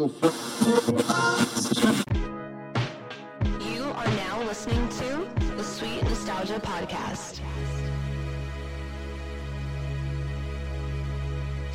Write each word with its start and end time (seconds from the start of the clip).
You 0.00 0.06
are 3.84 4.06
now 4.06 4.42
listening 4.44 4.88
to 4.88 5.28
the 5.56 5.62
Sweet 5.62 6.02
Nostalgia 6.04 6.58
Podcast. 6.58 7.40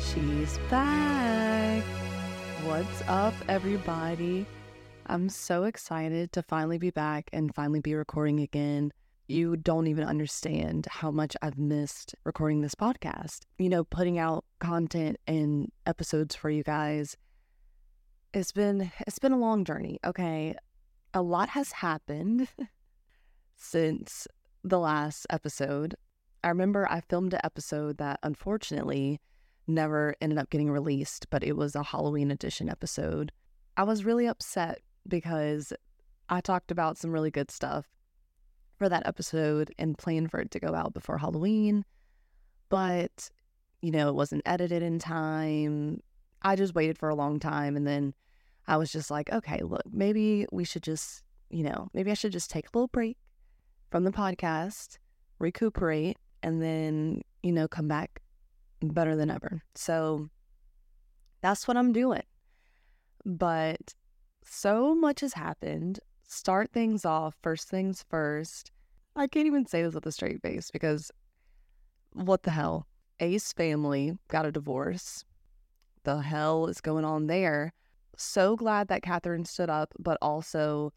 She's 0.00 0.58
back. 0.68 1.84
What's 2.64 3.02
up, 3.06 3.32
everybody? 3.48 4.44
I'm 5.06 5.28
so 5.28 5.62
excited 5.62 6.32
to 6.32 6.42
finally 6.42 6.78
be 6.78 6.90
back 6.90 7.30
and 7.32 7.54
finally 7.54 7.78
be 7.78 7.94
recording 7.94 8.40
again. 8.40 8.90
You 9.28 9.56
don't 9.56 9.86
even 9.86 10.02
understand 10.02 10.88
how 10.90 11.12
much 11.12 11.36
I've 11.42 11.58
missed 11.58 12.16
recording 12.24 12.62
this 12.62 12.74
podcast. 12.74 13.42
You 13.58 13.68
know, 13.68 13.84
putting 13.84 14.18
out 14.18 14.44
content 14.58 15.20
and 15.28 15.70
episodes 15.86 16.34
for 16.34 16.50
you 16.50 16.64
guys. 16.64 17.16
It's 18.36 18.52
been 18.52 18.92
it's 19.06 19.18
been 19.18 19.32
a 19.32 19.38
long 19.38 19.64
journey, 19.64 19.98
okay? 20.04 20.54
A 21.14 21.22
lot 21.22 21.48
has 21.48 21.72
happened 21.72 22.48
since 23.56 24.28
the 24.62 24.78
last 24.78 25.26
episode. 25.30 25.94
I 26.44 26.48
remember 26.48 26.86
I 26.90 27.00
filmed 27.00 27.32
an 27.32 27.40
episode 27.44 27.96
that 27.96 28.20
unfortunately 28.22 29.22
never 29.66 30.16
ended 30.20 30.38
up 30.38 30.50
getting 30.50 30.70
released, 30.70 31.30
but 31.30 31.42
it 31.42 31.56
was 31.56 31.74
a 31.74 31.82
Halloween 31.82 32.30
edition 32.30 32.68
episode. 32.68 33.32
I 33.78 33.84
was 33.84 34.04
really 34.04 34.26
upset 34.26 34.82
because 35.08 35.72
I 36.28 36.42
talked 36.42 36.70
about 36.70 36.98
some 36.98 37.12
really 37.12 37.30
good 37.30 37.50
stuff 37.50 37.86
for 38.76 38.90
that 38.90 39.06
episode 39.06 39.72
and 39.78 39.96
planned 39.96 40.30
for 40.30 40.40
it 40.40 40.50
to 40.50 40.60
go 40.60 40.74
out 40.74 40.92
before 40.92 41.16
Halloween. 41.16 41.86
But, 42.68 43.30
you 43.80 43.92
know, 43.92 44.10
it 44.10 44.14
wasn't 44.14 44.42
edited 44.44 44.82
in 44.82 44.98
time. 44.98 46.02
I 46.42 46.54
just 46.54 46.74
waited 46.74 46.98
for 46.98 47.08
a 47.08 47.14
long 47.14 47.40
time. 47.40 47.78
And 47.78 47.86
then 47.86 48.12
I 48.68 48.76
was 48.76 48.90
just 48.90 49.10
like, 49.10 49.32
okay, 49.32 49.60
look, 49.62 49.82
maybe 49.90 50.46
we 50.50 50.64
should 50.64 50.82
just, 50.82 51.22
you 51.50 51.62
know, 51.62 51.88
maybe 51.94 52.10
I 52.10 52.14
should 52.14 52.32
just 52.32 52.50
take 52.50 52.66
a 52.66 52.70
little 52.74 52.88
break 52.88 53.16
from 53.90 54.04
the 54.04 54.10
podcast, 54.10 54.98
recuperate, 55.38 56.18
and 56.42 56.60
then, 56.60 57.22
you 57.42 57.52
know, 57.52 57.68
come 57.68 57.88
back 57.88 58.20
better 58.82 59.16
than 59.16 59.30
ever. 59.30 59.62
So 59.74 60.28
that's 61.42 61.68
what 61.68 61.76
I'm 61.76 61.92
doing. 61.92 62.22
But 63.24 63.94
so 64.44 64.94
much 64.94 65.20
has 65.20 65.34
happened. 65.34 66.00
Start 66.24 66.72
things 66.72 67.04
off, 67.04 67.36
first 67.42 67.68
things 67.68 68.04
first. 68.08 68.72
I 69.14 69.26
can't 69.26 69.46
even 69.46 69.66
say 69.66 69.82
this 69.82 69.94
with 69.94 70.06
a 70.06 70.12
straight 70.12 70.42
face 70.42 70.70
because 70.70 71.10
what 72.12 72.42
the 72.42 72.50
hell? 72.50 72.86
Ace 73.20 73.52
family 73.52 74.18
got 74.28 74.46
a 74.46 74.52
divorce. 74.52 75.24
The 76.04 76.20
hell 76.20 76.66
is 76.66 76.80
going 76.80 77.04
on 77.04 77.26
there? 77.26 77.72
So 78.16 78.56
glad 78.56 78.88
that 78.88 79.02
Catherine 79.02 79.44
stood 79.44 79.70
up, 79.70 79.92
but 79.98 80.18
also, 80.22 80.92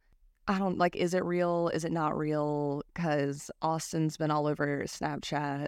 I 0.47 0.57
don't 0.57 0.77
like, 0.77 0.95
is 0.95 1.13
it 1.13 1.23
real? 1.23 1.69
Is 1.73 1.83
it 1.85 1.91
not 1.91 2.17
real? 2.17 2.83
Because 2.93 3.51
Austin's 3.61 4.17
been 4.17 4.31
all 4.31 4.47
over 4.47 4.83
Snapchat 4.85 5.67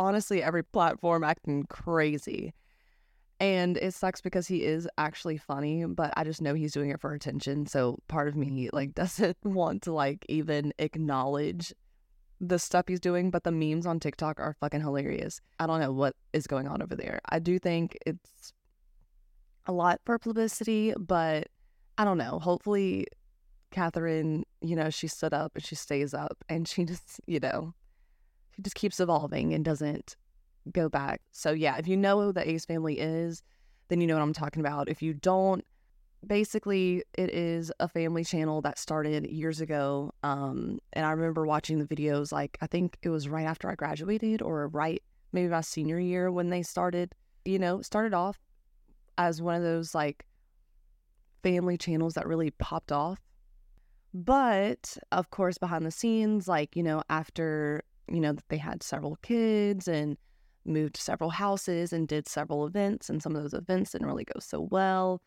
honestly 0.00 0.42
every 0.42 0.64
platform 0.64 1.22
acting 1.22 1.64
crazy. 1.68 2.54
And 3.38 3.76
it 3.76 3.94
sucks 3.94 4.20
because 4.20 4.48
he 4.48 4.64
is 4.64 4.88
actually 4.98 5.38
funny, 5.38 5.84
but 5.84 6.12
I 6.16 6.24
just 6.24 6.42
know 6.42 6.54
he's 6.54 6.72
doing 6.72 6.90
it 6.90 7.00
for 7.00 7.12
attention. 7.12 7.66
So 7.66 7.98
part 8.08 8.28
of 8.28 8.36
me 8.36 8.68
like 8.72 8.94
doesn't 8.94 9.36
want 9.44 9.82
to 9.82 9.92
like 9.92 10.26
even 10.28 10.72
acknowledge 10.78 11.72
the 12.40 12.58
stuff 12.58 12.86
he's 12.88 13.00
doing, 13.00 13.30
but 13.30 13.44
the 13.44 13.52
memes 13.52 13.86
on 13.86 14.00
TikTok 14.00 14.40
are 14.40 14.56
fucking 14.60 14.80
hilarious. 14.80 15.40
I 15.58 15.66
don't 15.66 15.80
know 15.80 15.92
what 15.92 16.16
is 16.32 16.46
going 16.46 16.66
on 16.66 16.82
over 16.82 16.96
there. 16.96 17.20
I 17.28 17.38
do 17.38 17.58
think 17.58 17.98
it's 18.06 18.54
a 19.70 19.72
lot 19.72 20.00
for 20.04 20.18
publicity, 20.18 20.92
but 20.98 21.48
I 21.96 22.04
don't 22.04 22.18
know. 22.18 22.38
Hopefully 22.40 23.06
Catherine, 23.70 24.44
you 24.60 24.74
know, 24.74 24.90
she 24.90 25.06
stood 25.06 25.32
up 25.32 25.52
and 25.54 25.64
she 25.64 25.76
stays 25.76 26.12
up 26.12 26.36
and 26.48 26.66
she 26.66 26.84
just, 26.92 27.20
you 27.26 27.40
know, 27.40 27.72
she 28.54 28.62
just 28.62 28.76
keeps 28.76 29.00
evolving 29.00 29.54
and 29.54 29.64
doesn't 29.64 30.16
go 30.72 30.88
back. 30.88 31.22
So 31.30 31.52
yeah, 31.52 31.76
if 31.78 31.86
you 31.86 31.96
know 31.96 32.20
who 32.20 32.32
the 32.32 32.48
Ace 32.48 32.66
family 32.66 32.98
is, 32.98 33.42
then 33.88 34.00
you 34.00 34.06
know 34.06 34.14
what 34.14 34.22
I'm 34.22 34.32
talking 34.32 34.60
about. 34.60 34.88
If 34.88 35.02
you 35.02 35.14
don't, 35.14 35.64
basically 36.26 37.04
it 37.14 37.30
is 37.30 37.72
a 37.80 37.88
family 37.88 38.24
channel 38.24 38.60
that 38.62 38.78
started 38.78 39.30
years 39.30 39.60
ago. 39.60 40.12
Um, 40.24 40.80
and 40.92 41.06
I 41.06 41.12
remember 41.12 41.46
watching 41.46 41.78
the 41.78 41.86
videos 41.86 42.32
like 42.32 42.58
I 42.60 42.66
think 42.66 42.98
it 43.02 43.08
was 43.08 43.28
right 43.28 43.46
after 43.46 43.70
I 43.70 43.76
graduated 43.76 44.42
or 44.42 44.66
right 44.68 45.02
maybe 45.32 45.48
my 45.48 45.60
senior 45.60 46.00
year 46.00 46.30
when 46.30 46.50
they 46.50 46.62
started, 46.62 47.14
you 47.44 47.58
know, 47.58 47.82
started 47.82 48.14
off 48.14 48.38
as 49.20 49.42
one 49.42 49.54
of 49.54 49.62
those 49.62 49.94
like 49.94 50.24
family 51.42 51.76
channels 51.76 52.14
that 52.14 52.26
really 52.26 52.50
popped 52.52 52.90
off. 52.90 53.20
But 54.14 54.96
of 55.12 55.30
course, 55.30 55.58
behind 55.58 55.86
the 55.86 55.90
scenes, 55.90 56.48
like, 56.48 56.74
you 56.74 56.82
know, 56.82 57.02
after 57.10 57.84
you 58.08 58.18
know, 58.18 58.34
they 58.48 58.56
had 58.56 58.82
several 58.82 59.16
kids 59.22 59.86
and 59.86 60.16
moved 60.64 60.96
to 60.96 61.00
several 61.00 61.30
houses 61.30 61.92
and 61.92 62.08
did 62.08 62.26
several 62.26 62.66
events, 62.66 63.08
and 63.08 63.22
some 63.22 63.36
of 63.36 63.42
those 63.42 63.54
events 63.54 63.92
didn't 63.92 64.08
really 64.08 64.24
go 64.24 64.40
so 64.40 64.62
well. 64.70 65.20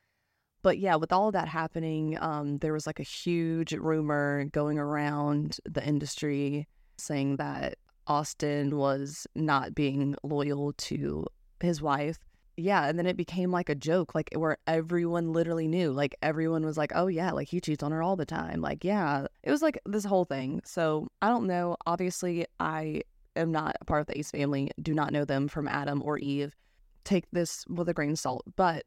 But 0.63 0.79
yeah, 0.79 0.95
with 0.95 1.13
all 1.13 1.31
that 1.31 1.47
happening, 1.47 2.17
um, 2.19 2.57
there 2.57 2.73
was 2.73 2.87
like 2.87 2.99
a 2.99 3.03
huge 3.03 3.73
rumor 3.73 4.45
going 4.51 4.79
around 4.79 5.57
the 5.65 5.85
industry 5.85 6.67
saying 6.97 7.37
that 7.37 7.75
Austin 8.07 8.75
was 8.75 9.27
not 9.35 9.75
being 9.75 10.15
loyal 10.23 10.73
to 10.73 11.25
his 11.59 11.81
wife 11.81 12.17
yeah, 12.55 12.87
and 12.87 12.99
then 12.99 13.05
it 13.05 13.17
became 13.17 13.51
like 13.51 13.69
a 13.69 13.75
joke, 13.75 14.13
like 14.13 14.29
where 14.35 14.57
everyone 14.67 15.33
literally 15.33 15.67
knew. 15.67 15.91
Like 15.91 16.15
everyone 16.21 16.65
was 16.65 16.77
like, 16.77 16.91
"Oh 16.95 17.07
yeah, 17.07 17.31
like 17.31 17.47
he 17.47 17.59
cheats 17.59 17.83
on 17.83 17.91
her 17.91 18.03
all 18.03 18.15
the 18.15 18.25
time." 18.25 18.61
Like, 18.61 18.83
yeah, 18.83 19.25
it 19.43 19.51
was 19.51 19.61
like 19.61 19.79
this 19.85 20.05
whole 20.05 20.25
thing. 20.25 20.61
So 20.63 21.07
I 21.21 21.29
don't 21.29 21.47
know. 21.47 21.77
Obviously, 21.85 22.45
I 22.59 23.01
am 23.35 23.51
not 23.51 23.75
a 23.81 23.85
part 23.85 24.01
of 24.01 24.07
the 24.07 24.19
Ace 24.19 24.31
family. 24.31 24.71
Do 24.81 24.93
not 24.93 25.11
know 25.11 25.25
them 25.25 25.47
from 25.47 25.67
Adam 25.67 26.01
or 26.03 26.19
Eve. 26.19 26.55
Take 27.03 27.25
this 27.31 27.65
with 27.67 27.89
a 27.89 27.93
grain 27.93 28.11
of 28.11 28.19
salt, 28.19 28.43
but 28.55 28.83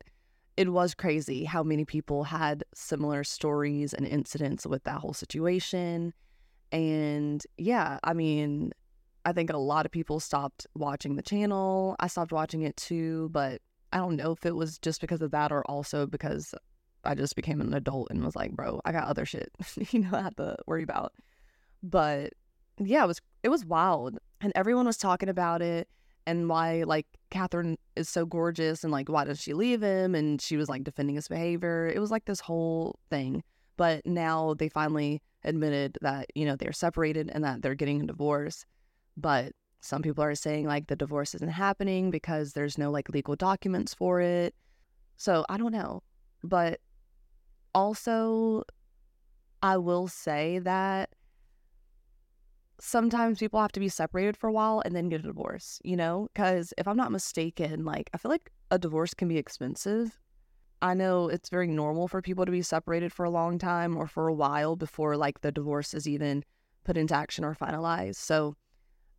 it 0.56 0.72
was 0.72 0.94
crazy 0.94 1.44
how 1.44 1.62
many 1.62 1.84
people 1.84 2.25
had 2.25 2.65
similar 2.75 3.25
stories 3.25 3.93
and 3.93 4.06
incidents 4.06 4.66
with 4.66 4.84
that 4.84 4.98
whole 4.98 5.12
situation. 5.12 6.15
And 6.72 7.44
yeah, 7.59 7.98
I 8.04 8.15
mean, 8.15 8.72
I 9.26 9.32
think 9.32 9.50
a 9.50 9.56
lot 9.56 9.84
of 9.87 9.92
people 9.92 10.20
stopped 10.20 10.69
watching 10.76 11.16
the 11.16 11.22
channel. 11.22 11.97
I 11.98 12.06
stopped 12.06 12.31
watching 12.31 12.62
it 12.62 12.76
too, 12.76 13.28
but 13.32 13.60
I 13.92 13.98
don't 13.98 14.14
know 14.14 14.31
if 14.31 14.47
it 14.47 14.54
was 14.54 14.78
just 14.78 15.00
because 15.00 15.20
of 15.20 15.32
that 15.32 15.50
or 15.50 15.64
also 15.69 16.06
because 16.06 16.54
I 17.03 17.16
just 17.16 17.34
became 17.34 17.60
an 17.60 17.75
adult 17.75 18.09
and 18.10 18.25
was 18.25 18.36
like, 18.36 18.53
bro, 18.53 18.81
I 18.84 18.92
got 18.92 19.09
other 19.09 19.26
shit, 19.26 19.50
you 19.91 19.98
know, 19.98 20.10
I 20.12 20.22
have 20.22 20.36
to 20.36 20.56
worry 20.69 20.84
about. 20.84 21.12
But 21.82 22.34
yeah, 22.78 23.03
it 23.03 23.09
was 23.09 23.20
it 23.42 23.48
was 23.48 23.65
wild. 23.65 24.19
And 24.41 24.53
everyone 24.54 24.86
was 24.86 24.97
talking 24.97 25.28
about 25.28 25.60
it 25.60 25.88
and 26.25 26.48
why 26.48 26.84
like 26.84 27.06
Catherine 27.31 27.78
is 27.97 28.09
so 28.09 28.26
gorgeous 28.26 28.84
and 28.84 28.92
like 28.92 29.09
why 29.09 29.25
does 29.25 29.41
she 29.41 29.54
leave 29.54 29.82
him? 29.82 30.15
And 30.15 30.41
she 30.41 30.56
was 30.56 30.69
like 30.69 30.84
defending 30.84 31.16
his 31.16 31.26
behavior. 31.26 31.88
It 31.88 31.98
was 31.98 32.12
like 32.12 32.26
this 32.26 32.38
whole 32.38 33.00
thing. 33.10 33.42
But 33.76 34.06
now 34.06 34.54
they 34.54 34.69
finally 34.69 35.20
admitted 35.42 35.98
that, 36.00 36.26
you 36.36 36.47
know, 36.47 36.54
they're 36.54 36.72
separated 36.72 37.28
and 37.34 37.42
that 37.42 37.62
they're 37.62 37.75
getting 37.75 38.03
a 38.03 38.06
divorce. 38.06 38.65
But 39.16 39.53
some 39.81 40.03
people 40.03 40.25
are 40.25 40.34
saying 40.34 40.66
like 40.66 40.88
the 40.88 40.97
divorce 40.97 41.34
isn't 41.34 41.49
happening 41.49 42.10
because 42.10 42.53
there's 42.53 42.77
no 42.77 42.91
like 42.91 43.09
legal 43.09 43.37
documents 43.37 43.94
for 43.94 44.21
it. 44.21 44.54
So 45.16 45.44
I 45.49 45.56
don't 45.56 45.72
know. 45.72 46.03
But 46.43 46.81
also, 47.75 48.65
I 49.62 49.77
will 49.77 50.09
say 50.09 50.59
that 50.60 51.10
sometimes 52.78 53.38
people 53.38 53.60
have 53.60 53.72
to 53.72 53.81
be 53.81 53.88
separated 53.88 54.37
for 54.37 54.49
a 54.49 54.53
while 54.53 54.82
and 54.84 54.94
then 54.94 55.09
get 55.09 55.21
a 55.21 55.25
divorce, 55.25 55.81
you 55.84 55.97
know? 55.97 56.28
Because 56.33 56.75
if 56.77 56.87
I'm 56.87 56.97
not 56.97 57.12
mistaken, 57.12 57.84
like 57.84 58.10
I 58.12 58.19
feel 58.19 58.31
like 58.31 58.50
a 58.71 58.78
divorce 58.78 59.15
can 59.15 59.28
be 59.28 59.38
expensive. 59.38 60.19
I 60.83 60.93
know 60.94 61.28
it's 61.28 61.48
very 61.48 61.68
normal 61.68 62.07
for 62.07 62.21
people 62.21 62.45
to 62.45 62.53
be 62.53 62.63
separated 62.63 63.13
for 63.13 63.24
a 63.24 63.30
long 63.30 63.59
time 63.59 63.97
or 63.97 64.07
for 64.07 64.28
a 64.28 64.34
while 64.34 64.77
before 64.77 65.16
like 65.16 65.41
the 65.41 65.51
divorce 65.51 65.95
is 65.95 66.07
even 66.07 66.45
put 66.84 66.97
into 66.97 67.15
action 67.15 67.45
or 67.45 67.54
finalized. 67.54 68.16
So 68.16 68.57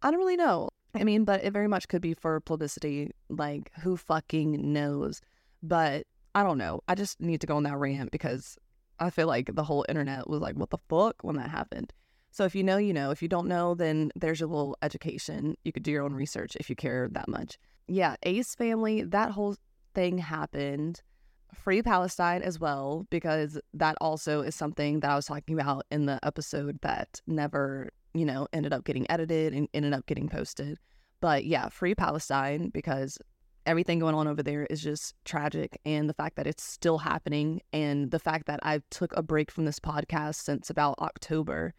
I 0.01 0.11
don't 0.11 0.19
really 0.19 0.37
know. 0.37 0.69
I 0.93 1.03
mean, 1.03 1.25
but 1.25 1.43
it 1.43 1.51
very 1.51 1.67
much 1.67 1.87
could 1.87 2.01
be 2.01 2.13
for 2.13 2.39
publicity. 2.39 3.11
Like, 3.29 3.71
who 3.81 3.97
fucking 3.97 4.73
knows? 4.73 5.21
But 5.61 6.05
I 6.35 6.43
don't 6.43 6.57
know. 6.57 6.81
I 6.87 6.95
just 6.95 7.19
need 7.19 7.41
to 7.41 7.47
go 7.47 7.57
on 7.57 7.63
that 7.63 7.77
rant 7.77 8.11
because 8.11 8.57
I 8.99 9.09
feel 9.09 9.27
like 9.27 9.53
the 9.53 9.63
whole 9.63 9.85
internet 9.89 10.29
was 10.29 10.41
like, 10.41 10.55
what 10.55 10.69
the 10.69 10.79
fuck 10.89 11.23
when 11.23 11.35
that 11.37 11.49
happened? 11.49 11.93
So 12.31 12.45
if 12.45 12.55
you 12.55 12.63
know, 12.63 12.77
you 12.77 12.93
know. 12.93 13.11
If 13.11 13.21
you 13.21 13.27
don't 13.27 13.47
know, 13.47 13.73
then 13.73 14.11
there's 14.15 14.39
your 14.39 14.49
little 14.49 14.77
education. 14.81 15.55
You 15.63 15.71
could 15.71 15.83
do 15.83 15.91
your 15.91 16.03
own 16.03 16.13
research 16.13 16.55
if 16.59 16.69
you 16.69 16.75
care 16.75 17.09
that 17.11 17.27
much. 17.27 17.57
Yeah, 17.87 18.15
Ace 18.23 18.53
family, 18.53 19.03
that 19.03 19.31
whole 19.31 19.55
thing 19.95 20.17
happened. 20.17 21.01
Free 21.53 21.81
Palestine 21.81 22.43
as 22.43 22.59
well, 22.59 23.07
because 23.09 23.57
that 23.73 23.97
also 24.01 24.41
is 24.41 24.53
something 24.53 24.99
that 24.99 25.09
I 25.09 25.15
was 25.15 25.25
talking 25.25 25.59
about 25.59 25.85
in 25.89 26.05
the 26.05 26.19
episode 26.21 26.79
that 26.81 27.21
never 27.25 27.89
you 28.19 28.25
know, 28.25 28.47
ended 28.53 28.73
up 28.73 28.83
getting 28.83 29.09
edited 29.09 29.53
and 29.53 29.67
ended 29.73 29.93
up 29.93 30.05
getting 30.05 30.29
posted. 30.29 30.77
But 31.19 31.45
yeah, 31.45 31.69
free 31.69 31.95
Palestine 31.95 32.69
because 32.69 33.17
everything 33.67 33.99
going 33.99 34.15
on 34.15 34.27
over 34.27 34.41
there 34.41 34.65
is 34.69 34.81
just 34.81 35.13
tragic 35.25 35.79
and 35.85 36.09
the 36.09 36.13
fact 36.13 36.37
that 36.37 36.47
it's 36.47 36.63
still 36.63 36.97
happening 36.97 37.61
and 37.73 38.11
the 38.11 38.19
fact 38.19 38.47
that 38.47 38.61
I 38.63 38.81
took 38.91 39.15
a 39.15 39.21
break 39.21 39.51
from 39.51 39.65
this 39.65 39.79
podcast 39.79 40.35
since 40.35 40.69
about 40.69 40.97
October 40.99 41.73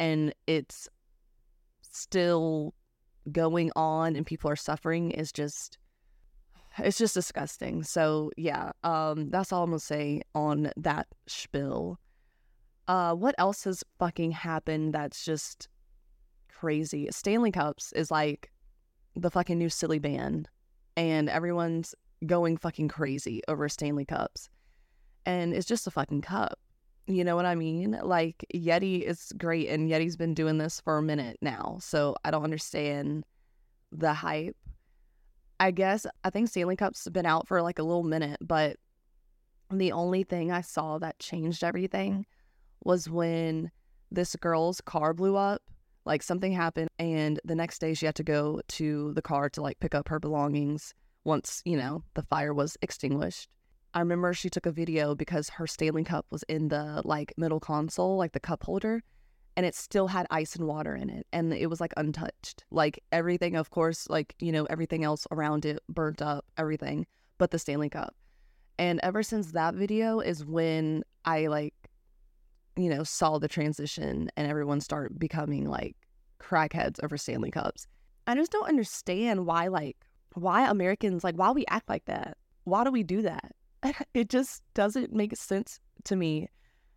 and 0.00 0.34
it's 0.48 0.88
still 1.82 2.74
going 3.30 3.70
on 3.76 4.16
and 4.16 4.26
people 4.26 4.50
are 4.50 4.56
suffering 4.56 5.12
is 5.12 5.32
just 5.32 5.78
it's 6.78 6.98
just 6.98 7.14
disgusting. 7.14 7.82
So 7.82 8.30
yeah, 8.36 8.72
um 8.82 9.30
that's 9.30 9.52
all 9.52 9.62
I'm 9.62 9.70
gonna 9.70 9.80
say 9.80 10.22
on 10.34 10.70
that 10.76 11.06
spill. 11.28 11.98
Uh 12.88 13.14
what 13.14 13.36
else 13.38 13.62
has 13.64 13.84
fucking 13.98 14.32
happened 14.32 14.92
that's 14.92 15.24
just 15.24 15.68
crazy? 16.58 17.08
Stanley 17.10 17.52
Cups 17.52 17.92
is 17.92 18.10
like 18.10 18.50
the 19.14 19.30
fucking 19.30 19.58
new 19.58 19.68
silly 19.68 19.98
band 19.98 20.48
and 20.96 21.28
everyone's 21.28 21.94
going 22.26 22.56
fucking 22.56 22.88
crazy 22.88 23.42
over 23.48 23.68
Stanley 23.68 24.04
Cups. 24.04 24.48
And 25.24 25.54
it's 25.54 25.66
just 25.66 25.86
a 25.86 25.90
fucking 25.90 26.22
cup. 26.22 26.58
You 27.06 27.24
know 27.24 27.36
what 27.36 27.46
I 27.46 27.54
mean? 27.54 27.98
Like 28.02 28.44
Yeti 28.54 29.02
is 29.02 29.32
great 29.38 29.68
and 29.68 29.88
Yeti's 29.90 30.16
been 30.16 30.34
doing 30.34 30.58
this 30.58 30.80
for 30.80 30.98
a 30.98 31.02
minute 31.02 31.38
now. 31.40 31.78
So 31.80 32.16
I 32.24 32.30
don't 32.30 32.44
understand 32.44 33.24
the 33.92 34.12
hype. 34.12 34.56
I 35.60 35.70
guess 35.70 36.06
I 36.24 36.30
think 36.30 36.48
Stanley 36.48 36.76
Cup's 36.76 37.08
been 37.08 37.26
out 37.26 37.48
for 37.48 37.62
like 37.62 37.78
a 37.78 37.82
little 37.82 38.04
minute, 38.04 38.38
but 38.40 38.76
the 39.70 39.92
only 39.92 40.22
thing 40.22 40.50
I 40.50 40.60
saw 40.60 40.98
that 40.98 41.18
changed 41.18 41.62
everything 41.62 42.26
was 42.84 43.08
when 43.08 43.70
this 44.10 44.34
girl's 44.36 44.80
car 44.80 45.12
blew 45.14 45.36
up. 45.36 45.62
Like 46.08 46.22
something 46.22 46.52
happened, 46.52 46.88
and 46.98 47.38
the 47.44 47.54
next 47.54 47.80
day 47.80 47.94
she 47.94 48.06
had 48.06 48.14
to 48.16 48.24
go 48.24 48.60
to 48.66 49.12
the 49.12 49.22
car 49.22 49.48
to 49.50 49.62
like 49.62 49.78
pick 49.78 49.94
up 49.94 50.08
her 50.08 50.18
belongings 50.18 50.94
once, 51.24 51.62
you 51.66 51.76
know, 51.76 52.02
the 52.14 52.22
fire 52.22 52.54
was 52.54 52.78
extinguished. 52.80 53.48
I 53.92 54.00
remember 54.00 54.32
she 54.32 54.48
took 54.48 54.64
a 54.64 54.72
video 54.72 55.14
because 55.14 55.50
her 55.50 55.66
Stanley 55.66 56.04
Cup 56.04 56.24
was 56.30 56.42
in 56.44 56.68
the 56.68 57.02
like 57.04 57.34
middle 57.36 57.60
console, 57.60 58.16
like 58.16 58.32
the 58.32 58.40
cup 58.40 58.64
holder, 58.64 59.02
and 59.54 59.66
it 59.66 59.74
still 59.74 60.06
had 60.08 60.26
ice 60.30 60.56
and 60.56 60.66
water 60.66 60.94
in 60.94 61.10
it 61.10 61.26
and 61.32 61.52
it 61.52 61.68
was 61.68 61.80
like 61.80 61.92
untouched. 61.96 62.64
Like 62.70 63.02
everything, 63.12 63.56
of 63.56 63.68
course, 63.70 64.08
like, 64.08 64.34
you 64.38 64.50
know, 64.50 64.64
everything 64.64 65.04
else 65.04 65.26
around 65.30 65.66
it 65.66 65.80
burnt 65.88 66.22
up, 66.22 66.46
everything 66.56 67.06
but 67.38 67.50
the 67.50 67.58
Stanley 67.58 67.90
Cup. 67.90 68.14
And 68.78 69.00
ever 69.02 69.22
since 69.22 69.52
that 69.52 69.74
video 69.74 70.20
is 70.20 70.44
when 70.44 71.02
I 71.24 71.48
like, 71.48 71.74
you 72.78 72.88
know, 72.88 73.02
saw 73.02 73.38
the 73.38 73.48
transition 73.48 74.30
and 74.36 74.48
everyone 74.48 74.80
start 74.80 75.18
becoming 75.18 75.68
like 75.68 75.96
crackheads 76.40 77.02
over 77.02 77.16
Stanley 77.16 77.50
Cups. 77.50 77.86
I 78.26 78.34
just 78.34 78.52
don't 78.52 78.68
understand 78.68 79.46
why, 79.46 79.68
like, 79.68 79.96
why 80.34 80.68
Americans, 80.68 81.24
like, 81.24 81.36
why 81.36 81.50
we 81.50 81.64
act 81.68 81.88
like 81.88 82.04
that. 82.04 82.36
Why 82.64 82.84
do 82.84 82.90
we 82.90 83.02
do 83.02 83.22
that? 83.22 83.52
It 84.14 84.28
just 84.28 84.62
doesn't 84.74 85.12
make 85.12 85.36
sense 85.36 85.80
to 86.04 86.16
me 86.16 86.48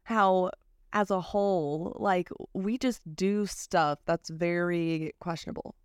how 0.04 0.52
as 0.94 1.10
a 1.10 1.22
whole, 1.22 1.96
like 2.00 2.30
we 2.54 2.78
just 2.78 3.02
do 3.16 3.46
stuff 3.46 4.00
that's 4.06 4.30
very 4.30 5.14
questionable. 5.20 5.76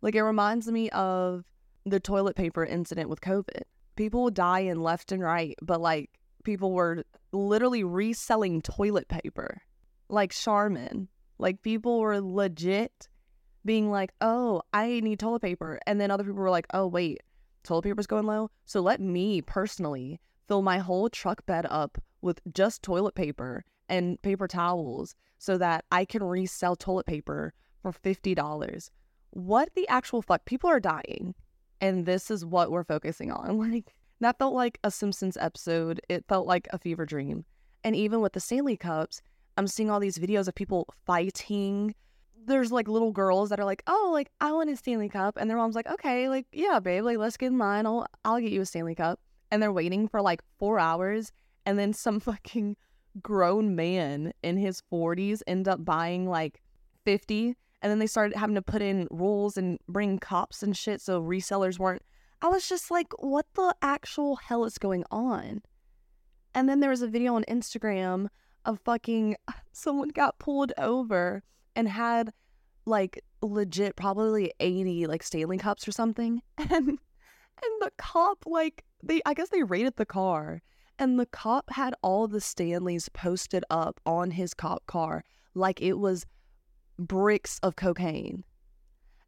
Like 0.00 0.14
it 0.14 0.22
reminds 0.22 0.68
me 0.68 0.90
of 0.90 1.44
the 1.84 2.00
toilet 2.00 2.36
paper 2.36 2.64
incident 2.64 3.08
with 3.08 3.20
COVID. 3.20 3.62
People 3.96 4.30
die 4.30 4.60
in 4.60 4.82
left 4.82 5.12
and 5.12 5.22
right, 5.22 5.56
but 5.60 5.80
like 5.80 6.10
people 6.44 6.72
were 6.72 7.04
literally 7.34 7.84
reselling 7.84 8.62
toilet 8.62 9.08
paper, 9.08 9.60
like 10.08 10.32
Charmin. 10.32 11.08
Like 11.38 11.62
people 11.62 12.00
were 12.00 12.20
legit 12.20 13.08
being 13.64 13.90
like, 13.90 14.12
oh, 14.20 14.62
I 14.72 15.00
need 15.00 15.18
toilet 15.18 15.42
paper. 15.42 15.80
And 15.86 16.00
then 16.00 16.10
other 16.10 16.24
people 16.24 16.38
were 16.38 16.50
like, 16.50 16.66
oh, 16.72 16.86
wait, 16.86 17.22
toilet 17.64 17.82
paper's 17.82 18.06
going 18.06 18.26
low. 18.26 18.50
So 18.64 18.80
let 18.80 19.00
me 19.00 19.42
personally 19.42 20.20
fill 20.46 20.62
my 20.62 20.78
whole 20.78 21.08
truck 21.08 21.44
bed 21.46 21.66
up 21.68 21.98
with 22.22 22.40
just 22.52 22.82
toilet 22.82 23.14
paper 23.14 23.64
and 23.88 24.20
paper 24.22 24.48
towels 24.48 25.14
so 25.38 25.58
that 25.58 25.84
I 25.90 26.04
can 26.04 26.22
resell 26.22 26.76
toilet 26.76 27.06
paper 27.06 27.52
for 27.82 27.92
$50. 27.92 28.90
What 29.30 29.70
the 29.74 29.88
actual 29.88 30.22
fuck? 30.22 30.44
People 30.44 30.70
are 30.70 30.80
dying. 30.80 31.34
And 31.80 32.06
this 32.06 32.30
is 32.30 32.46
what 32.46 32.70
we're 32.70 32.84
focusing 32.84 33.30
on. 33.30 33.58
Like, 33.70 33.94
that 34.24 34.38
felt 34.38 34.54
like 34.54 34.78
a 34.84 34.90
Simpsons 34.90 35.36
episode. 35.38 36.00
It 36.08 36.24
felt 36.28 36.46
like 36.46 36.68
a 36.72 36.78
fever 36.78 37.04
dream. 37.06 37.44
And 37.82 37.94
even 37.94 38.20
with 38.20 38.32
the 38.32 38.40
Stanley 38.40 38.76
Cups, 38.76 39.20
I'm 39.56 39.66
seeing 39.66 39.90
all 39.90 40.00
these 40.00 40.18
videos 40.18 40.48
of 40.48 40.54
people 40.54 40.88
fighting. 41.04 41.94
There's 42.46 42.72
like 42.72 42.88
little 42.88 43.12
girls 43.12 43.50
that 43.50 43.60
are 43.60 43.64
like, 43.64 43.82
"Oh, 43.86 44.10
like 44.12 44.30
I 44.40 44.52
want 44.52 44.70
a 44.70 44.76
Stanley 44.76 45.08
Cup," 45.08 45.36
and 45.36 45.48
their 45.48 45.56
mom's 45.56 45.74
like, 45.74 45.88
"Okay, 45.88 46.28
like 46.28 46.46
yeah, 46.52 46.80
babe, 46.80 47.04
like 47.04 47.18
let's 47.18 47.36
get 47.36 47.48
in 47.48 47.58
line. 47.58 47.86
I'll 47.86 48.06
I'll 48.24 48.40
get 48.40 48.52
you 48.52 48.62
a 48.62 48.66
Stanley 48.66 48.94
Cup." 48.94 49.20
And 49.50 49.62
they're 49.62 49.72
waiting 49.72 50.08
for 50.08 50.20
like 50.20 50.42
four 50.58 50.78
hours, 50.78 51.32
and 51.66 51.78
then 51.78 51.92
some 51.92 52.20
fucking 52.30 52.76
grown 53.22 53.76
man 53.76 54.32
in 54.42 54.56
his 54.56 54.82
40s 54.92 55.42
end 55.46 55.68
up 55.68 55.84
buying 55.84 56.28
like 56.28 56.60
50 57.04 57.54
and 57.82 57.90
then 57.90 57.98
they 57.98 58.06
started 58.06 58.36
having 58.36 58.54
to 58.56 58.62
put 58.62 58.82
in 58.82 59.06
rules 59.10 59.56
and 59.56 59.78
bring 59.88 60.18
cops 60.18 60.62
and 60.62 60.76
shit 60.76 61.00
so 61.00 61.22
resellers 61.22 61.78
weren't 61.78 62.02
i 62.44 62.48
was 62.48 62.68
just 62.68 62.90
like 62.90 63.10
what 63.18 63.46
the 63.54 63.74
actual 63.82 64.36
hell 64.36 64.64
is 64.64 64.78
going 64.78 65.04
on? 65.10 65.62
And 66.54 66.68
then 66.68 66.78
there 66.78 66.90
was 66.90 67.02
a 67.02 67.08
video 67.08 67.34
on 67.34 67.44
instagram 67.44 68.28
of 68.64 68.80
fucking 68.84 69.36
someone 69.72 70.10
got 70.10 70.38
pulled 70.38 70.72
over 70.78 71.42
and 71.74 71.88
had 71.88 72.32
like 72.86 73.24
legit 73.42 73.96
probably 73.96 74.52
80 74.60 75.06
like 75.06 75.22
Stanley 75.22 75.58
cups 75.58 75.88
or 75.88 75.92
something. 75.92 76.42
And 76.58 76.98
and 77.62 77.72
the 77.80 77.92
cop 77.96 78.44
like 78.46 78.84
they 79.02 79.22
I 79.24 79.32
guess 79.32 79.48
they 79.48 79.62
raided 79.62 79.96
the 79.96 80.06
car. 80.06 80.62
And 80.98 81.18
the 81.18 81.26
cop 81.26 81.70
had 81.70 81.94
all 82.02 82.28
the 82.28 82.40
Stanleys 82.40 83.08
posted 83.08 83.64
up 83.70 84.00
on 84.04 84.32
his 84.32 84.54
cop 84.54 84.86
car 84.86 85.24
like 85.54 85.80
it 85.80 85.94
was 85.94 86.26
bricks 86.98 87.58
of 87.62 87.74
cocaine. 87.74 88.44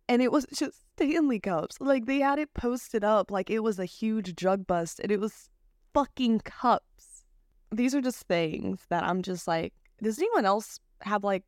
And 0.09 0.23
it 0.23 0.31
was 0.31 0.47
just 0.55 0.83
Stanley 0.97 1.41
cups. 1.41 1.77
Like 1.81 2.07
they 2.07 2.21
had 2.21 2.39
it 2.39 2.55
posted 2.55 3.05
up 3.05 3.31
like 3.31 3.51
it 3.51 3.61
was 3.61 3.79
a 3.79 3.85
huge 3.85 4.35
drug 4.35 4.67
bust 4.67 5.01
and 5.01 5.11
it 5.11 5.21
was 5.21 5.51
fucking 5.95 6.41
cups. 6.41 7.25
These 7.73 7.95
are 7.95 8.01
just 8.01 8.27
things 8.29 8.81
that 8.89 9.03
I'm 9.03 9.23
just 9.23 9.49
like, 9.49 9.75
does 10.03 10.19
anyone 10.19 10.45
else 10.45 10.79
have 11.01 11.25
like 11.25 11.45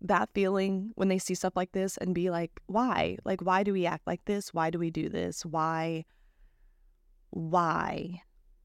that 0.00 0.28
feeling 0.34 0.92
when 0.94 1.08
they 1.08 1.18
see 1.18 1.34
stuff 1.34 1.54
like 1.56 1.72
this 1.72 1.96
and 1.96 2.14
be 2.14 2.30
like, 2.30 2.52
why? 2.66 3.16
Like, 3.24 3.40
why 3.40 3.62
do 3.62 3.72
we 3.72 3.86
act 3.86 4.06
like 4.06 4.24
this? 4.26 4.52
Why 4.54 4.70
do 4.70 4.78
we 4.78 4.90
do 4.90 5.08
this? 5.08 5.44
Why? 5.44 6.04
Why? 7.30 8.22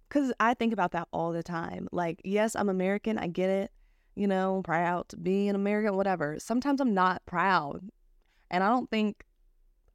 Because 0.08 0.34
I 0.40 0.54
think 0.54 0.74
about 0.74 0.92
that 0.92 1.08
all 1.12 1.32
the 1.32 1.44
time. 1.44 1.88
Like, 1.92 2.22
yes, 2.24 2.56
I'm 2.56 2.70
American. 2.70 3.18
I 3.18 3.28
get 3.28 3.50
it. 3.50 3.72
You 4.16 4.28
know, 4.28 4.62
proud 4.66 5.08
to 5.10 5.18
be 5.18 5.48
an 5.48 5.56
American, 5.56 5.96
whatever. 5.96 6.38
Sometimes 6.40 6.82
I'm 6.82 6.94
not 6.94 7.26
proud. 7.26 7.90
And 8.52 8.64
I 8.64 8.70
don't 8.70 8.90
think 8.90 9.24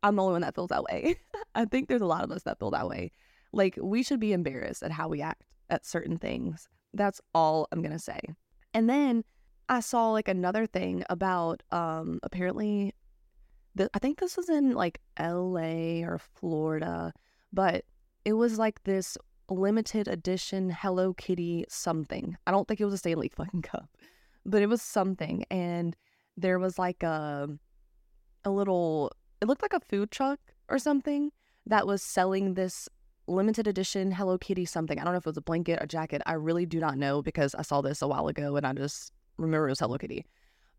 I'm 0.02 0.16
the 0.16 0.23
only 0.23 0.32
one 0.32 0.42
that 0.42 0.54
feels 0.54 0.68
that 0.68 0.84
way. 0.84 1.16
I 1.54 1.64
think 1.64 1.88
there's 1.88 2.02
a 2.02 2.06
lot 2.06 2.25
of 2.25 2.30
us 2.30 2.42
that 2.42 2.58
feel 2.58 2.70
that 2.73 2.88
way. 2.88 3.12
Like, 3.52 3.78
we 3.80 4.02
should 4.02 4.20
be 4.20 4.32
embarrassed 4.32 4.82
at 4.82 4.90
how 4.90 5.08
we 5.08 5.23
act 5.23 5.42
at 5.70 5.87
certain 5.87 6.18
things. 6.18 6.68
That's 6.92 7.20
all 7.34 7.68
I'm 7.73 7.80
going 7.80 7.92
to 7.92 7.99
say. 7.99 8.20
And 8.75 8.90
then 8.90 9.25
I 9.68 9.80
saw 9.80 10.11
like 10.11 10.28
another 10.28 10.66
thing 10.66 11.04
about 11.08 11.62
um 11.70 12.20
apparently 12.23 12.92
the, 13.75 13.90
I 13.94 13.99
think 13.99 14.20
this 14.20 14.37
was 14.37 14.49
in 14.49 14.73
like 14.73 15.00
LA 15.18 16.02
or 16.04 16.20
Florida, 16.34 17.12
but 17.52 17.84
it 18.25 18.34
was 18.34 18.58
like 18.58 18.82
this 18.84 19.18
limited 19.50 20.06
edition 20.06 20.70
Hello 20.70 21.12
Kitty 21.14 21.64
something. 21.68 22.37
I 22.46 22.50
don't 22.52 22.68
think 22.68 22.80
it 22.80 22.84
was 22.84 22.94
a 22.94 22.99
Stanley 22.99 23.32
fucking 23.37 23.62
cup, 23.62 23.88
but 24.46 24.62
it 24.62 24.68
was 24.68 24.82
something. 24.82 25.44
And 25.50 25.96
there 26.37 26.58
was 26.58 26.78
like 26.78 27.02
a 27.02 27.49
a 28.45 28.51
little 28.51 29.13
it 29.41 29.47
looked 29.47 29.63
like 29.63 29.73
a 29.73 29.81
food 29.81 30.11
truck 30.11 30.41
or 30.69 30.79
something 30.79 31.31
that 31.67 31.87
was 31.87 32.03
selling 32.03 32.55
this 32.55 32.89
limited 33.27 33.67
edition 33.67 34.13
Hello 34.13 34.37
Kitty 34.39 34.65
something. 34.65 34.99
I 34.99 35.05
don't 35.05 35.13
know 35.13 35.19
if 35.19 35.27
it 35.27 35.31
was 35.31 35.37
a 35.37 35.43
blanket, 35.43 35.79
a 35.81 35.87
jacket. 35.87 36.23
I 36.27 36.35
really 36.35 36.67
do 36.67 36.79
not 36.79 36.99
know 36.99 37.23
because 37.23 37.55
I 37.55 37.63
saw 37.63 37.81
this 37.81 38.03
a 38.03 38.09
while 38.09 38.29
ago 38.29 38.57
and 38.57 38.67
I 38.67 38.73
just 38.73 39.13
remember 39.39 39.67
it 39.67 39.73
was 39.73 39.81
Hello 39.81 39.97
Kitty. 39.97 40.27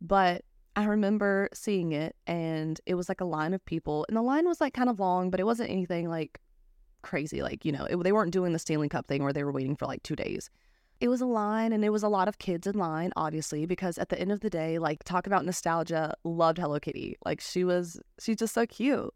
But 0.02 0.44
I 0.76 0.86
remember 0.86 1.50
seeing 1.54 1.92
it 1.92 2.16
and 2.28 2.80
it 2.86 2.96
was 2.96 3.10
like 3.10 3.22
a 3.22 3.26
line 3.26 3.54
of 3.54 3.66
people 3.66 4.06
and 4.08 4.18
the 4.18 4.22
line 4.22 4.48
was 4.48 4.62
like 4.62 4.74
kind 4.74 4.90
of 4.90 5.00
long, 5.00 5.30
but 5.30 5.40
it 5.40 5.46
wasn't 5.46 5.72
anything 5.72 6.10
like 6.10 6.40
crazy. 7.02 7.42
Like, 7.42 7.66
you 7.66 7.72
know, 7.72 7.86
it, 7.86 8.04
they 8.04 8.12
weren't 8.12 8.34
doing 8.34 8.54
the 8.54 8.60
Stanley 8.60 8.90
Cup 8.90 9.08
thing 9.08 9.24
where 9.24 9.34
they 9.34 9.44
were 9.44 9.52
waiting 9.52 9.76
for 9.76 9.86
like 9.86 10.04
two 10.04 10.16
days. 10.16 10.50
It 11.06 11.10
was 11.10 11.22
a 11.22 11.28
line 11.28 11.72
and 11.72 11.86
it 11.86 11.92
was 11.92 12.02
a 12.02 12.10
lot 12.10 12.28
of 12.28 12.40
kids 12.40 12.66
in 12.66 12.80
line, 12.80 13.12
obviously, 13.16 13.68
because 13.68 14.00
at 14.00 14.10
the 14.10 14.20
end 14.20 14.32
of 14.32 14.40
the 14.40 14.50
day, 14.50 14.80
like, 14.80 15.04
talk 15.04 15.28
about 15.28 15.46
nostalgia, 15.46 16.16
loved 16.24 16.58
Hello 16.58 16.80
Kitty. 16.80 17.16
Like, 17.24 17.40
she 17.42 17.64
was, 17.64 18.00
she's 18.20 18.38
just 18.38 18.56
so 18.56 18.66
cute. 18.66 19.14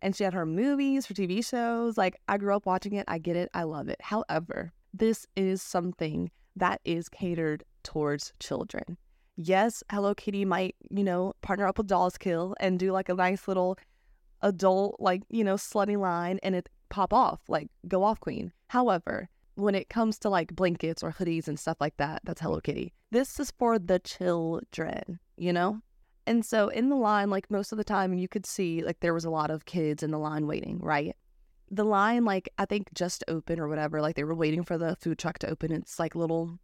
And 0.00 0.16
she 0.16 0.24
had 0.24 0.32
her 0.32 0.46
movies, 0.46 1.04
her 1.04 1.12
TV 1.12 1.44
shows. 1.44 1.98
Like, 1.98 2.16
I 2.28 2.38
grew 2.38 2.56
up 2.56 2.64
watching 2.64 2.94
it. 2.94 3.04
I 3.08 3.18
get 3.18 3.36
it. 3.36 3.50
I 3.52 3.64
love 3.64 3.90
it. 3.90 4.00
However, 4.00 4.72
this 4.94 5.26
is 5.36 5.60
something 5.60 6.30
that 6.56 6.80
is 6.86 7.10
catered 7.10 7.62
towards 7.82 8.32
children. 8.40 8.96
Yes, 9.36 9.84
Hello 9.92 10.14
Kitty 10.14 10.46
might, 10.46 10.76
you 10.90 11.04
know, 11.04 11.34
partner 11.42 11.66
up 11.66 11.76
with 11.76 11.88
Dolls 11.88 12.16
Kill 12.16 12.54
and 12.58 12.78
do 12.78 12.90
like 12.90 13.10
a 13.10 13.14
nice 13.14 13.46
little 13.46 13.76
adult, 14.40 14.96
like, 14.98 15.24
you 15.28 15.44
know, 15.44 15.56
slutty 15.56 15.98
line. 15.98 16.38
And 16.42 16.54
it 16.54 16.70
pop 16.88 17.12
off, 17.12 17.40
like 17.48 17.68
go 17.86 18.02
off 18.02 18.18
queen. 18.18 18.50
However, 18.68 19.28
when 19.58 19.74
it 19.74 19.88
comes 19.88 20.18
to 20.20 20.30
like 20.30 20.54
blankets 20.54 21.02
or 21.02 21.12
hoodies 21.12 21.48
and 21.48 21.58
stuff 21.58 21.78
like 21.80 21.96
that, 21.96 22.22
that's 22.24 22.40
Hello 22.40 22.60
Kitty. 22.60 22.92
This 23.10 23.40
is 23.40 23.50
for 23.58 23.78
the 23.78 23.98
children, 23.98 25.18
you 25.36 25.52
know? 25.52 25.80
And 26.26 26.44
so 26.44 26.68
in 26.68 26.90
the 26.90 26.96
line, 26.96 27.28
like 27.28 27.50
most 27.50 27.72
of 27.72 27.78
the 27.78 27.84
time, 27.84 28.14
you 28.14 28.28
could 28.28 28.46
see 28.46 28.82
like 28.82 29.00
there 29.00 29.14
was 29.14 29.24
a 29.24 29.30
lot 29.30 29.50
of 29.50 29.64
kids 29.64 30.02
in 30.02 30.12
the 30.12 30.18
line 30.18 30.46
waiting, 30.46 30.78
right? 30.78 31.16
The 31.70 31.84
line, 31.84 32.24
like 32.24 32.48
I 32.56 32.66
think 32.66 32.94
just 32.94 33.24
open 33.26 33.58
or 33.58 33.66
whatever, 33.66 34.00
like 34.00 34.14
they 34.14 34.24
were 34.24 34.34
waiting 34.34 34.62
for 34.62 34.78
the 34.78 34.94
food 34.94 35.18
truck 35.18 35.40
to 35.40 35.50
open 35.50 35.72
its 35.72 35.98
like 35.98 36.14
little 36.14 36.58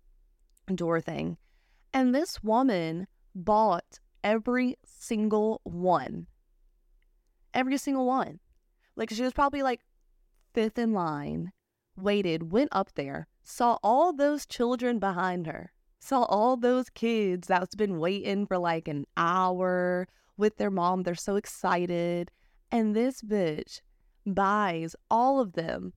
door 0.72 1.00
thing. 1.00 1.36
And 1.92 2.14
this 2.14 2.44
woman 2.44 3.08
bought 3.34 3.98
every 4.22 4.76
single 4.84 5.60
one. 5.64 6.28
Every 7.52 7.76
single 7.76 8.06
one. 8.06 8.38
Like 8.94 9.10
she 9.10 9.22
was 9.22 9.32
probably 9.32 9.62
like 9.62 9.80
fifth 10.54 10.78
in 10.78 10.92
line, 10.92 11.52
waited, 11.96 12.52
went 12.52 12.70
up 12.72 12.94
there, 12.94 13.26
saw 13.42 13.78
all 13.82 14.12
those 14.12 14.46
children 14.46 14.98
behind 14.98 15.46
her, 15.46 15.72
saw 16.00 16.24
all 16.24 16.56
those 16.56 16.90
kids 16.90 17.48
that's 17.48 17.74
been 17.74 17.98
waiting 17.98 18.46
for 18.46 18.58
like 18.58 18.88
an 18.88 19.06
hour 19.16 20.06
with 20.36 20.56
their 20.56 20.70
mom. 20.70 21.02
They're 21.02 21.14
so 21.14 21.36
excited. 21.36 22.30
And 22.70 22.94
this 22.94 23.22
bitch 23.22 23.80
buys 24.26 24.96
all 25.10 25.40
of 25.40 25.52
them. 25.52 25.92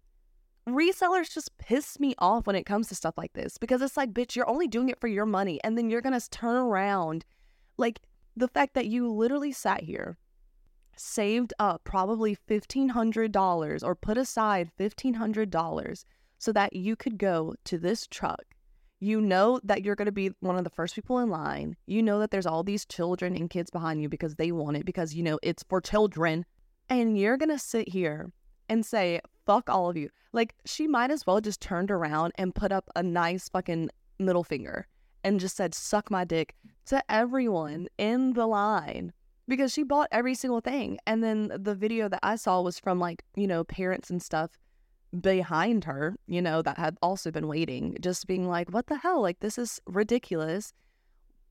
Resellers 0.67 1.33
just 1.33 1.57
piss 1.57 1.99
me 1.99 2.13
off 2.17 2.45
when 2.45 2.55
it 2.55 2.65
comes 2.65 2.89
to 2.89 2.95
stuff 2.95 3.17
like 3.17 3.33
this 3.33 3.57
because 3.57 3.81
it's 3.81 3.97
like, 3.97 4.11
bitch, 4.13 4.35
you're 4.35 4.49
only 4.49 4.67
doing 4.67 4.89
it 4.89 4.99
for 4.99 5.07
your 5.07 5.25
money. 5.25 5.59
And 5.63 5.77
then 5.77 5.89
you're 5.89 6.01
going 6.01 6.19
to 6.19 6.29
turn 6.29 6.55
around. 6.55 7.25
Like 7.77 8.01
the 8.35 8.47
fact 8.47 8.73
that 8.73 8.87
you 8.87 9.11
literally 9.11 9.51
sat 9.51 9.83
here, 9.83 10.17
saved 10.97 11.53
up 11.59 11.83
probably 11.83 12.37
$1,500 12.49 13.83
or 13.83 13.95
put 13.95 14.17
aside 14.17 14.71
$1,500 14.79 16.03
so 16.37 16.51
that 16.51 16.73
you 16.73 16.95
could 16.95 17.17
go 17.17 17.55
to 17.65 17.77
this 17.77 18.07
truck. 18.07 18.43
You 18.99 19.21
know 19.21 19.59
that 19.63 19.83
you're 19.83 19.95
going 19.95 20.07
to 20.07 20.11
be 20.11 20.31
one 20.39 20.57
of 20.57 20.63
the 20.63 20.69
first 20.71 20.95
people 20.95 21.19
in 21.19 21.29
line. 21.29 21.75
You 21.85 22.01
know 22.01 22.19
that 22.19 22.31
there's 22.31 22.47
all 22.47 22.63
these 22.63 22.85
children 22.85 23.35
and 23.35 23.49
kids 23.49 23.69
behind 23.69 24.01
you 24.01 24.09
because 24.09 24.35
they 24.35 24.51
want 24.51 24.77
it, 24.77 24.85
because, 24.85 25.13
you 25.13 25.21
know, 25.21 25.39
it's 25.43 25.63
for 25.69 25.81
children. 25.81 26.45
And 26.89 27.17
you're 27.17 27.37
going 27.37 27.49
to 27.49 27.59
sit 27.59 27.89
here 27.89 28.31
and 28.69 28.85
say, 28.85 29.21
fuck 29.45 29.69
all 29.69 29.89
of 29.89 29.97
you. 29.97 30.09
Like, 30.33 30.55
she 30.65 30.87
might 30.87 31.11
as 31.11 31.27
well 31.27 31.41
just 31.41 31.61
turned 31.61 31.91
around 31.91 32.33
and 32.35 32.55
put 32.55 32.71
up 32.71 32.89
a 32.95 33.03
nice 33.03 33.49
fucking 33.49 33.89
middle 34.19 34.43
finger 34.43 34.87
and 35.23 35.39
just 35.39 35.55
said, 35.57 35.75
suck 35.75 36.09
my 36.09 36.23
dick 36.23 36.55
to 36.85 37.03
everyone 37.09 37.87
in 37.97 38.33
the 38.33 38.47
line 38.47 39.13
because 39.47 39.71
she 39.71 39.83
bought 39.83 40.09
every 40.11 40.35
single 40.35 40.61
thing. 40.61 40.99
And 41.07 41.23
then 41.23 41.51
the 41.55 41.75
video 41.75 42.09
that 42.09 42.19
I 42.23 42.35
saw 42.35 42.61
was 42.61 42.79
from 42.79 42.99
like, 42.99 43.23
you 43.35 43.47
know, 43.47 43.63
parents 43.63 44.09
and 44.09 44.21
stuff 44.21 44.57
behind 45.21 45.85
her, 45.85 46.15
you 46.27 46.41
know, 46.41 46.61
that 46.61 46.77
had 46.77 46.97
also 47.01 47.31
been 47.31 47.47
waiting, 47.47 47.97
just 48.01 48.27
being 48.27 48.47
like, 48.47 48.69
what 48.69 48.87
the 48.87 48.97
hell? 48.97 49.21
Like, 49.21 49.39
this 49.39 49.57
is 49.57 49.79
ridiculous. 49.87 50.73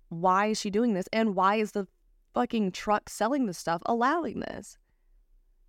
Why 0.08 0.46
is 0.46 0.60
she 0.60 0.70
doing 0.70 0.94
this? 0.94 1.08
And 1.12 1.34
why 1.34 1.56
is 1.56 1.72
the 1.72 1.86
fucking 2.34 2.72
truck 2.72 3.08
selling 3.08 3.46
this 3.46 3.58
stuff 3.58 3.82
allowing 3.86 4.40
this? 4.40 4.78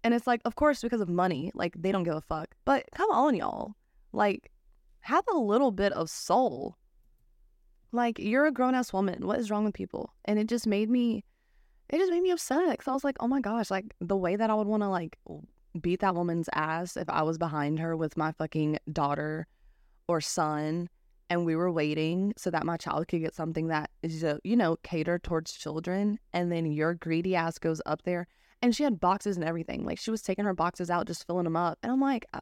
And 0.04 0.14
it's 0.14 0.28
like, 0.28 0.42
of 0.46 0.56
course, 0.56 0.82
because 0.82 1.02
of 1.02 1.10
money. 1.10 1.52
Like, 1.54 1.82
they 1.82 1.92
don't 1.92 2.04
give 2.04 2.16
a 2.16 2.22
fuck. 2.22 2.56
But 2.66 2.86
come 2.94 3.10
on, 3.10 3.36
y'all. 3.36 3.74
Like, 4.14 4.52
have 5.02 5.24
a 5.34 5.38
little 5.38 5.72
bit 5.72 5.94
of 5.94 6.10
soul. 6.10 6.78
Like, 7.92 8.20
you're 8.20 8.46
a 8.46 8.52
grown 8.52 8.76
ass 8.76 8.94
woman. 8.94 9.26
What 9.26 9.40
is 9.40 9.50
wrong 9.50 9.64
with 9.64 9.74
people? 9.74 10.14
And 10.26 10.38
it 10.38 10.48
just 10.48 10.68
made 10.68 10.90
me, 10.90 11.24
it 11.90 11.98
just 11.98 12.12
made 12.12 12.22
me 12.22 12.32
upset. 12.32 12.78
Cause 12.78 12.88
I 12.88 12.94
was 12.94 13.04
like, 13.04 13.18
oh 13.20 13.28
my 13.28 13.42
gosh, 13.42 13.72
like 13.72 13.94
the 14.00 14.18
way 14.18 14.36
that 14.36 14.50
I 14.50 14.54
would 14.54 14.68
want 14.68 14.84
to 14.84 14.90
like 14.90 15.18
beat 15.80 16.02
that 16.02 16.16
woman's 16.16 16.50
ass 16.54 16.98
if 16.98 17.10
I 17.10 17.24
was 17.24 17.38
behind 17.38 17.80
her 17.80 17.96
with 17.96 18.18
my 18.18 18.32
fucking 18.32 18.80
daughter 18.92 19.48
or 20.08 20.22
son 20.22 20.90
and 21.30 21.46
we 21.46 21.56
were 21.56 21.72
waiting 21.72 22.34
so 22.38 22.50
that 22.50 22.66
my 22.66 22.78
child 22.78 23.08
could 23.08 23.22
get 23.22 23.36
something 23.36 23.68
that 23.68 23.90
is, 24.02 24.24
uh, 24.24 24.38
you 24.44 24.56
know, 24.56 24.78
catered 24.84 25.24
towards 25.24 25.52
children. 25.54 26.20
And 26.34 26.52
then 26.52 26.66
your 26.72 26.94
greedy 26.94 27.36
ass 27.36 27.58
goes 27.58 27.82
up 27.86 28.04
there 28.04 28.28
and 28.62 28.76
she 28.76 28.84
had 28.84 29.00
boxes 29.00 29.36
and 29.36 29.46
everything. 29.46 29.86
Like 29.86 30.00
she 30.00 30.12
was 30.12 30.22
taking 30.22 30.46
her 30.46 30.54
boxes 30.54 30.90
out, 30.90 31.08
just 31.08 31.28
filling 31.28 31.44
them 31.44 31.58
up. 31.58 31.78
And 31.84 31.92
I'm 31.92 32.00
like, 32.00 32.26
uh, 32.34 32.40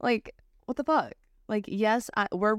like, 0.00 0.34
what 0.66 0.76
the 0.76 0.84
fuck? 0.84 1.12
Like, 1.48 1.64
yes, 1.66 2.10
I, 2.16 2.28
we're, 2.32 2.56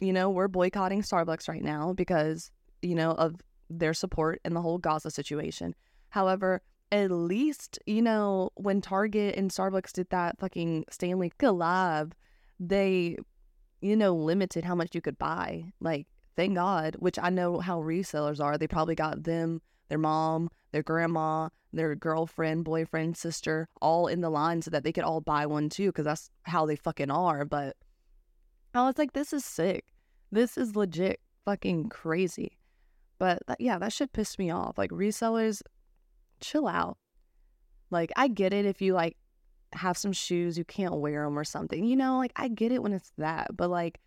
you 0.00 0.12
know, 0.12 0.30
we're 0.30 0.48
boycotting 0.48 1.02
Starbucks 1.02 1.48
right 1.48 1.62
now 1.62 1.92
because, 1.92 2.50
you 2.80 2.94
know, 2.94 3.10
of 3.12 3.36
their 3.78 3.94
support 3.94 4.40
in 4.44 4.54
the 4.54 4.60
whole 4.60 4.78
Gaza 4.78 5.10
situation. 5.10 5.74
However, 6.10 6.62
at 6.90 7.10
least, 7.10 7.78
you 7.86 8.02
know, 8.02 8.50
when 8.54 8.80
Target 8.80 9.36
and 9.36 9.50
Starbucks 9.50 9.92
did 9.92 10.10
that 10.10 10.38
fucking 10.38 10.84
Stanley 10.90 11.32
collab, 11.38 12.12
they, 12.60 13.16
you 13.80 13.96
know, 13.96 14.14
limited 14.14 14.64
how 14.64 14.74
much 14.74 14.94
you 14.94 15.00
could 15.00 15.18
buy. 15.18 15.72
Like, 15.80 16.06
thank 16.36 16.54
God, 16.54 16.96
which 16.98 17.18
I 17.18 17.30
know 17.30 17.60
how 17.60 17.80
resellers 17.80 18.40
are. 18.40 18.58
They 18.58 18.66
probably 18.66 18.94
got 18.94 19.24
them, 19.24 19.62
their 19.88 19.98
mom, 19.98 20.50
their 20.72 20.82
grandma, 20.82 21.48
their 21.72 21.94
girlfriend, 21.94 22.64
boyfriend, 22.64 23.16
sister, 23.16 23.68
all 23.80 24.06
in 24.06 24.20
the 24.20 24.30
line 24.30 24.60
so 24.60 24.70
that 24.70 24.84
they 24.84 24.92
could 24.92 25.04
all 25.04 25.22
buy 25.22 25.46
one 25.46 25.70
too, 25.70 25.86
because 25.86 26.04
that's 26.04 26.30
how 26.42 26.66
they 26.66 26.76
fucking 26.76 27.10
are. 27.10 27.46
But 27.46 27.76
I 28.74 28.84
was 28.84 28.98
like, 28.98 29.14
this 29.14 29.32
is 29.32 29.44
sick. 29.44 29.86
This 30.30 30.58
is 30.58 30.76
legit 30.76 31.20
fucking 31.44 31.88
crazy. 31.88 32.58
But 33.22 33.38
that, 33.46 33.60
yeah, 33.60 33.78
that 33.78 33.92
shit 33.92 34.12
pissed 34.12 34.40
me 34.40 34.50
off. 34.50 34.76
Like, 34.76 34.90
resellers, 34.90 35.62
chill 36.40 36.66
out. 36.66 36.98
Like, 37.88 38.10
I 38.16 38.26
get 38.26 38.52
it 38.52 38.66
if 38.66 38.82
you 38.82 38.94
like 38.94 39.16
have 39.74 39.96
some 39.96 40.12
shoes, 40.12 40.58
you 40.58 40.64
can't 40.64 40.96
wear 40.96 41.22
them 41.22 41.38
or 41.38 41.44
something, 41.44 41.84
you 41.84 41.94
know, 41.94 42.18
like 42.18 42.32
I 42.34 42.48
get 42.48 42.72
it 42.72 42.82
when 42.82 42.92
it's 42.92 43.12
that, 43.18 43.56
but 43.56 43.70
like, 43.70 44.00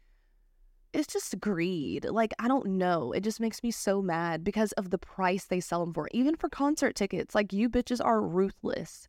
it's 0.91 1.07
just 1.07 1.39
greed. 1.39 2.03
Like, 2.03 2.33
I 2.39 2.49
don't 2.49 2.65
know. 2.77 3.13
It 3.13 3.21
just 3.21 3.39
makes 3.39 3.63
me 3.63 3.71
so 3.71 4.01
mad 4.01 4.43
because 4.43 4.73
of 4.73 4.89
the 4.89 4.97
price 4.97 5.45
they 5.45 5.61
sell 5.61 5.79
them 5.79 5.93
for, 5.93 6.09
even 6.11 6.35
for 6.35 6.49
concert 6.49 6.93
tickets. 6.93 7.33
Like, 7.33 7.53
you 7.53 7.69
bitches 7.69 8.03
are 8.03 8.21
ruthless. 8.21 9.07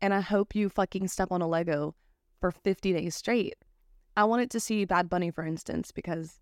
And 0.00 0.14
I 0.14 0.20
hope 0.20 0.54
you 0.54 0.68
fucking 0.68 1.08
step 1.08 1.32
on 1.32 1.42
a 1.42 1.48
Lego 1.48 1.96
for 2.40 2.52
50 2.52 2.92
days 2.92 3.16
straight. 3.16 3.56
I 4.16 4.22
wanted 4.22 4.48
to 4.52 4.60
see 4.60 4.84
Bad 4.84 5.08
Bunny, 5.08 5.32
for 5.32 5.44
instance, 5.44 5.90
because 5.90 6.38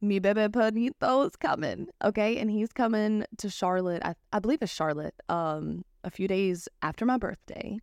mi 0.00 0.18
bebe 0.18 0.48
Panito 0.48 1.26
is 1.26 1.36
coming, 1.36 1.88
okay? 2.04 2.38
And 2.38 2.50
he's 2.50 2.72
coming 2.72 3.24
to 3.38 3.50
Charlotte, 3.50 4.02
I, 4.04 4.14
I 4.32 4.38
believe 4.38 4.62
it's 4.62 4.72
Charlotte, 4.72 5.14
um, 5.28 5.84
a 6.04 6.10
few 6.10 6.28
days 6.28 6.68
after 6.82 7.04
my 7.04 7.18
birthday. 7.18 7.78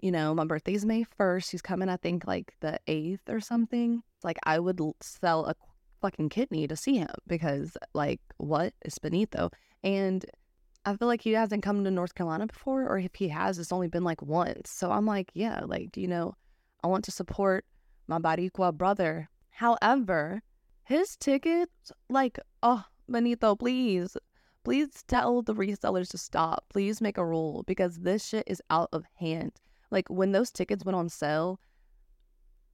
You 0.00 0.12
know, 0.12 0.34
my 0.34 0.44
birthday's 0.44 0.84
May 0.84 1.04
1st. 1.18 1.50
He's 1.50 1.62
coming, 1.62 1.88
I 1.88 1.96
think, 1.96 2.26
like 2.26 2.54
the 2.60 2.78
8th 2.86 3.28
or 3.28 3.40
something. 3.40 4.02
It's 4.16 4.24
like 4.24 4.36
I 4.44 4.58
would 4.58 4.80
sell 5.00 5.46
a 5.46 5.54
fucking 6.02 6.28
kidney 6.28 6.66
to 6.68 6.76
see 6.76 6.98
him 6.98 7.08
because, 7.26 7.76
like, 7.94 8.20
what 8.36 8.74
is 8.84 8.98
Benito? 8.98 9.50
And 9.82 10.24
I 10.84 10.96
feel 10.96 11.08
like 11.08 11.22
he 11.22 11.32
hasn't 11.32 11.62
come 11.62 11.82
to 11.82 11.90
North 11.90 12.14
Carolina 12.14 12.46
before, 12.46 12.86
or 12.86 12.98
if 12.98 13.14
he 13.14 13.28
has, 13.28 13.58
it's 13.58 13.72
only 13.72 13.88
been 13.88 14.04
like 14.04 14.22
once. 14.22 14.70
So 14.70 14.90
I'm 14.90 15.06
like, 15.06 15.30
yeah, 15.34 15.60
like, 15.64 15.96
you 15.96 16.08
know, 16.08 16.34
I 16.84 16.88
want 16.88 17.04
to 17.06 17.10
support 17.10 17.64
my 18.06 18.18
Boricua 18.18 18.72
brother. 18.72 19.28
However, 19.50 20.42
his 20.86 21.16
tickets, 21.16 21.90
like, 22.08 22.38
oh, 22.62 22.84
Benito, 23.08 23.56
please, 23.56 24.16
please 24.62 25.02
tell 25.08 25.42
the 25.42 25.54
resellers 25.54 26.08
to 26.10 26.18
stop. 26.18 26.64
Please 26.68 27.00
make 27.00 27.18
a 27.18 27.26
rule 27.26 27.64
because 27.66 27.98
this 27.98 28.24
shit 28.24 28.44
is 28.46 28.62
out 28.70 28.88
of 28.92 29.04
hand. 29.16 29.60
Like, 29.90 30.08
when 30.08 30.30
those 30.30 30.52
tickets 30.52 30.84
went 30.84 30.94
on 30.94 31.08
sale, 31.08 31.58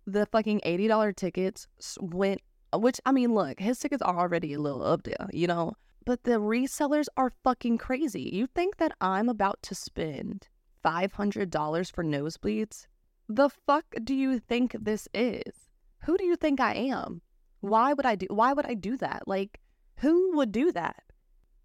the 0.06 0.26
fucking 0.26 0.60
$80 0.60 1.16
tickets 1.16 1.66
went, 2.00 2.42
which, 2.74 3.00
I 3.06 3.12
mean, 3.12 3.34
look, 3.34 3.58
his 3.60 3.78
tickets 3.78 4.02
are 4.02 4.18
already 4.18 4.52
a 4.52 4.60
little 4.60 4.82
up 4.82 5.04
there, 5.04 5.28
you 5.32 5.46
know? 5.46 5.72
But 6.04 6.24
the 6.24 6.32
resellers 6.32 7.06
are 7.16 7.32
fucking 7.42 7.78
crazy. 7.78 8.28
You 8.30 8.46
think 8.46 8.76
that 8.76 8.92
I'm 9.00 9.30
about 9.30 9.62
to 9.62 9.74
spend 9.74 10.48
$500 10.84 11.94
for 11.94 12.04
nosebleeds? 12.04 12.86
The 13.26 13.48
fuck 13.48 13.86
do 14.04 14.14
you 14.14 14.38
think 14.38 14.76
this 14.78 15.08
is? 15.14 15.70
Who 16.04 16.18
do 16.18 16.24
you 16.24 16.36
think 16.36 16.60
I 16.60 16.74
am? 16.74 17.22
Why 17.62 17.92
would 17.92 18.04
I 18.04 18.16
do 18.16 18.26
why 18.28 18.52
would 18.52 18.66
I 18.66 18.74
do 18.74 18.96
that? 18.98 19.22
Like 19.26 19.60
who 19.98 20.36
would 20.36 20.52
do 20.52 20.72
that? 20.72 21.02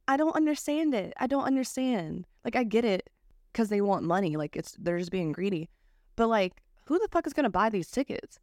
I 0.07 0.15
don't 0.15 0.35
understand 0.35 0.93
it. 0.93 1.13
I 1.17 1.27
don't 1.27 1.43
understand. 1.43 2.25
Like 2.45 2.55
I 2.55 2.63
get 2.63 2.85
it 2.85 3.09
cuz 3.53 3.69
they 3.69 3.81
want 3.81 4.03
money, 4.03 4.37
like 4.37 4.55
it's 4.55 4.75
they're 4.79 4.99
just 4.99 5.11
being 5.11 5.31
greedy. 5.31 5.69
But 6.15 6.27
like 6.27 6.61
who 6.85 6.99
the 6.99 7.07
fuck 7.11 7.25
is 7.27 7.33
going 7.33 7.43
to 7.43 7.49
buy 7.49 7.69
these 7.69 7.91
tickets? 7.91 8.39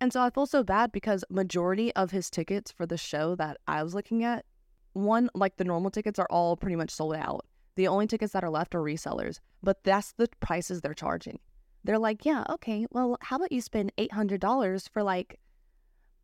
And 0.00 0.12
so 0.12 0.20
I 0.22 0.30
feel 0.30 0.46
so 0.46 0.62
bad 0.62 0.92
because 0.92 1.24
majority 1.30 1.92
of 1.94 2.12
his 2.12 2.30
tickets 2.30 2.70
for 2.70 2.86
the 2.86 2.96
show 2.98 3.34
that 3.36 3.56
I 3.66 3.82
was 3.82 3.94
looking 3.94 4.22
at, 4.22 4.44
one 4.92 5.30
like 5.34 5.56
the 5.56 5.64
normal 5.64 5.90
tickets 5.90 6.18
are 6.18 6.28
all 6.30 6.56
pretty 6.56 6.76
much 6.76 6.90
sold 6.90 7.14
out. 7.16 7.46
The 7.76 7.88
only 7.88 8.06
tickets 8.06 8.34
that 8.34 8.44
are 8.44 8.50
left 8.50 8.74
are 8.74 8.82
resellers, 8.82 9.40
but 9.62 9.82
that's 9.82 10.12
the 10.12 10.28
prices 10.40 10.82
they're 10.82 10.94
charging. 10.94 11.40
They're 11.84 11.98
like, 11.98 12.26
"Yeah, 12.26 12.44
okay. 12.50 12.86
Well, 12.90 13.16
how 13.22 13.36
about 13.36 13.50
you 13.50 13.62
spend 13.62 13.92
$800 13.96 14.88
for 14.90 15.02
like 15.02 15.40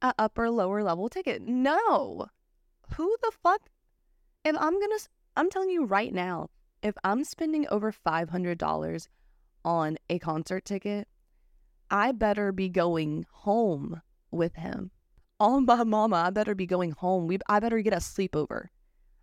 a 0.04 0.14
upper 0.18 0.50
lower 0.50 0.82
level 0.82 1.08
ticket. 1.08 1.42
No. 1.42 2.26
Who 2.96 3.16
the 3.22 3.32
fuck? 3.42 3.70
If 4.44 4.54
I'm 4.58 4.74
going 4.78 4.98
to 4.98 5.08
I'm 5.36 5.50
telling 5.50 5.70
you 5.70 5.84
right 5.84 6.12
now, 6.12 6.50
if 6.82 6.94
I'm 7.02 7.24
spending 7.24 7.66
over 7.68 7.90
$500 7.90 9.08
on 9.64 9.96
a 10.10 10.18
concert 10.18 10.64
ticket, 10.66 11.08
I 11.90 12.12
better 12.12 12.52
be 12.52 12.68
going 12.68 13.24
home 13.32 14.02
with 14.30 14.54
him. 14.56 14.90
On 15.40 15.64
my 15.64 15.82
mama, 15.82 16.16
I 16.16 16.30
better 16.30 16.54
be 16.54 16.66
going 16.66 16.92
home. 16.92 17.26
We 17.26 17.38
I 17.48 17.58
better 17.58 17.80
get 17.80 17.94
a 17.94 17.96
sleepover. 17.96 18.66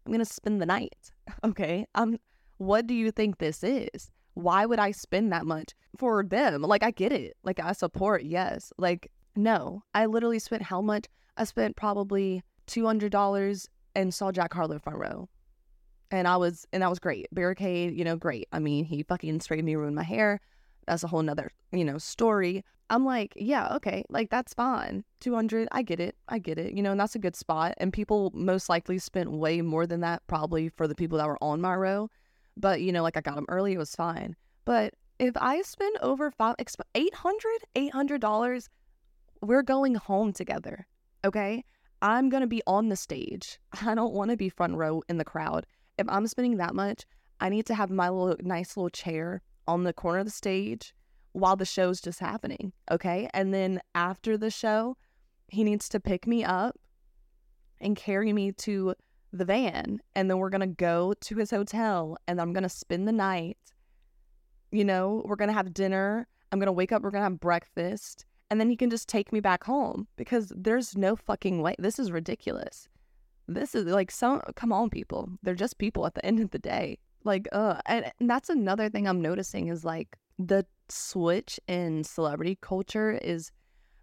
I'm 0.05 0.11
gonna 0.11 0.25
spend 0.25 0.61
the 0.61 0.65
night. 0.65 1.11
Okay. 1.43 1.85
Um 1.95 2.17
what 2.57 2.85
do 2.87 2.93
you 2.93 3.11
think 3.11 3.37
this 3.37 3.63
is? 3.63 4.11
Why 4.33 4.65
would 4.65 4.79
I 4.79 4.91
spend 4.91 5.31
that 5.31 5.45
much 5.45 5.73
for 5.97 6.23
them? 6.23 6.61
Like 6.63 6.83
I 6.83 6.91
get 6.91 7.11
it. 7.11 7.37
Like 7.43 7.59
I 7.59 7.71
support, 7.71 8.23
yes. 8.23 8.73
Like, 8.77 9.11
no. 9.35 9.83
I 9.93 10.05
literally 10.05 10.39
spent 10.39 10.63
how 10.63 10.81
much? 10.81 11.07
I 11.37 11.43
spent 11.45 11.75
probably 11.75 12.43
two 12.67 12.85
hundred 12.85 13.11
dollars 13.11 13.69
and 13.95 14.13
saw 14.13 14.31
Jack 14.31 14.53
Harlow 14.53 14.79
front 14.79 14.99
row. 14.99 15.29
And 16.09 16.27
I 16.27 16.37
was 16.37 16.67
and 16.73 16.83
that 16.83 16.89
was 16.89 16.99
great. 16.99 17.27
Barricade, 17.31 17.97
you 17.97 18.03
know, 18.03 18.15
great. 18.15 18.47
I 18.51 18.59
mean, 18.59 18.85
he 18.85 19.03
fucking 19.03 19.39
sprayed 19.39 19.63
me, 19.63 19.75
ruined 19.75 19.95
my 19.95 20.03
hair. 20.03 20.39
That's 20.87 21.03
a 21.03 21.07
whole 21.07 21.21
nother, 21.21 21.51
you 21.71 21.85
know, 21.85 21.97
story. 21.97 22.63
I'm 22.89 23.05
like, 23.05 23.33
yeah, 23.37 23.73
okay, 23.75 24.03
like 24.09 24.29
that's 24.29 24.53
fine. 24.53 25.05
200, 25.21 25.69
I 25.71 25.81
get 25.81 26.01
it. 26.01 26.15
I 26.27 26.39
get 26.39 26.57
it. 26.57 26.73
You 26.73 26.83
know, 26.83 26.91
and 26.91 26.99
that's 26.99 27.15
a 27.15 27.19
good 27.19 27.37
spot. 27.37 27.73
And 27.77 27.93
people 27.93 28.31
most 28.33 28.67
likely 28.67 28.99
spent 28.99 29.31
way 29.31 29.61
more 29.61 29.87
than 29.87 30.01
that 30.01 30.27
probably 30.27 30.67
for 30.67 30.87
the 30.89 30.95
people 30.95 31.17
that 31.17 31.27
were 31.27 31.41
on 31.41 31.61
my 31.61 31.73
row. 31.75 32.09
But, 32.57 32.81
you 32.81 32.91
know, 32.91 33.01
like 33.01 33.15
I 33.15 33.21
got 33.21 33.35
them 33.35 33.45
early, 33.47 33.73
it 33.73 33.77
was 33.77 33.95
fine. 33.95 34.35
But 34.65 34.93
if 35.19 35.37
I 35.37 35.61
spend 35.61 35.95
over 36.01 36.31
five, 36.31 36.55
800 36.59 37.51
$800, 37.75 38.67
we're 39.41 39.63
going 39.63 39.95
home 39.95 40.33
together. 40.33 40.87
Okay. 41.25 41.63
I'm 42.01 42.29
going 42.29 42.41
to 42.41 42.47
be 42.47 42.63
on 42.65 42.89
the 42.89 42.95
stage. 42.95 43.59
I 43.85 43.93
don't 43.93 44.13
want 44.13 44.31
to 44.31 44.37
be 44.37 44.49
front 44.49 44.75
row 44.75 45.03
in 45.09 45.17
the 45.17 45.25
crowd. 45.25 45.65
If 45.97 46.07
I'm 46.09 46.27
spending 46.27 46.57
that 46.57 46.73
much, 46.73 47.05
I 47.39 47.49
need 47.49 47.65
to 47.67 47.75
have 47.75 47.89
my 47.89 48.09
little 48.09 48.37
nice 48.41 48.77
little 48.77 48.89
chair 48.89 49.41
on 49.67 49.83
the 49.83 49.93
corner 49.93 50.19
of 50.19 50.25
the 50.25 50.31
stage 50.31 50.93
while 51.33 51.55
the 51.55 51.65
show's 51.65 52.01
just 52.01 52.19
happening. 52.19 52.73
Okay. 52.89 53.29
And 53.33 53.53
then 53.53 53.81
after 53.95 54.37
the 54.37 54.51
show, 54.51 54.97
he 55.47 55.63
needs 55.63 55.89
to 55.89 55.99
pick 55.99 56.25
me 56.25 56.43
up 56.43 56.79
and 57.79 57.95
carry 57.95 58.33
me 58.33 58.51
to 58.53 58.95
the 59.33 59.45
van. 59.45 60.01
And 60.15 60.29
then 60.29 60.37
we're 60.37 60.49
going 60.49 60.61
to 60.61 60.67
go 60.67 61.13
to 61.19 61.35
his 61.35 61.51
hotel 61.51 62.17
and 62.27 62.39
I'm 62.39 62.53
going 62.53 62.63
to 62.63 62.69
spend 62.69 63.07
the 63.07 63.13
night. 63.13 63.57
You 64.71 64.85
know, 64.85 65.21
we're 65.25 65.35
going 65.35 65.49
to 65.49 65.53
have 65.53 65.73
dinner. 65.73 66.27
I'm 66.51 66.59
going 66.59 66.67
to 66.67 66.73
wake 66.73 66.91
up. 66.91 67.01
We're 67.01 67.11
going 67.11 67.21
to 67.21 67.29
have 67.29 67.39
breakfast. 67.39 68.25
And 68.51 68.59
then 68.59 68.69
he 68.69 68.75
can 68.75 68.89
just 68.89 69.07
take 69.07 69.31
me 69.31 69.39
back 69.39 69.63
home 69.63 70.09
because 70.17 70.51
there's 70.53 70.97
no 70.97 71.15
fucking 71.15 71.61
way. 71.61 71.73
This 71.79 71.97
is 71.97 72.11
ridiculous. 72.11 72.89
This 73.47 73.73
is 73.73 73.85
like, 73.85 74.11
some, 74.11 74.41
come 74.57 74.73
on, 74.73 74.89
people. 74.89 75.29
They're 75.41 75.55
just 75.55 75.77
people 75.77 76.05
at 76.05 76.15
the 76.15 76.25
end 76.25 76.41
of 76.41 76.51
the 76.51 76.59
day. 76.59 76.99
Like, 77.23 77.47
uh, 77.53 77.77
and, 77.85 78.11
and 78.19 78.29
that's 78.29 78.49
another 78.49 78.89
thing 78.89 79.07
I'm 79.07 79.21
noticing 79.21 79.69
is 79.69 79.85
like 79.85 80.17
the 80.37 80.65
switch 80.89 81.61
in 81.69 82.03
celebrity 82.03 82.57
culture 82.59 83.11
is 83.11 83.53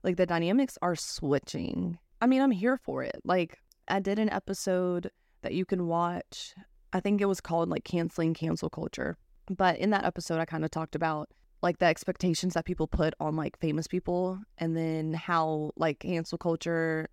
like 0.03 0.17
the 0.17 0.25
dynamics 0.25 0.79
are 0.81 0.97
switching. 0.97 1.99
I 2.23 2.27
mean, 2.27 2.41
I'm 2.41 2.51
here 2.51 2.79
for 2.79 3.03
it. 3.03 3.21
Like, 3.25 3.59
I 3.89 4.01
did 4.01 4.19
an 4.19 4.31
episode 4.31 5.11
that 5.43 5.53
you 5.53 5.67
can 5.67 5.89
watch. 5.89 6.55
I 6.95 7.01
think 7.01 7.21
it 7.21 7.27
was 7.27 7.43
called 7.43 7.69
like 7.69 7.85
canceling 7.85 8.33
cancel 8.33 8.71
culture. 8.71 9.19
But 9.51 9.77
in 9.77 9.91
that 9.91 10.07
episode, 10.07 10.41
I 10.41 10.47
kind 10.47 10.65
of 10.65 10.71
talked 10.71 10.95
about 10.95 11.29
like 11.63 11.79
the 11.79 11.87
expectations 11.87 12.55
that 12.55 12.65
people 12.65 12.87
put 12.87 13.15
on 13.21 13.37
like 13.37 13.59
famous 13.59 13.87
people 13.87 14.39
and 14.59 14.77
then 14.77 15.13
how 15.15 15.73
like 15.77 16.01
cancel 16.01 16.39
culture. 16.39 17.09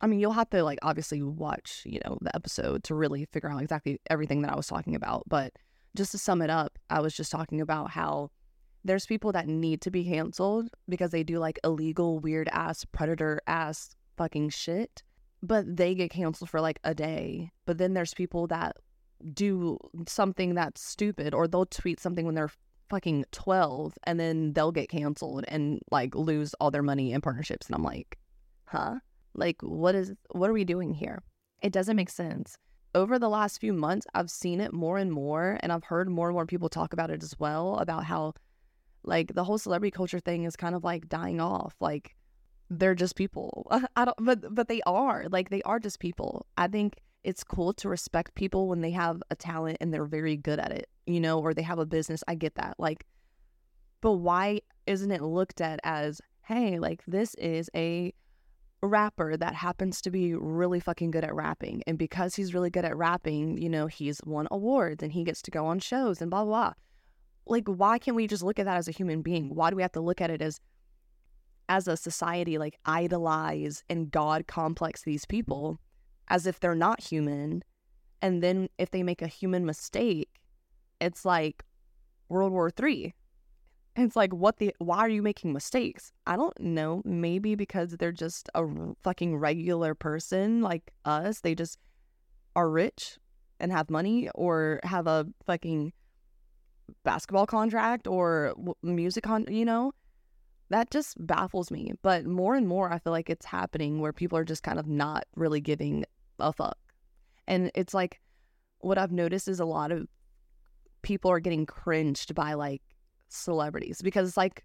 I 0.00 0.06
mean, 0.06 0.18
you'll 0.18 0.32
have 0.32 0.50
to 0.50 0.64
like 0.64 0.78
obviously 0.82 1.22
watch, 1.22 1.82
you 1.84 2.00
know, 2.04 2.18
the 2.20 2.34
episode 2.34 2.84
to 2.84 2.94
really 2.94 3.26
figure 3.32 3.50
out 3.50 3.62
exactly 3.62 4.00
everything 4.10 4.42
that 4.42 4.52
I 4.52 4.56
was 4.56 4.66
talking 4.66 4.94
about. 4.94 5.24
But 5.28 5.52
just 5.94 6.12
to 6.12 6.18
sum 6.18 6.42
it 6.42 6.50
up, 6.50 6.78
I 6.90 7.00
was 7.00 7.14
just 7.14 7.30
talking 7.30 7.60
about 7.60 7.90
how 7.90 8.30
there's 8.84 9.06
people 9.06 9.30
that 9.32 9.46
need 9.46 9.80
to 9.82 9.90
be 9.90 10.04
canceled 10.04 10.68
because 10.88 11.10
they 11.10 11.22
do 11.22 11.38
like 11.38 11.60
illegal, 11.62 12.18
weird 12.18 12.48
ass, 12.50 12.84
predator 12.84 13.40
ass 13.46 13.94
fucking 14.16 14.50
shit 14.50 15.02
but 15.42 15.76
they 15.76 15.94
get 15.94 16.10
canceled 16.10 16.48
for 16.48 16.60
like 16.60 16.78
a 16.84 16.94
day. 16.94 17.50
But 17.66 17.78
then 17.78 17.94
there's 17.94 18.14
people 18.14 18.46
that 18.48 18.76
do 19.34 19.78
something 20.06 20.54
that's 20.54 20.80
stupid 20.80 21.34
or 21.34 21.46
they'll 21.46 21.66
tweet 21.66 22.00
something 22.00 22.24
when 22.24 22.34
they're 22.34 22.52
fucking 22.88 23.24
12 23.32 23.94
and 24.04 24.18
then 24.20 24.52
they'll 24.52 24.72
get 24.72 24.88
canceled 24.88 25.44
and 25.48 25.80
like 25.90 26.14
lose 26.14 26.54
all 26.54 26.70
their 26.70 26.82
money 26.82 27.12
and 27.12 27.22
partnerships 27.22 27.66
and 27.66 27.74
I'm 27.74 27.82
like, 27.84 28.18
"Huh? 28.66 28.96
Like 29.34 29.62
what 29.62 29.94
is 29.94 30.12
what 30.30 30.50
are 30.50 30.54
we 30.54 30.64
doing 30.64 30.94
here?" 30.94 31.22
It 31.62 31.72
doesn't 31.72 31.96
make 31.96 32.10
sense. 32.10 32.56
Over 32.94 33.18
the 33.18 33.28
last 33.28 33.60
few 33.60 33.72
months, 33.72 34.06
I've 34.14 34.30
seen 34.30 34.60
it 34.60 34.72
more 34.72 34.98
and 34.98 35.10
more 35.10 35.58
and 35.62 35.72
I've 35.72 35.84
heard 35.84 36.10
more 36.10 36.28
and 36.28 36.34
more 36.34 36.46
people 36.46 36.68
talk 36.68 36.92
about 36.92 37.10
it 37.10 37.22
as 37.22 37.38
well 37.38 37.78
about 37.78 38.04
how 38.04 38.34
like 39.04 39.34
the 39.34 39.44
whole 39.44 39.58
celebrity 39.58 39.90
culture 39.90 40.20
thing 40.20 40.44
is 40.44 40.56
kind 40.56 40.74
of 40.74 40.84
like 40.84 41.08
dying 41.08 41.40
off. 41.40 41.74
Like 41.80 42.14
they're 42.70 42.94
just 42.94 43.16
people. 43.16 43.66
I 43.96 44.04
don't 44.04 44.16
but 44.24 44.54
but 44.54 44.68
they 44.68 44.80
are. 44.86 45.26
Like 45.30 45.50
they 45.50 45.62
are 45.62 45.78
just 45.78 46.00
people. 46.00 46.46
I 46.56 46.68
think 46.68 46.98
it's 47.24 47.44
cool 47.44 47.72
to 47.74 47.88
respect 47.88 48.34
people 48.34 48.68
when 48.68 48.80
they 48.80 48.90
have 48.90 49.22
a 49.30 49.36
talent 49.36 49.78
and 49.80 49.92
they're 49.92 50.04
very 50.04 50.36
good 50.36 50.58
at 50.58 50.72
it, 50.72 50.88
you 51.06 51.20
know, 51.20 51.38
or 51.38 51.54
they 51.54 51.62
have 51.62 51.78
a 51.78 51.86
business. 51.86 52.24
I 52.26 52.34
get 52.34 52.56
that. 52.56 52.74
Like 52.78 53.06
but 54.02 54.14
why 54.14 54.60
isn't 54.86 55.12
it 55.12 55.22
looked 55.22 55.62
at 55.62 55.80
as, 55.84 56.20
hey, 56.42 56.78
like 56.78 57.02
this 57.06 57.34
is 57.36 57.70
a 57.74 58.12
rapper 58.82 59.36
that 59.36 59.54
happens 59.54 60.02
to 60.02 60.10
be 60.10 60.34
really 60.34 60.80
fucking 60.80 61.12
good 61.12 61.24
at 61.24 61.34
rapping. 61.34 61.82
And 61.86 61.96
because 61.96 62.34
he's 62.34 62.52
really 62.52 62.68
good 62.68 62.84
at 62.84 62.96
rapping, 62.96 63.56
you 63.56 63.70
know, 63.70 63.86
he's 63.86 64.20
won 64.26 64.48
awards 64.50 65.04
and 65.04 65.12
he 65.12 65.22
gets 65.22 65.40
to 65.42 65.52
go 65.52 65.66
on 65.66 65.78
shows 65.78 66.20
and 66.20 66.30
blah, 66.30 66.44
blah, 66.44 66.50
blah. 66.50 66.72
Like, 67.46 67.68
why 67.68 67.98
can't 67.98 68.16
we 68.16 68.26
just 68.26 68.42
look 68.42 68.58
at 68.58 68.66
that 68.66 68.76
as 68.76 68.88
a 68.88 68.92
human 68.92 69.22
being? 69.22 69.54
Why 69.54 69.70
do 69.70 69.76
we 69.76 69.82
have 69.82 69.92
to 69.92 70.00
look 70.00 70.20
at 70.20 70.30
it 70.30 70.42
as 70.42 70.60
as 71.68 71.86
a 71.86 71.96
society 71.96 72.58
like 72.58 72.76
idolize 72.84 73.84
and 73.88 74.10
god 74.10 74.48
complex 74.48 75.02
these 75.02 75.24
people 75.24 75.78
as 76.32 76.46
if 76.46 76.58
they're 76.58 76.74
not 76.74 77.00
human 77.00 77.62
and 78.20 78.42
then 78.42 78.68
if 78.76 78.90
they 78.90 79.04
make 79.04 79.22
a 79.22 79.28
human 79.28 79.64
mistake 79.64 80.28
it's 81.02 81.24
like 81.24 81.64
world 82.28 82.52
war 82.52 82.70
three. 82.70 83.14
It's 83.94 84.16
like 84.16 84.32
what 84.32 84.56
the 84.56 84.74
why 84.78 84.98
are 84.98 85.08
you 85.08 85.22
making 85.22 85.52
mistakes? 85.52 86.12
I 86.26 86.36
don't 86.36 86.58
know. 86.58 87.02
Maybe 87.04 87.54
because 87.54 87.90
they're 87.98 88.10
just 88.10 88.48
a 88.54 88.64
fucking 89.02 89.36
regular 89.36 89.94
person 89.94 90.62
like 90.62 90.92
us. 91.04 91.40
They 91.40 91.54
just 91.54 91.78
are 92.56 92.70
rich 92.70 93.18
and 93.60 93.70
have 93.70 93.90
money 93.90 94.30
or 94.34 94.80
have 94.84 95.06
a 95.06 95.26
fucking 95.44 95.92
basketball 97.04 97.46
contract 97.46 98.06
or 98.06 98.54
music 98.82 99.24
con 99.24 99.46
you 99.48 99.64
know? 99.64 99.92
That 100.70 100.90
just 100.90 101.14
baffles 101.26 101.70
me. 101.70 101.92
But 102.00 102.24
more 102.24 102.54
and 102.54 102.66
more, 102.66 102.90
I 102.90 102.98
feel 102.98 103.12
like 103.12 103.28
it's 103.28 103.44
happening 103.44 104.00
where 104.00 104.14
people 104.14 104.38
are 104.38 104.44
just 104.44 104.62
kind 104.62 104.78
of 104.78 104.86
not 104.86 105.24
really 105.36 105.60
giving 105.60 106.06
a 106.42 106.52
fuck. 106.52 106.78
And 107.46 107.70
it's 107.74 107.94
like 107.94 108.20
what 108.78 108.98
I've 108.98 109.12
noticed 109.12 109.48
is 109.48 109.60
a 109.60 109.64
lot 109.64 109.92
of 109.92 110.06
people 111.02 111.30
are 111.30 111.40
getting 111.40 111.66
cringed 111.66 112.34
by 112.34 112.54
like 112.54 112.82
celebrities 113.28 114.02
because 114.02 114.28
it's 114.28 114.36
like 114.36 114.64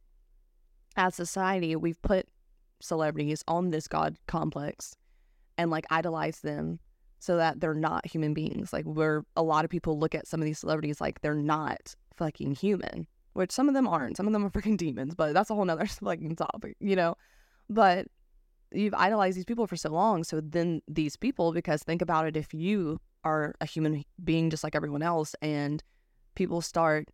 as 0.95 1.15
society, 1.15 1.75
we've 1.75 2.01
put 2.01 2.27
celebrities 2.79 3.43
on 3.47 3.69
this 3.69 3.87
God 3.87 4.17
complex 4.27 4.95
and 5.57 5.71
like 5.71 5.85
idolize 5.89 6.41
them 6.41 6.79
so 7.19 7.37
that 7.37 7.59
they're 7.59 7.73
not 7.73 8.05
human 8.05 8.33
beings. 8.33 8.71
Like, 8.71 8.85
where 8.85 9.23
a 9.35 9.41
lot 9.41 9.65
of 9.65 9.71
people 9.71 9.99
look 9.99 10.13
at 10.13 10.27
some 10.27 10.39
of 10.39 10.45
these 10.45 10.59
celebrities 10.59 11.01
like 11.01 11.21
they're 11.21 11.33
not 11.33 11.95
fucking 12.15 12.55
human 12.55 13.07
which 13.37 13.51
some 13.51 13.67
of 13.67 13.75
them 13.75 13.87
aren't. 13.87 14.17
Some 14.17 14.25
of 14.25 14.33
them 14.33 14.43
are 14.43 14.49
freaking 14.49 14.77
demons, 14.77 15.13
but 15.13 15.33
that's 15.33 15.51
a 15.51 15.55
whole 15.55 15.63
nother 15.63 15.85
fucking 15.85 16.35
topic, 16.35 16.75
you 16.79 16.95
know? 16.95 17.15
But 17.69 18.07
you've 18.71 18.93
idolized 18.93 19.37
these 19.37 19.45
people 19.45 19.67
for 19.67 19.75
so 19.75 19.89
long. 19.89 20.23
So 20.23 20.41
then 20.41 20.81
these 20.87 21.15
people, 21.15 21.51
because 21.53 21.83
think 21.83 22.01
about 22.01 22.27
it, 22.27 22.35
if 22.35 22.53
you 22.53 22.99
are 23.23 23.55
a 23.61 23.65
human 23.65 24.03
being 24.23 24.49
just 24.49 24.63
like 24.63 24.75
everyone 24.75 25.01
else 25.01 25.35
and 25.41 25.83
people 26.35 26.61
start 26.61 27.09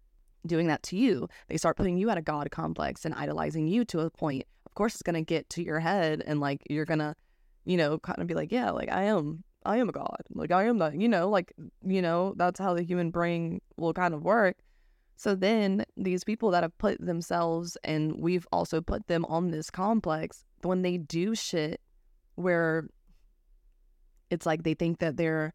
doing 0.46 0.68
that 0.68 0.84
to 0.84 0.98
you, 0.98 1.28
they 1.48 1.58
start 1.58 1.78
putting 1.78 1.98
you 1.98 2.10
at 2.10 2.18
a 2.18 2.22
God 2.22 2.52
complex 2.52 3.06
and 3.06 3.14
idolizing 3.16 3.68
you 3.68 3.86
to 3.86 4.02
a 4.02 4.10
point. 4.10 4.44
Of 4.66 4.76
course, 4.76 4.94
it's 4.94 5.04
going 5.04 5.16
to 5.16 5.22
get 5.22 5.50
to 5.52 5.64
your 5.64 5.80
head 5.80 6.24
and 6.26 6.40
like 6.40 6.62
you're 6.70 6.86
going 6.86 7.00
to, 7.00 7.16
you 7.66 7.78
know, 7.78 8.00
kind 8.00 8.20
of 8.20 8.28
be 8.28 8.34
like, 8.34 8.52
yeah, 8.52 8.72
like 8.72 8.92
I 8.92 9.04
am, 9.04 9.44
I 9.66 9.78
am 9.78 9.90
a 9.90 9.94
God. 9.94 10.22
Like 10.34 10.52
I 10.52 10.66
am 10.66 10.80
that, 10.80 11.00
you 11.00 11.08
know, 11.08 11.30
like, 11.30 11.54
you 11.86 12.02
know, 12.02 12.34
that's 12.36 12.60
how 12.60 12.74
the 12.74 12.84
human 12.84 13.12
brain 13.12 13.62
will 13.78 13.94
kind 13.94 14.14
of 14.14 14.24
work. 14.24 14.58
So 15.16 15.36
then 15.36 15.86
these 15.96 16.24
people 16.24 16.52
that 16.52 16.64
have 16.64 16.78
put 16.80 17.00
themselves 17.00 17.78
and 17.84 18.18
we've 18.18 18.48
also 18.52 18.82
put 18.82 19.08
them 19.08 19.26
on 19.26 19.52
this 19.52 19.70
complex, 19.70 20.44
when 20.66 20.82
they 20.82 20.98
do 20.98 21.36
shit 21.36 21.82
where 22.36 22.88
it's 24.30 24.46
like 24.46 24.64
they 24.64 24.74
think 24.74 25.00
that 25.00 25.18
they're 25.18 25.54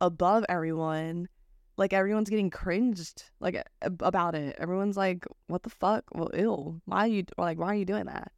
above 0.00 0.44
everyone, 0.48 1.28
like 1.76 1.92
everyone's 1.92 2.30
getting 2.30 2.50
cringed 2.50 3.24
like 3.40 3.66
about 4.00 4.34
it. 4.34 4.56
Everyone's 4.58 4.96
like, 4.96 5.26
"What 5.46 5.62
the 5.62 5.70
fuck? 5.70 6.04
Well, 6.14 6.30
ill. 6.34 6.80
Why 6.84 7.00
are 7.00 7.06
you 7.08 7.24
like? 7.38 7.58
Why 7.58 7.68
are 7.68 7.74
you 7.74 7.84
doing 7.84 8.06
that?" 8.06 8.32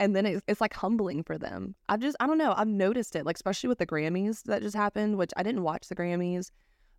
And 0.00 0.14
then 0.16 0.26
it's, 0.26 0.42
it's 0.48 0.60
like 0.60 0.74
humbling 0.74 1.22
for 1.22 1.38
them. 1.38 1.74
I've 1.88 2.00
just 2.00 2.16
I 2.20 2.26
don't 2.26 2.38
know. 2.38 2.54
I've 2.56 2.68
noticed 2.68 3.16
it, 3.16 3.24
like 3.24 3.36
especially 3.36 3.68
with 3.68 3.78
the 3.78 3.86
Grammys 3.86 4.42
that 4.44 4.62
just 4.62 4.76
happened, 4.76 5.16
which 5.16 5.30
I 5.36 5.42
didn't 5.42 5.62
watch 5.62 5.88
the 5.88 5.96
Grammys, 5.96 6.50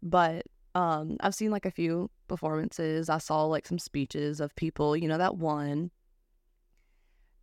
but 0.01 0.45
Um, 0.75 1.17
I've 1.19 1.35
seen 1.35 1.51
like 1.51 1.67
a 1.67 1.71
few 1.71 2.09
performances. 2.27 3.07
I 3.07 3.19
saw 3.19 3.45
like 3.45 3.67
some 3.67 3.77
speeches 3.77 4.39
of 4.39 4.55
people, 4.55 4.97
you 4.97 5.07
know, 5.07 5.19
that 5.19 5.37
won. 5.37 5.91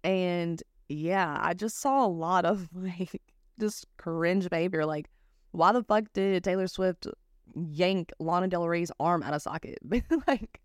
And 0.02 0.60
yeah, 0.90 1.38
I 1.40 1.54
just 1.54 1.78
saw 1.78 2.04
a 2.04 2.08
lot 2.08 2.44
of 2.44 2.68
like 2.74 3.22
just 3.58 3.86
cringe 3.96 4.48
behavior. 4.50 4.84
Like, 4.84 5.08
why 5.52 5.72
the 5.72 5.84
fuck 5.84 6.04
did 6.12 6.44
Taylor 6.44 6.66
Swift 6.66 7.06
yank 7.54 8.12
Lana 8.18 8.48
Del 8.48 8.68
Rey's 8.68 8.90
arm 8.98 9.22
out 9.22 9.34
of 9.34 9.42
socket? 9.42 9.78
like, 10.26 10.60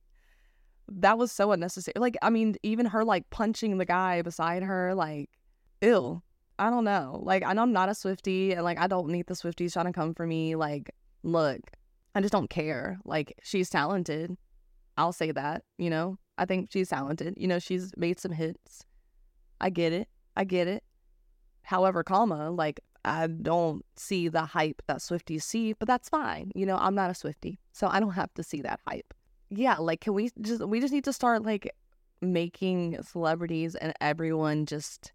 that 0.87 1.17
was 1.17 1.31
so 1.31 1.51
unnecessary. 1.51 1.93
Like, 1.97 2.17
I 2.21 2.29
mean, 2.29 2.55
even 2.63 2.85
her 2.87 3.03
like 3.03 3.29
punching 3.29 3.77
the 3.77 3.85
guy 3.85 4.21
beside 4.21 4.63
her, 4.63 4.95
like, 4.95 5.29
ill. 5.81 6.23
I 6.57 6.69
don't 6.69 6.85
know. 6.85 7.19
Like, 7.21 7.43
I 7.43 7.53
know 7.53 7.63
I'm 7.63 7.73
not 7.73 7.89
a 7.89 7.95
Swifty 7.95 8.53
and 8.53 8.63
like 8.63 8.79
I 8.79 8.87
don't 8.87 9.09
need 9.09 9.27
the 9.27 9.33
Swifties 9.33 9.73
trying 9.73 9.87
to 9.87 9.91
come 9.91 10.13
for 10.13 10.25
me. 10.25 10.55
Like, 10.55 10.89
look, 11.23 11.59
I 12.15 12.21
just 12.21 12.31
don't 12.31 12.49
care. 12.49 12.97
Like, 13.03 13.37
she's 13.43 13.69
talented. 13.69 14.37
I'll 14.97 15.11
say 15.11 15.31
that, 15.31 15.63
you 15.77 15.89
know? 15.89 16.17
I 16.37 16.45
think 16.45 16.69
she's 16.71 16.89
talented. 16.89 17.33
You 17.37 17.47
know, 17.47 17.59
she's 17.59 17.91
made 17.97 18.19
some 18.19 18.31
hits. 18.31 18.85
I 19.59 19.69
get 19.69 19.91
it. 19.91 20.07
I 20.35 20.43
get 20.43 20.67
it. 20.67 20.83
However, 21.63 22.03
comma, 22.03 22.51
like 22.51 22.79
I 23.03 23.27
don't 23.27 23.85
see 23.95 24.27
the 24.27 24.45
hype 24.45 24.81
that 24.87 24.97
Swifties 24.97 25.43
see, 25.43 25.73
but 25.73 25.87
that's 25.87 26.09
fine. 26.09 26.51
You 26.55 26.65
know, 26.65 26.77
I'm 26.77 26.95
not 26.95 27.11
a 27.11 27.15
Swifty, 27.15 27.59
so 27.71 27.87
I 27.87 27.99
don't 27.99 28.11
have 28.11 28.33
to 28.35 28.43
see 28.43 28.61
that 28.61 28.79
hype. 28.87 29.13
Yeah, 29.49 29.75
like 29.75 30.01
can 30.01 30.13
we 30.13 30.31
just 30.41 30.65
we 30.65 30.79
just 30.79 30.93
need 30.93 31.03
to 31.05 31.13
start 31.13 31.43
like 31.43 31.71
making 32.21 32.97
celebrities 33.03 33.75
and 33.75 33.93
everyone 34.01 34.65
just 34.65 35.13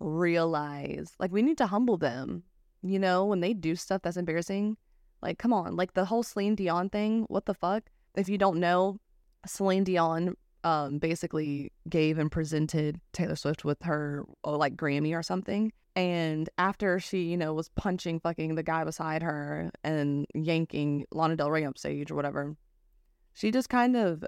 realize 0.00 1.12
like 1.18 1.32
we 1.32 1.42
need 1.42 1.58
to 1.58 1.66
humble 1.66 1.96
them. 1.96 2.42
You 2.82 2.98
know, 2.98 3.24
when 3.24 3.40
they 3.40 3.54
do 3.54 3.76
stuff 3.76 4.02
that's 4.02 4.16
embarrassing, 4.16 4.76
like 5.22 5.38
come 5.38 5.52
on, 5.52 5.76
like 5.76 5.94
the 5.94 6.04
whole 6.04 6.22
Celine 6.22 6.54
Dion 6.54 6.90
thing, 6.90 7.24
what 7.28 7.46
the 7.46 7.54
fuck? 7.54 7.84
If 8.14 8.28
you 8.28 8.38
don't 8.38 8.60
know, 8.60 8.98
Celine 9.46 9.84
Dion 9.84 10.36
um, 10.64 10.98
basically 10.98 11.70
gave 11.88 12.18
and 12.18 12.32
presented 12.32 13.00
Taylor 13.12 13.36
Swift 13.36 13.64
with 13.64 13.82
her 13.82 14.24
oh, 14.42 14.56
like 14.56 14.76
Grammy 14.76 15.16
or 15.16 15.22
something. 15.22 15.72
And 15.94 16.48
after 16.58 16.98
she, 16.98 17.22
you 17.22 17.36
know, 17.36 17.54
was 17.54 17.68
punching 17.76 18.18
fucking 18.20 18.56
the 18.56 18.64
guy 18.64 18.82
beside 18.82 19.22
her 19.22 19.70
and 19.84 20.26
yanking 20.34 21.04
Lana 21.12 21.36
Del 21.36 21.50
Rey 21.50 21.64
up 21.64 21.78
stage 21.78 22.10
or 22.10 22.16
whatever, 22.16 22.56
she 23.32 23.52
just 23.52 23.68
kind 23.68 23.94
of 23.94 24.24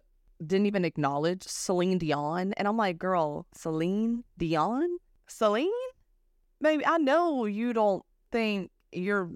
didn't 0.47 0.67
even 0.67 0.85
acknowledge 0.85 1.43
Celine 1.43 1.99
Dion. 1.99 2.53
And 2.57 2.69
I'm 2.69 2.77
like, 2.77 2.99
girl, 2.99 3.47
Celine 3.55 4.23
Dion? 4.39 4.99
Celine? 5.27 5.71
Maybe 6.61 6.87
I 6.87 6.99
know 6.99 7.47
you 7.47 7.73
don't 7.73 8.05
think 8.31 8.71
you're 8.93 9.31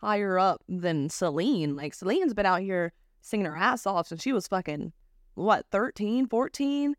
higher 0.00 0.38
up 0.38 0.62
than 0.68 1.08
Celine. 1.08 1.74
Like 1.74 1.94
Celine's 1.94 2.34
been 2.34 2.46
out 2.46 2.60
here 2.60 2.92
singing 3.22 3.46
her 3.46 3.56
ass 3.56 3.86
off 3.86 4.08
since 4.08 4.22
she 4.22 4.32
was 4.32 4.46
fucking 4.46 4.92
what 5.34 5.66
13 5.70 6.26
14 6.26 6.94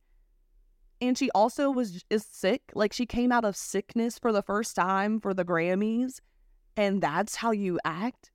and 1.01 1.17
she 1.17 1.29
also 1.31 1.69
was 1.69 2.03
is 2.09 2.25
sick 2.25 2.61
like 2.73 2.93
she 2.93 3.05
came 3.05 3.31
out 3.31 3.45
of 3.45 3.55
sickness 3.55 4.17
for 4.17 4.31
the 4.31 4.41
first 4.41 4.75
time 4.75 5.19
for 5.19 5.33
the 5.33 5.45
grammys 5.45 6.19
and 6.75 7.01
that's 7.01 7.35
how 7.35 7.51
you 7.51 7.79
act? 7.85 8.31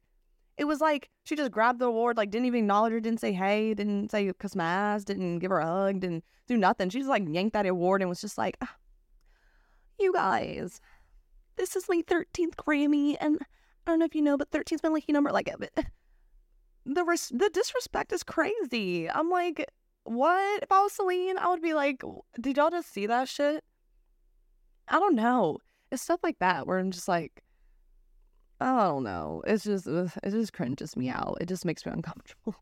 It 0.56 0.64
was 0.64 0.80
like 0.80 1.08
she 1.24 1.34
just 1.36 1.50
grabbed 1.50 1.78
the 1.78 1.86
award 1.86 2.16
like 2.16 2.30
didn't 2.30 2.46
even 2.46 2.60
acknowledge 2.60 2.92
her 2.92 3.00
didn't 3.00 3.20
say 3.20 3.32
hey 3.32 3.74
didn't 3.74 4.10
say 4.10 4.32
ass 4.58 5.04
didn't 5.04 5.38
give 5.38 5.50
her 5.50 5.60
a 5.60 5.66
hug 5.66 6.00
didn't 6.00 6.24
do 6.46 6.56
nothing. 6.56 6.90
She 6.90 6.98
just 6.98 7.10
like 7.10 7.24
yanked 7.28 7.54
that 7.54 7.66
award 7.66 8.02
and 8.02 8.08
was 8.08 8.20
just 8.20 8.38
like 8.38 8.56
ah, 8.60 8.74
you 9.98 10.12
guys 10.12 10.80
this 11.56 11.74
is 11.74 11.88
my 11.88 12.02
13th 12.06 12.54
grammy 12.54 13.16
and 13.20 13.38
i 13.40 13.90
don't 13.90 13.98
know 13.98 14.04
if 14.04 14.14
you 14.14 14.22
know 14.22 14.36
but 14.36 14.48
13's 14.52 14.82
my 14.82 14.88
lucky 14.88 15.12
number 15.12 15.32
like 15.32 15.50
the 16.94 17.04
res- 17.04 17.32
the 17.34 17.50
disrespect 17.50 18.12
is 18.12 18.22
crazy. 18.22 19.08
I'm 19.10 19.30
like 19.30 19.70
what? 20.10 20.62
If 20.62 20.70
I 20.70 20.82
was 20.82 20.92
Celine, 20.92 21.38
I 21.38 21.48
would 21.48 21.62
be 21.62 21.74
like, 21.74 22.02
did 22.40 22.56
y'all 22.56 22.70
just 22.70 22.92
see 22.92 23.06
that 23.06 23.28
shit? 23.28 23.64
I 24.88 24.98
don't 24.98 25.14
know. 25.14 25.58
It's 25.90 26.02
stuff 26.02 26.20
like 26.22 26.38
that 26.40 26.66
where 26.66 26.78
I'm 26.78 26.90
just 26.90 27.08
like, 27.08 27.42
I 28.60 28.84
don't 28.84 29.04
know. 29.04 29.42
It's 29.46 29.64
just, 29.64 29.86
it 29.86 30.30
just 30.30 30.52
cringes 30.52 30.96
me 30.96 31.08
out. 31.08 31.38
It 31.40 31.46
just 31.46 31.64
makes 31.64 31.86
me 31.86 31.92
uncomfortable. 31.94 32.56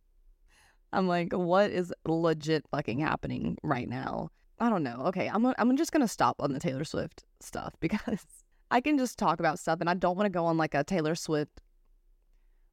I'm 0.93 1.09
like, 1.09 1.33
what 1.33 1.71
is 1.71 1.93
legit 2.07 2.65
fucking 2.71 3.01
happening 3.01 3.59
right 3.63 3.89
now? 3.89 4.31
I 4.59 4.71
don't 4.71 4.83
know. 4.83 5.03
Okay, 5.07 5.29
I'm 5.29 5.53
I'm 5.59 5.77
just 5.77 5.93
gonna 5.93 6.09
stop 6.09 6.37
on 6.41 6.53
the 6.53 6.59
Taylor 6.59 6.85
Swift 6.85 7.25
stuff 7.41 7.75
because 7.81 8.25
I 8.71 8.81
can 8.81 8.99
just 8.99 9.19
talk 9.19 9.39
about 9.39 9.59
stuff, 9.59 9.81
and 9.81 9.91
I 9.91 9.95
don't 9.95 10.17
want 10.17 10.27
to 10.27 10.31
go 10.31 10.47
on 10.47 10.57
like 10.57 10.75
a 10.75 10.85
Taylor 10.85 11.15
Swift, 11.15 11.61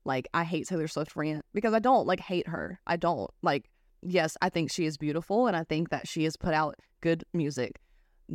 like 0.05 0.27
I 0.33 0.43
hate 0.43 0.67
Taylor 0.67 0.87
Swift 0.87 1.15
rant 1.15 1.43
because 1.53 1.73
I 1.73 1.79
don't 1.79 2.07
like 2.07 2.19
hate 2.19 2.47
her. 2.47 2.79
I 2.87 2.95
don't 2.95 3.29
like 3.41 3.69
yes, 4.05 4.37
I 4.41 4.49
think 4.49 4.71
she 4.71 4.85
is 4.85 4.97
beautiful 4.97 5.47
and 5.47 5.55
I 5.55 5.63
think 5.63 5.89
that 5.89 6.07
she 6.07 6.23
has 6.25 6.37
put 6.37 6.53
out 6.53 6.75
good 7.01 7.23
music. 7.33 7.79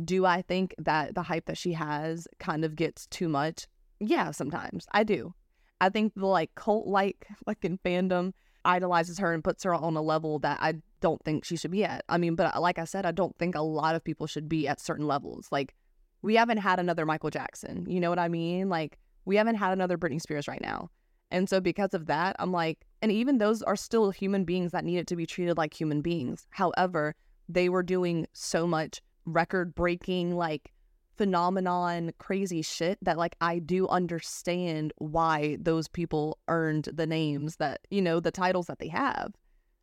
Do 0.03 0.25
I 0.25 0.41
think 0.41 0.75
that 0.77 1.15
the 1.15 1.23
hype 1.23 1.45
that 1.45 1.57
she 1.57 1.73
has 1.73 2.27
kind 2.39 2.63
of 2.63 2.75
gets 2.75 3.07
too 3.07 3.27
much? 3.27 3.67
Yeah, 3.99 4.31
sometimes 4.31 4.85
I 4.91 5.03
do. 5.03 5.33
I 5.81 5.89
think 5.89 6.13
the 6.15 6.25
like 6.25 6.53
cult 6.55 6.87
like 6.87 7.27
fucking 7.45 7.79
fandom 7.83 8.33
idolizes 8.65 9.19
her 9.19 9.33
and 9.33 9.43
puts 9.43 9.63
her 9.63 9.73
on 9.73 9.95
a 9.95 10.01
level 10.01 10.39
that 10.39 10.59
I 10.61 10.75
don't 11.01 11.23
think 11.23 11.45
she 11.45 11.55
should 11.55 11.71
be 11.71 11.83
at. 11.85 12.03
I 12.09 12.17
mean, 12.17 12.35
but 12.35 12.59
like 12.61 12.77
I 12.77 12.83
said, 12.83 13.05
I 13.05 13.11
don't 13.11 13.37
think 13.37 13.55
a 13.55 13.61
lot 13.61 13.95
of 13.95 14.03
people 14.03 14.27
should 14.27 14.49
be 14.49 14.67
at 14.67 14.81
certain 14.81 15.07
levels. 15.07 15.47
Like, 15.51 15.73
we 16.21 16.35
haven't 16.35 16.57
had 16.57 16.79
another 16.79 17.05
Michael 17.05 17.29
Jackson. 17.29 17.85
You 17.87 18.01
know 18.01 18.09
what 18.09 18.19
I 18.19 18.27
mean? 18.27 18.67
Like, 18.67 18.97
we 19.25 19.37
haven't 19.37 19.55
had 19.55 19.71
another 19.71 19.97
Britney 19.97 20.21
Spears 20.21 20.47
right 20.47 20.61
now. 20.61 20.89
And 21.31 21.47
so 21.49 21.61
because 21.61 21.93
of 21.93 22.07
that, 22.07 22.35
I'm 22.39 22.51
like, 22.51 22.85
and 23.01 23.11
even 23.11 23.37
those 23.37 23.61
are 23.63 23.75
still 23.75 24.11
human 24.11 24.43
beings 24.43 24.71
that 24.71 24.85
needed 24.85 25.07
to 25.07 25.15
be 25.15 25.25
treated 25.25 25.57
like 25.57 25.73
human 25.73 26.01
beings. 26.01 26.47
However, 26.51 27.15
they 27.47 27.69
were 27.69 27.83
doing 27.83 28.27
so 28.33 28.67
much 28.67 29.01
record 29.25 29.73
breaking, 29.73 30.35
like 30.35 30.73
phenomenon, 31.15 32.13
crazy 32.17 32.61
shit 32.61 32.97
that, 33.01 33.17
like, 33.17 33.35
I 33.41 33.59
do 33.59 33.87
understand 33.87 34.93
why 34.97 35.57
those 35.59 35.87
people 35.87 36.37
earned 36.47 36.89
the 36.93 37.07
names 37.07 37.57
that, 37.57 37.81
you 37.89 38.01
know, 38.01 38.19
the 38.19 38.31
titles 38.31 38.67
that 38.67 38.79
they 38.79 38.87
have. 38.87 39.33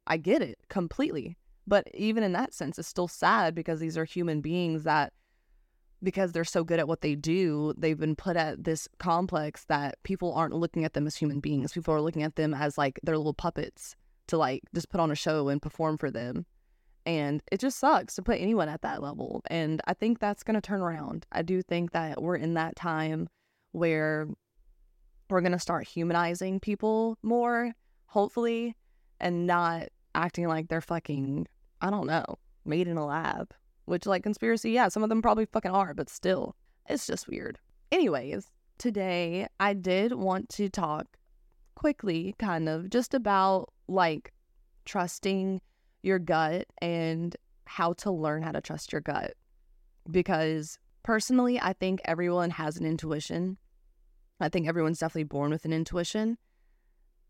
I 0.07 0.17
get 0.17 0.43
it 0.43 0.59
completely. 0.69 1.37
But 1.67 1.89
even 1.95 2.23
in 2.23 2.33
that 2.33 2.55
sense, 2.55 2.79
it's 2.79 2.89
still 2.89 3.09
sad 3.09 3.55
because 3.55 3.81
these 3.81 3.99
are 3.99 4.05
human 4.05 4.41
beings 4.41 4.85
that 4.85 5.13
because 6.03 6.33
they're 6.33 6.45
so 6.45 6.65
good 6.65 6.79
at 6.79 6.89
what 6.89 7.01
they 7.01 7.15
do, 7.15 7.73
they've 7.77 7.99
been 7.99 8.17
put 8.17 8.37
at 8.37 8.65
this 8.65 8.89
complex 8.99 9.65
that 9.65 9.97
people 10.03 10.33
aren't 10.35 10.55
looking 10.55 10.85
at 10.85 10.93
them 10.93 11.07
as 11.07 11.17
human 11.17 11.41
beings. 11.41 11.73
People 11.73 11.95
are 11.95 12.01
looking 12.01 12.23
at 12.23 12.37
them 12.37 12.55
as 12.55 12.77
like 12.77 13.01
their 13.03 13.17
little 13.17 13.35
puppets 13.35 13.97
to 14.29 14.37
like 14.37 14.63
just 14.75 14.91
put 14.91 15.01
on 15.01 15.11
a 15.11 15.15
show 15.15 15.49
and 15.49 15.63
perform 15.63 15.97
for 15.99 16.11
them. 16.11 16.45
And 17.07 17.41
it 17.53 17.61
just 17.61 17.79
sucks 17.79 18.17
to 18.17 18.23
put 18.23 18.41
anyone 18.41 18.69
at 18.69 18.83
that 18.83 19.01
level. 19.01 19.43
And 19.47 19.81
I 19.87 19.95
think 19.95 20.19
that's 20.19 20.43
going 20.43 20.57
to 20.57 20.61
turn 20.61 20.81
around. 20.81 21.25
I 21.31 21.43
do 21.43 21.63
think 21.63 21.93
that 21.93 22.21
we're 22.21 22.37
in 22.37 22.55
that 22.55 22.75
time 22.75 23.29
where 23.73 24.29
we're 25.31 25.41
going 25.41 25.53
to 25.53 25.59
start 25.59 25.87
humanizing 25.87 26.61
people 26.61 27.17
more, 27.23 27.73
hopefully, 28.07 28.75
and 29.21 29.47
not 29.47 29.89
acting 30.15 30.49
like 30.49 30.69
they're 30.69 30.81
fucking, 30.81 31.47
I 31.81 31.91
don't 31.91 32.07
know, 32.07 32.39
made 32.65 32.89
in 32.89 32.97
a 32.97 33.07
lab 33.07 33.53
which, 33.87 34.07
like, 34.07 34.23
conspiracy, 34.23 34.71
yeah, 34.73 34.89
some 34.89 35.03
of 35.03 35.09
them 35.09 35.23
probably 35.23 35.47
fucking 35.47 35.71
are, 35.71 35.95
but 35.95 36.11
still, 36.11 36.55
it's 36.89 37.07
just 37.07 37.29
weird. 37.29 37.59
Anyways, 37.91 38.51
today 38.79 39.47
I 39.59 39.73
did 39.73 40.13
want 40.13 40.49
to 40.51 40.69
talk 40.69 41.17
quickly, 41.75 42.35
kind 42.39 42.69
of, 42.69 42.91
just 42.91 43.15
about 43.15 43.73
like 43.89 44.33
trusting 44.85 45.61
your 46.03 46.19
gut 46.19 46.67
and 46.79 47.37
how 47.65 47.93
to 47.95 48.11
learn 48.11 48.43
how 48.43 48.53
to 48.53 48.61
trust 48.61 48.93
your 48.93 49.01
gut. 49.01 49.35
Because 50.11 50.79
personally, 51.03 51.61
I 51.61 51.73
think 51.73 52.01
everyone 52.05 52.51
has 52.51 52.77
an 52.77 52.87
intuition. 52.87 53.57
I 54.41 54.49
think 54.49 54.69
everyone's 54.69 54.99
definitely 54.99 55.25
born 55.25 55.51
with 55.51 55.65
an 55.65 55.73
intuition. 55.73 56.39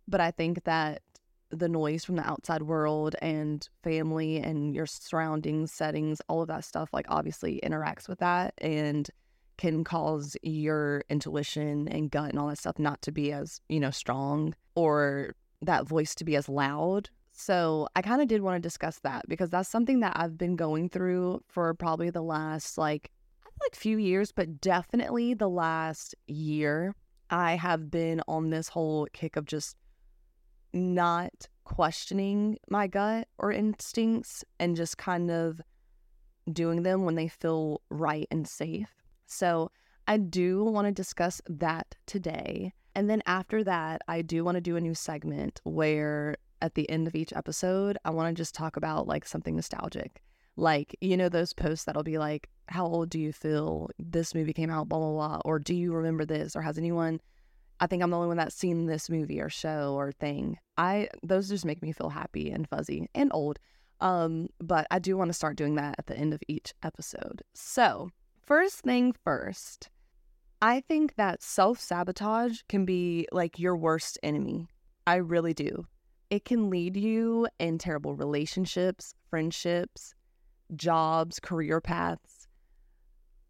But 0.09 0.21
I 0.21 0.31
think 0.31 0.65
that 0.65 1.03
the 1.51 1.69
noise 1.69 2.05
from 2.05 2.17
the 2.17 2.29
outside 2.29 2.63
world 2.63 3.15
and 3.23 3.69
family 3.83 4.39
and 4.39 4.75
your 4.75 4.87
surroundings, 4.87 5.73
settings, 5.73 6.21
all 6.29 6.43
of 6.43 6.49
that 6.49 6.65
stuff, 6.65 6.91
like 6.93 7.07
obviously 7.09 7.61
interacts 7.63 8.09
with 8.09 8.19
that 8.19 8.55
and 8.59 9.11
can 9.57 9.85
cause 9.85 10.37
your 10.43 11.03
intuition 11.09 11.89
and 11.89 12.11
gut 12.11 12.31
and 12.31 12.39
all 12.39 12.49
that 12.49 12.59
stuff 12.59 12.79
not 12.79 13.01
to 13.03 13.13
be 13.13 13.33
as, 13.33 13.61
you 13.69 13.81
know, 13.81 13.91
strong 13.91 14.55
or 14.75 15.35
that 15.63 15.87
voice 15.87 16.15
to 16.15 16.25
be 16.25 16.37
as 16.37 16.49
loud. 16.49 17.09
So 17.33 17.89
I 17.95 18.03
kind 18.03 18.21
of 18.21 18.29
did 18.29 18.43
want 18.43 18.57
to 18.57 18.67
discuss 18.67 18.99
that 19.01 19.27
because 19.29 19.51
that's 19.51 19.69
something 19.69 20.01
that 20.01 20.15
I've 20.17 20.39
been 20.39 20.57
going 20.57 20.89
through 20.89 21.43
for 21.49 21.73
probably 21.75 22.11
the 22.11 22.23
last 22.23 22.77
like 22.79 23.11
like 23.63 23.75
few 23.75 23.97
years, 23.97 24.33
but 24.33 24.61
definitely 24.61 25.35
the 25.35 25.49
last 25.49 26.15
year. 26.27 26.95
I 27.31 27.57
have 27.57 27.91
been 27.91 28.21
on 28.29 28.51
this 28.51 28.69
whole 28.69 29.09
kick 29.13 29.37
of 29.37 29.47
just 29.47 29.77
not 30.77 31.49
questioning 31.65 32.59
my 32.69 32.87
gut 32.87 33.29
or 33.39 33.51
instincts 33.51 34.45
and 34.61 34.77
just 34.77 34.99
kind 34.99 35.31
of 35.31 35.61
doing 36.53 36.83
them 36.83 37.05
when 37.05 37.17
they 37.17 37.29
feel 37.29 37.83
right 37.91 38.29
and 38.31 38.47
safe. 38.47 38.91
So, 39.27 39.71
I 40.09 40.19
do 40.19 40.63
want 40.63 40.87
to 40.87 40.93
discuss 40.93 41.43
that 41.49 41.97
today. 42.07 42.73
And 42.95 43.11
then 43.11 43.23
after 43.27 43.65
that, 43.65 44.03
I 44.07 44.23
do 44.23 44.45
want 44.45 44.55
to 44.55 44.61
do 44.61 44.77
a 44.77 44.81
new 44.81 44.95
segment 44.95 45.61
where 45.65 46.37
at 46.63 46.75
the 46.75 46.89
end 46.89 47.07
of 47.07 47.15
each 47.15 47.33
episode, 47.33 47.99
I 48.05 48.11
want 48.11 48.35
to 48.35 48.41
just 48.41 48.55
talk 48.55 48.77
about 48.77 49.07
like 49.07 49.27
something 49.27 49.57
nostalgic. 49.57 50.23
Like, 50.57 50.97
you 51.01 51.17
know, 51.17 51.29
those 51.29 51.53
posts 51.53 51.85
that'll 51.85 52.03
be 52.03 52.19
like, 52.19 52.49
How 52.69 52.87
old 52.87 53.11
do 53.11 53.21
you 53.21 53.33
feel 53.33 53.91
this 53.99 54.35
movie 54.35 54.53
came 54.53 54.71
out? 54.71 54.89
Blah, 54.89 54.99
blah, 54.99 55.11
blah. 55.13 55.41
Or 55.45 55.59
do 55.59 55.75
you 55.75 55.93
remember 55.93 56.25
this? 56.25 56.57
Or 56.57 56.63
has 56.63 56.79
anyone, 56.79 57.21
I 57.81 57.87
think 57.87 58.03
I'm 58.03 58.11
the 58.11 58.17
only 58.17 58.29
one 58.29 58.37
that's 58.39 58.55
seen 58.55 58.87
this 58.87 59.11
movie 59.11 59.41
or 59.41 59.51
show 59.51 59.95
or 59.95 60.13
thing. 60.13 60.59
I, 60.79 61.09
those 61.23 61.49
just 61.49 61.65
make 61.65 61.83
me 61.83 61.93
feel 61.93 62.09
happy 62.09 62.51
and 62.51 62.69
fuzzy 62.69 63.09
and 63.15 63.31
old. 63.35 63.59
Um, 64.01 64.49
but 64.61 64.87
I 64.91 64.99
do 64.99 65.17
want 65.17 65.29
to 65.29 65.35
start 65.35 65.57
doing 65.57 65.75
that 65.77 65.97
at 65.99 66.07
the 66.07 66.17
end 66.17 66.35
of 66.35 66.43
each 66.49 66.75
episode. 66.83 67.43
So, 67.55 68.11
first 68.45 68.81
thing 68.81 69.15
first, 69.25 69.91
I 70.61 70.81
think 70.81 71.17
that 71.17 71.43
self 71.43 71.81
sabotage 71.81 72.61
can 72.69 72.85
be 72.85 73.27
like 73.33 73.59
your 73.59 73.77
worst 73.77 74.19
enemy. 74.23 74.69
I 75.07 75.17
really 75.17 75.55
do. 75.55 75.87
It 76.31 76.45
can 76.45 76.71
lead 76.71 76.97
you 76.97 77.47
in 77.59 77.79
terrible 77.79 78.15
relationships, 78.15 79.15
friendships, 79.31 80.15
jobs, 80.75 81.39
career 81.39 81.81
paths, 81.81 82.49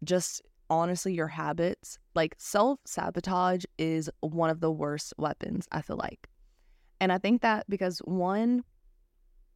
just 0.03 0.41
honestly 0.69 1.13
your 1.13 1.27
habits. 1.27 1.99
Like 2.15 2.35
self 2.37 2.79
sabotage 2.85 3.65
is 3.77 4.09
one 4.21 4.49
of 4.49 4.59
the 4.59 4.71
worst 4.71 5.13
weapons, 5.17 5.67
I 5.71 5.81
feel 5.81 5.97
like. 5.97 6.29
And 6.99 7.11
I 7.11 7.17
think 7.17 7.41
that 7.41 7.69
because 7.69 7.99
one, 7.99 8.63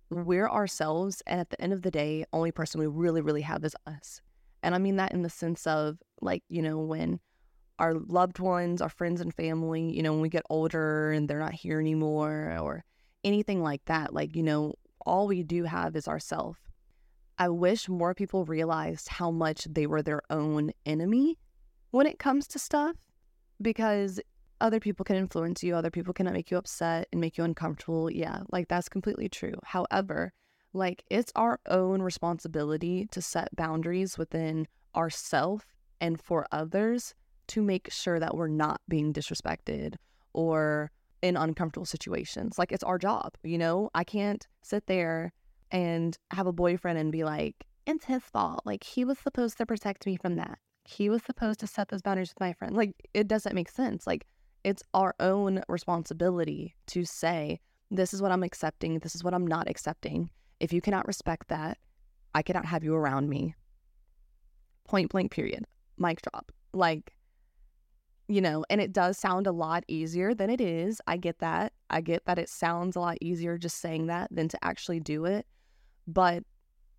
we're 0.09 0.49
ourselves, 0.49 1.23
and 1.25 1.39
at 1.39 1.49
the 1.49 1.61
end 1.61 1.73
of 1.73 1.81
the 1.81 1.91
day, 1.91 2.25
only 2.33 2.51
person 2.51 2.79
we 2.79 2.87
really, 2.87 3.21
really 3.21 3.41
have 3.41 3.63
is 3.63 3.75
us. 3.87 4.21
And 4.61 4.75
I 4.75 4.77
mean 4.77 4.97
that 4.97 5.13
in 5.13 5.21
the 5.21 5.29
sense 5.29 5.65
of 5.65 5.97
like, 6.21 6.43
you 6.49 6.61
know, 6.61 6.77
when 6.79 7.19
our 7.79 7.95
loved 7.95 8.39
ones, 8.39 8.81
our 8.81 8.89
friends 8.89 9.21
and 9.21 9.33
family, 9.33 9.91
you 9.91 10.03
know, 10.03 10.11
when 10.11 10.21
we 10.21 10.29
get 10.29 10.43
older 10.49 11.11
and 11.11 11.27
they're 11.27 11.39
not 11.39 11.53
here 11.53 11.79
anymore 11.79 12.55
or 12.59 12.83
anything 13.23 13.63
like 13.63 13.83
that, 13.85 14.13
like, 14.13 14.35
you 14.35 14.43
know, 14.43 14.75
all 15.05 15.27
we 15.27 15.41
do 15.41 15.63
have 15.63 15.95
is 15.95 16.07
ourself. 16.07 16.70
I 17.41 17.49
wish 17.49 17.89
more 17.89 18.13
people 18.13 18.45
realized 18.45 19.07
how 19.07 19.31
much 19.31 19.63
they 19.67 19.87
were 19.87 20.03
their 20.03 20.21
own 20.29 20.73
enemy 20.85 21.39
when 21.89 22.05
it 22.05 22.19
comes 22.19 22.45
to 22.49 22.59
stuff 22.59 22.95
because 23.59 24.19
other 24.59 24.79
people 24.79 25.03
can 25.03 25.15
influence 25.15 25.63
you, 25.63 25.73
other 25.73 25.89
people 25.89 26.13
can 26.13 26.31
make 26.31 26.51
you 26.51 26.57
upset 26.57 27.07
and 27.11 27.19
make 27.19 27.39
you 27.39 27.43
uncomfortable. 27.43 28.11
Yeah, 28.11 28.41
like 28.51 28.67
that's 28.67 28.87
completely 28.87 29.27
true. 29.27 29.55
However, 29.63 30.33
like 30.73 31.03
it's 31.09 31.31
our 31.35 31.59
own 31.67 32.03
responsibility 32.03 33.07
to 33.09 33.23
set 33.23 33.55
boundaries 33.55 34.19
within 34.19 34.67
ourself 34.95 35.65
and 35.99 36.21
for 36.21 36.45
others 36.51 37.15
to 37.47 37.63
make 37.63 37.91
sure 37.91 38.19
that 38.19 38.37
we're 38.37 38.49
not 38.49 38.81
being 38.87 39.11
disrespected 39.11 39.95
or 40.33 40.91
in 41.23 41.35
uncomfortable 41.35 41.87
situations. 41.87 42.59
Like 42.59 42.71
it's 42.71 42.83
our 42.83 42.99
job, 42.99 43.33
you 43.41 43.57
know? 43.57 43.89
I 43.95 44.03
can't 44.03 44.47
sit 44.61 44.85
there 44.85 45.33
and 45.71 46.17
have 46.31 46.47
a 46.47 46.53
boyfriend 46.53 46.99
and 46.99 47.11
be 47.11 47.23
like, 47.23 47.65
it's 47.85 48.05
his 48.05 48.23
fault. 48.23 48.61
Like 48.65 48.83
he 48.83 49.05
was 49.05 49.17
supposed 49.19 49.57
to 49.57 49.65
protect 49.65 50.05
me 50.05 50.17
from 50.17 50.35
that. 50.35 50.59
He 50.83 51.09
was 51.09 51.23
supposed 51.23 51.59
to 51.61 51.67
set 51.67 51.89
those 51.89 52.01
boundaries 52.01 52.29
with 52.29 52.39
my 52.39 52.53
friend. 52.53 52.75
Like 52.75 52.93
it 53.13 53.27
doesn't 53.27 53.55
make 53.55 53.69
sense. 53.69 54.05
Like 54.05 54.25
it's 54.63 54.83
our 54.93 55.15
own 55.19 55.63
responsibility 55.67 56.75
to 56.87 57.05
say, 57.05 57.59
this 57.89 58.13
is 58.13 58.21
what 58.21 58.31
I'm 58.31 58.43
accepting, 58.43 58.99
this 58.99 59.15
is 59.15 59.23
what 59.23 59.33
I'm 59.33 59.47
not 59.47 59.69
accepting. 59.69 60.29
If 60.59 60.71
you 60.71 60.81
cannot 60.81 61.07
respect 61.07 61.47
that, 61.49 61.77
I 62.33 62.41
cannot 62.41 62.65
have 62.65 62.83
you 62.83 62.95
around 62.95 63.29
me. 63.29 63.55
Point 64.87 65.09
blank, 65.09 65.31
period. 65.31 65.65
Mic 65.97 66.21
drop. 66.21 66.51
Like, 66.73 67.13
you 68.27 68.39
know, 68.39 68.63
and 68.69 68.79
it 68.79 68.93
does 68.93 69.17
sound 69.17 69.47
a 69.47 69.51
lot 69.51 69.83
easier 69.87 70.33
than 70.33 70.49
it 70.49 70.61
is. 70.61 71.01
I 71.07 71.17
get 71.17 71.39
that. 71.39 71.73
I 71.89 72.01
get 72.01 72.25
that 72.25 72.39
it 72.39 72.47
sounds 72.47 72.95
a 72.95 72.99
lot 72.99 73.17
easier 73.19 73.57
just 73.57 73.79
saying 73.79 74.07
that 74.07 74.29
than 74.31 74.47
to 74.49 74.63
actually 74.63 74.99
do 74.99 75.25
it. 75.25 75.45
But 76.11 76.43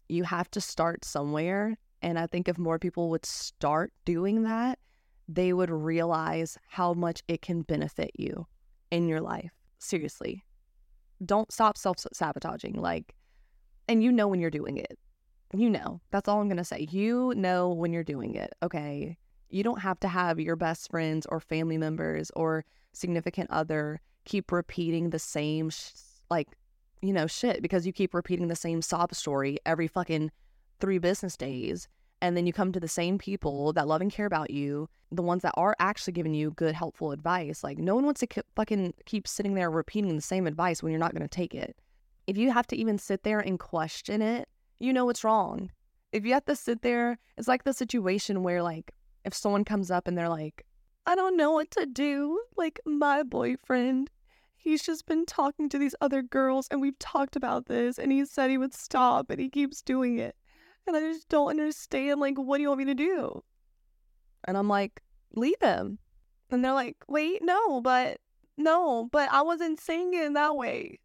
you 0.08 0.24
have 0.24 0.50
to 0.52 0.60
start 0.60 1.04
somewhere. 1.04 1.76
And 2.02 2.18
I 2.18 2.26
think 2.26 2.48
if 2.48 2.58
more 2.58 2.78
people 2.78 3.10
would 3.10 3.24
start 3.24 3.92
doing 4.04 4.42
that, 4.42 4.78
they 5.28 5.52
would 5.52 5.70
realize 5.70 6.58
how 6.68 6.92
much 6.94 7.22
it 7.28 7.42
can 7.42 7.62
benefit 7.62 8.10
you 8.16 8.46
in 8.90 9.08
your 9.08 9.20
life. 9.20 9.52
Seriously. 9.78 10.44
Don't 11.24 11.52
stop 11.52 11.76
self 11.76 11.98
sabotaging. 12.12 12.74
Like, 12.74 13.14
and 13.88 14.02
you 14.02 14.12
know 14.12 14.28
when 14.28 14.40
you're 14.40 14.50
doing 14.50 14.76
it. 14.76 14.98
You 15.54 15.70
know. 15.70 16.00
That's 16.10 16.28
all 16.28 16.40
I'm 16.40 16.48
going 16.48 16.56
to 16.56 16.64
say. 16.64 16.88
You 16.90 17.32
know 17.36 17.68
when 17.70 17.92
you're 17.92 18.04
doing 18.04 18.34
it. 18.34 18.52
Okay. 18.62 19.16
You 19.50 19.62
don't 19.62 19.80
have 19.80 20.00
to 20.00 20.08
have 20.08 20.40
your 20.40 20.56
best 20.56 20.90
friends 20.90 21.26
or 21.26 21.38
family 21.38 21.78
members 21.78 22.30
or 22.34 22.64
significant 22.92 23.50
other 23.50 24.00
keep 24.24 24.50
repeating 24.50 25.10
the 25.10 25.18
same, 25.18 25.70
sh- 25.70 25.90
like, 26.30 26.48
you 27.02 27.12
know, 27.12 27.26
shit 27.26 27.60
because 27.60 27.86
you 27.86 27.92
keep 27.92 28.14
repeating 28.14 28.48
the 28.48 28.56
same 28.56 28.80
sob 28.80 29.14
story 29.14 29.58
every 29.66 29.88
fucking 29.88 30.30
three 30.80 30.98
business 30.98 31.36
days 31.36 31.88
and 32.22 32.36
then 32.36 32.46
you 32.46 32.52
come 32.52 32.70
to 32.70 32.78
the 32.78 32.88
same 32.88 33.18
people 33.18 33.72
that 33.72 33.88
love 33.88 34.00
and 34.00 34.12
care 34.12 34.26
about 34.26 34.50
you, 34.50 34.88
the 35.10 35.22
ones 35.22 35.42
that 35.42 35.54
are 35.56 35.74
actually 35.80 36.12
giving 36.12 36.32
you 36.32 36.52
good, 36.52 36.72
helpful 36.72 37.10
advice. 37.10 37.64
Like, 37.64 37.78
no 37.78 37.96
one 37.96 38.04
wants 38.04 38.20
to 38.20 38.44
fucking 38.54 38.94
keep 39.06 39.26
sitting 39.26 39.54
there 39.54 39.72
repeating 39.72 40.14
the 40.14 40.22
same 40.22 40.46
advice 40.46 40.82
when 40.82 40.92
you're 40.92 41.00
not 41.00 41.12
going 41.12 41.28
to 41.28 41.28
take 41.28 41.52
it. 41.52 41.76
If 42.28 42.38
you 42.38 42.52
have 42.52 42.68
to 42.68 42.76
even 42.76 42.96
sit 42.96 43.24
there 43.24 43.40
and 43.40 43.58
question 43.58 44.22
it, 44.22 44.48
you 44.78 44.92
know 44.92 45.04
what's 45.04 45.24
wrong. 45.24 45.72
If 46.12 46.24
you 46.24 46.32
have 46.34 46.44
to 46.44 46.54
sit 46.54 46.82
there, 46.82 47.18
it's 47.36 47.48
like 47.48 47.64
the 47.64 47.72
situation 47.72 48.44
where, 48.44 48.62
like, 48.62 48.92
if 49.24 49.34
someone 49.34 49.64
comes 49.64 49.90
up 49.90 50.06
and 50.06 50.16
they're 50.16 50.28
like, 50.28 50.64
I 51.06 51.16
don't 51.16 51.36
know 51.36 51.50
what 51.50 51.72
to 51.72 51.86
do, 51.86 52.40
like, 52.56 52.78
my 52.86 53.24
boyfriend, 53.24 54.10
he's 54.62 54.82
just 54.82 55.06
been 55.06 55.26
talking 55.26 55.68
to 55.68 55.78
these 55.78 55.94
other 56.00 56.22
girls 56.22 56.68
and 56.70 56.80
we've 56.80 56.98
talked 56.98 57.36
about 57.36 57.66
this 57.66 57.98
and 57.98 58.10
he 58.10 58.24
said 58.24 58.50
he 58.50 58.58
would 58.58 58.74
stop 58.74 59.30
and 59.30 59.40
he 59.40 59.48
keeps 59.48 59.82
doing 59.82 60.18
it 60.18 60.34
and 60.86 60.96
I 60.96 61.00
just 61.00 61.28
don't 61.28 61.50
understand. 61.50 62.20
Like, 62.20 62.36
what 62.36 62.56
do 62.56 62.62
you 62.62 62.68
want 62.68 62.78
me 62.78 62.84
to 62.86 62.94
do? 62.94 63.42
And 64.44 64.56
I'm 64.56 64.68
like, 64.68 65.00
leave 65.34 65.60
him. 65.60 65.98
And 66.50 66.64
they're 66.64 66.72
like, 66.72 66.96
wait, 67.08 67.40
no, 67.42 67.80
but 67.80 68.18
no, 68.56 69.08
but 69.10 69.28
I 69.32 69.42
wasn't 69.42 69.80
saying 69.80 70.14
it 70.14 70.24
in 70.24 70.32
that 70.34 70.56
way. 70.56 70.98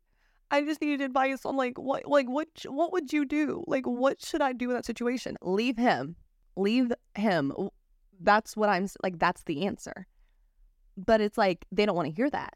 I 0.50 0.62
just 0.62 0.82
needed 0.82 1.02
advice 1.02 1.46
on 1.46 1.58
like 1.58 1.78
what, 1.78 2.08
like 2.08 2.28
what, 2.28 2.48
what 2.66 2.92
would 2.94 3.12
you 3.14 3.26
do? 3.26 3.64
Like, 3.68 3.86
what 3.86 4.24
should 4.24 4.42
I 4.42 4.54
do 4.54 4.70
in 4.70 4.76
that 4.76 4.86
situation? 4.86 5.38
Leave 5.42 5.78
him. 5.78 6.16
Leave 6.56 6.92
him. 7.16 7.54
That's 8.20 8.58
what 8.58 8.70
I'm 8.70 8.88
like. 9.04 9.20
That's 9.20 9.44
the 9.44 9.66
answer. 9.66 10.08
But 10.98 11.22
it's 11.22 11.38
like 11.38 11.66
they 11.72 11.86
don't 11.86 11.96
want 11.96 12.08
to 12.08 12.16
hear 12.16 12.30
that. 12.32 12.56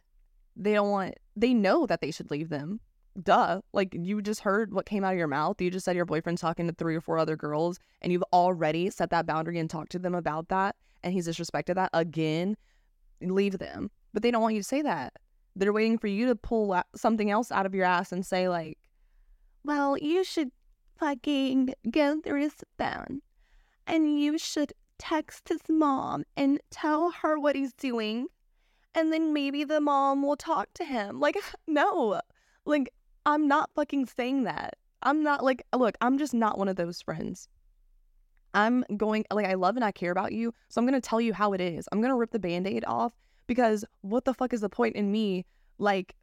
They 0.55 0.73
don't 0.73 0.89
want. 0.89 1.15
They 1.35 1.53
know 1.53 1.85
that 1.85 2.01
they 2.01 2.11
should 2.11 2.31
leave 2.31 2.49
them 2.49 2.79
duh. 3.21 3.61
Like 3.73 3.93
you 3.93 4.21
just 4.21 4.41
heard 4.41 4.73
what 4.73 4.85
came 4.85 5.03
out 5.03 5.13
of 5.13 5.17
your 5.17 5.27
mouth. 5.27 5.61
You 5.61 5.69
just 5.69 5.85
said 5.85 5.95
your 5.95 6.05
boyfriend's 6.05 6.41
talking 6.41 6.67
to 6.67 6.73
three 6.73 6.95
or 6.95 7.01
four 7.01 7.17
other 7.17 7.35
girls 7.35 7.79
and 8.01 8.11
you've 8.11 8.23
already 8.33 8.89
set 8.89 9.09
that 9.09 9.25
boundary 9.25 9.59
and 9.59 9.69
talked 9.69 9.91
to 9.93 9.99
them 9.99 10.15
about 10.15 10.49
that 10.49 10.75
and 11.03 11.13
he's 11.13 11.27
disrespected 11.27 11.75
that 11.75 11.89
again. 11.93 12.55
Leave 13.21 13.57
them. 13.57 13.89
But 14.13 14.23
they 14.23 14.31
don't 14.31 14.41
want 14.41 14.55
you 14.55 14.61
to 14.61 14.67
say 14.67 14.81
that. 14.81 15.13
They're 15.55 15.73
waiting 15.73 15.97
for 15.97 16.07
you 16.07 16.27
to 16.27 16.35
pull 16.35 16.79
something 16.95 17.29
else 17.29 17.51
out 17.51 17.65
of 17.65 17.75
your 17.75 17.85
ass 17.85 18.11
and 18.11 18.25
say 18.25 18.47
like, 18.47 18.77
"Well, 19.63 19.97
you 19.97 20.23
should 20.23 20.51
fucking 20.97 21.73
go 21.89 22.21
through 22.21 22.41
his 22.41 22.55
phone 22.77 23.21
and 23.87 24.19
you 24.19 24.37
should 24.37 24.73
text 24.97 25.49
his 25.49 25.61
mom 25.67 26.23
and 26.37 26.61
tell 26.69 27.11
her 27.11 27.37
what 27.37 27.55
he's 27.55 27.73
doing." 27.73 28.27
And 28.93 29.11
then 29.11 29.33
maybe 29.33 29.63
the 29.63 29.81
mom 29.81 30.23
will 30.23 30.35
talk 30.35 30.73
to 30.75 30.83
him. 30.83 31.19
Like, 31.19 31.37
no. 31.67 32.21
Like, 32.65 32.93
I'm 33.25 33.47
not 33.47 33.69
fucking 33.75 34.07
saying 34.07 34.43
that. 34.43 34.75
I'm 35.03 35.23
not 35.23 35.43
like, 35.43 35.63
look, 35.75 35.95
I'm 36.01 36.17
just 36.17 36.33
not 36.33 36.57
one 36.57 36.67
of 36.67 36.75
those 36.75 37.01
friends. 37.01 37.47
I'm 38.53 38.83
going, 38.97 39.25
like, 39.31 39.45
I 39.45 39.53
love 39.53 39.75
and 39.75 39.85
I 39.85 39.91
care 39.91 40.11
about 40.11 40.33
you. 40.33 40.53
So 40.69 40.79
I'm 40.79 40.87
going 40.87 40.99
to 40.99 41.07
tell 41.07 41.21
you 41.21 41.33
how 41.33 41.53
it 41.53 41.61
is. 41.61 41.87
I'm 41.91 42.01
going 42.01 42.11
to 42.11 42.17
rip 42.17 42.31
the 42.31 42.39
band 42.39 42.67
aid 42.67 42.83
off 42.85 43.13
because 43.47 43.85
what 44.01 44.25
the 44.25 44.33
fuck 44.33 44.53
is 44.53 44.61
the 44.61 44.69
point 44.69 44.95
in 44.95 45.11
me, 45.11 45.45
like, 45.77 46.15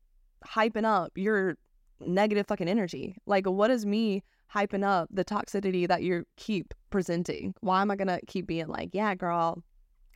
hyping 0.47 0.85
up 0.85 1.13
your 1.17 1.57
negative 2.01 2.47
fucking 2.47 2.69
energy? 2.69 3.17
Like, 3.27 3.47
what 3.47 3.71
is 3.71 3.87
me 3.87 4.23
hyping 4.55 4.85
up 4.85 5.09
the 5.11 5.25
toxicity 5.25 5.89
that 5.89 6.03
you 6.03 6.25
keep 6.37 6.75
presenting? 6.91 7.55
Why 7.61 7.81
am 7.81 7.91
I 7.91 7.97
going 7.97 8.09
to 8.09 8.21
keep 8.27 8.47
being 8.47 8.69
like, 8.69 8.91
yeah, 8.93 9.15
girl, 9.15 9.63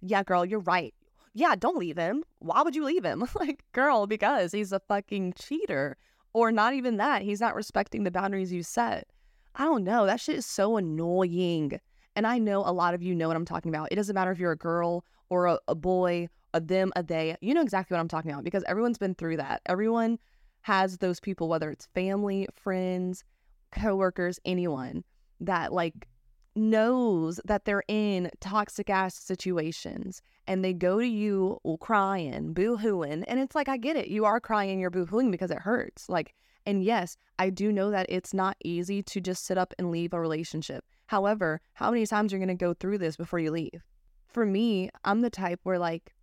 yeah, 0.03 0.23
girl, 0.23 0.45
you're 0.45 0.61
right. 0.61 0.95
Yeah, 1.35 1.55
don't 1.55 1.79
leave 1.79 1.97
him. 1.97 2.25
Why 2.41 2.63
would 2.63 2.77
you 2.77 2.85
leave 2.85 3.05
him? 3.05 3.25
like, 3.35 3.65
girl, 3.73 4.07
because 4.07 4.53
he's 4.53 4.73
a 4.73 4.81
fucking 4.81 5.35
cheater. 5.35 5.97
Or 6.35 6.51
not 6.51 6.75
even 6.75 6.97
that. 6.97 7.23
He's 7.23 7.41
not 7.41 7.55
respecting 7.55 8.05
the 8.05 8.11
boundaries 8.11 8.53
you 8.53 8.63
set. 8.63 9.09
I 9.55 9.65
don't 9.65 9.85
know. 9.85 10.07
That 10.07 10.21
shit 10.21 10.37
is 10.37 10.47
so 10.47 10.77
annoying. 10.79 11.79
And 12.17 12.27
I 12.27 12.39
know 12.39 12.63
a 12.65 12.73
lot 12.73 12.95
of 12.95 13.03
you 13.03 13.15
know 13.15 13.29
what 13.29 13.37
I'm 13.37 13.45
talking 13.45 13.71
about. 13.71 13.89
It 13.93 13.97
doesn't 13.97 14.15
matter 14.15 14.33
if 14.33 14.39
you're 14.39 14.53
a 14.53 14.57
girl 14.57 15.05
or 15.29 15.47
a, 15.47 15.59
a 15.69 15.75
boy, 15.75 16.29
a 16.55 16.61
them, 16.61 16.93
a 16.97 17.03
they. 17.03 17.37
You 17.41 17.55
know 17.55 17.63
exactly 17.63 17.95
what 17.95 18.01
I'm 18.01 18.09
talking 18.09 18.31
about 18.31 18.45
because 18.45 18.65
everyone's 18.65 18.99
been 18.99 19.15
through 19.15 19.37
that. 19.39 19.61
Everyone 19.67 20.19
has 20.63 20.99
those 20.99 21.21
people, 21.21 21.49
whether 21.49 21.71
it's 21.71 21.87
family, 21.95 22.47
friends, 22.55 23.25
coworkers, 23.73 24.39
anyone 24.45 25.05
that 25.41 25.73
like 25.73 26.09
knows 26.55 27.41
that 27.45 27.65
they're 27.65 27.85
in 27.89 28.31
toxic 28.41 28.89
ass 28.91 29.15
situations 29.15 30.23
and 30.47 30.65
they 30.65 30.73
go 30.73 30.99
to 30.99 31.07
you 31.07 31.61
crying, 31.81 32.53
boo 32.53 32.77
hooing. 32.77 33.25
And 33.27 33.41
it's 33.41 33.55
like, 33.55 33.69
I 33.69 33.77
get 33.77 33.97
it. 33.97 34.09
You 34.09 34.25
are 34.25 34.41
crying, 34.41 34.81
you're 34.81 34.91
boo 34.91 35.07
hooing 35.07 35.31
because 35.31 35.51
it 35.51 35.59
hurts. 35.59 36.09
Like, 36.09 36.35
and 36.67 36.83
yes, 36.85 37.17
I 37.39 37.51
do 37.51 37.73
know 37.73 37.91
that 37.91 38.07
it's 38.09 38.35
not 38.35 38.57
easy 38.65 39.03
to 39.03 39.21
just 39.21 39.45
sit 39.45 39.59
up 39.59 39.75
and 39.79 39.91
leave 39.91 40.13
a 40.13 40.21
relationship. 40.21 40.85
However, 41.07 41.61
how 41.75 41.91
many 41.91 42.07
times 42.07 42.33
are 42.33 42.37
you 42.37 42.45
going 42.45 42.57
to 42.57 42.65
go 42.65 42.75
through 42.75 42.99
this 42.99 43.17
before 43.17 43.39
you 43.39 43.51
leave? 43.51 43.83
For 44.29 44.47
me, 44.47 44.91
I'm 45.05 45.21
the 45.21 45.31
type 45.31 45.61
where, 45.63 45.79
like, 45.79 46.15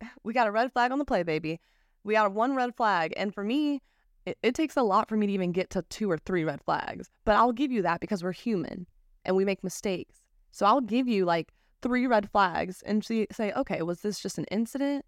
we 0.22 0.32
got 0.32 0.46
a 0.46 0.52
red 0.52 0.72
flag 0.72 0.92
on 0.92 0.98
the 0.98 1.04
play, 1.04 1.22
baby. 1.22 1.60
We 2.04 2.14
got 2.14 2.32
one 2.32 2.54
red 2.54 2.76
flag. 2.76 3.12
And 3.16 3.34
for 3.34 3.42
me, 3.42 3.82
it, 4.24 4.38
it 4.42 4.54
takes 4.54 4.76
a 4.76 4.82
lot 4.82 5.08
for 5.08 5.16
me 5.16 5.26
to 5.26 5.32
even 5.32 5.52
get 5.52 5.70
to 5.70 5.82
two 5.82 6.10
or 6.10 6.18
three 6.18 6.44
red 6.44 6.62
flags. 6.62 7.10
But 7.24 7.36
I'll 7.36 7.52
give 7.52 7.72
you 7.72 7.82
that 7.82 8.00
because 8.00 8.22
we're 8.22 8.32
human 8.32 8.86
and 9.24 9.36
we 9.36 9.44
make 9.44 9.64
mistakes. 9.64 10.20
So 10.52 10.66
I'll 10.66 10.80
give 10.80 11.08
you 11.08 11.24
like 11.24 11.52
three 11.82 12.06
red 12.06 12.30
flags 12.30 12.82
and 12.82 13.04
see, 13.04 13.26
say, 13.30 13.52
okay, 13.52 13.82
was 13.82 14.00
this 14.00 14.20
just 14.20 14.38
an 14.38 14.44
incident 14.50 15.04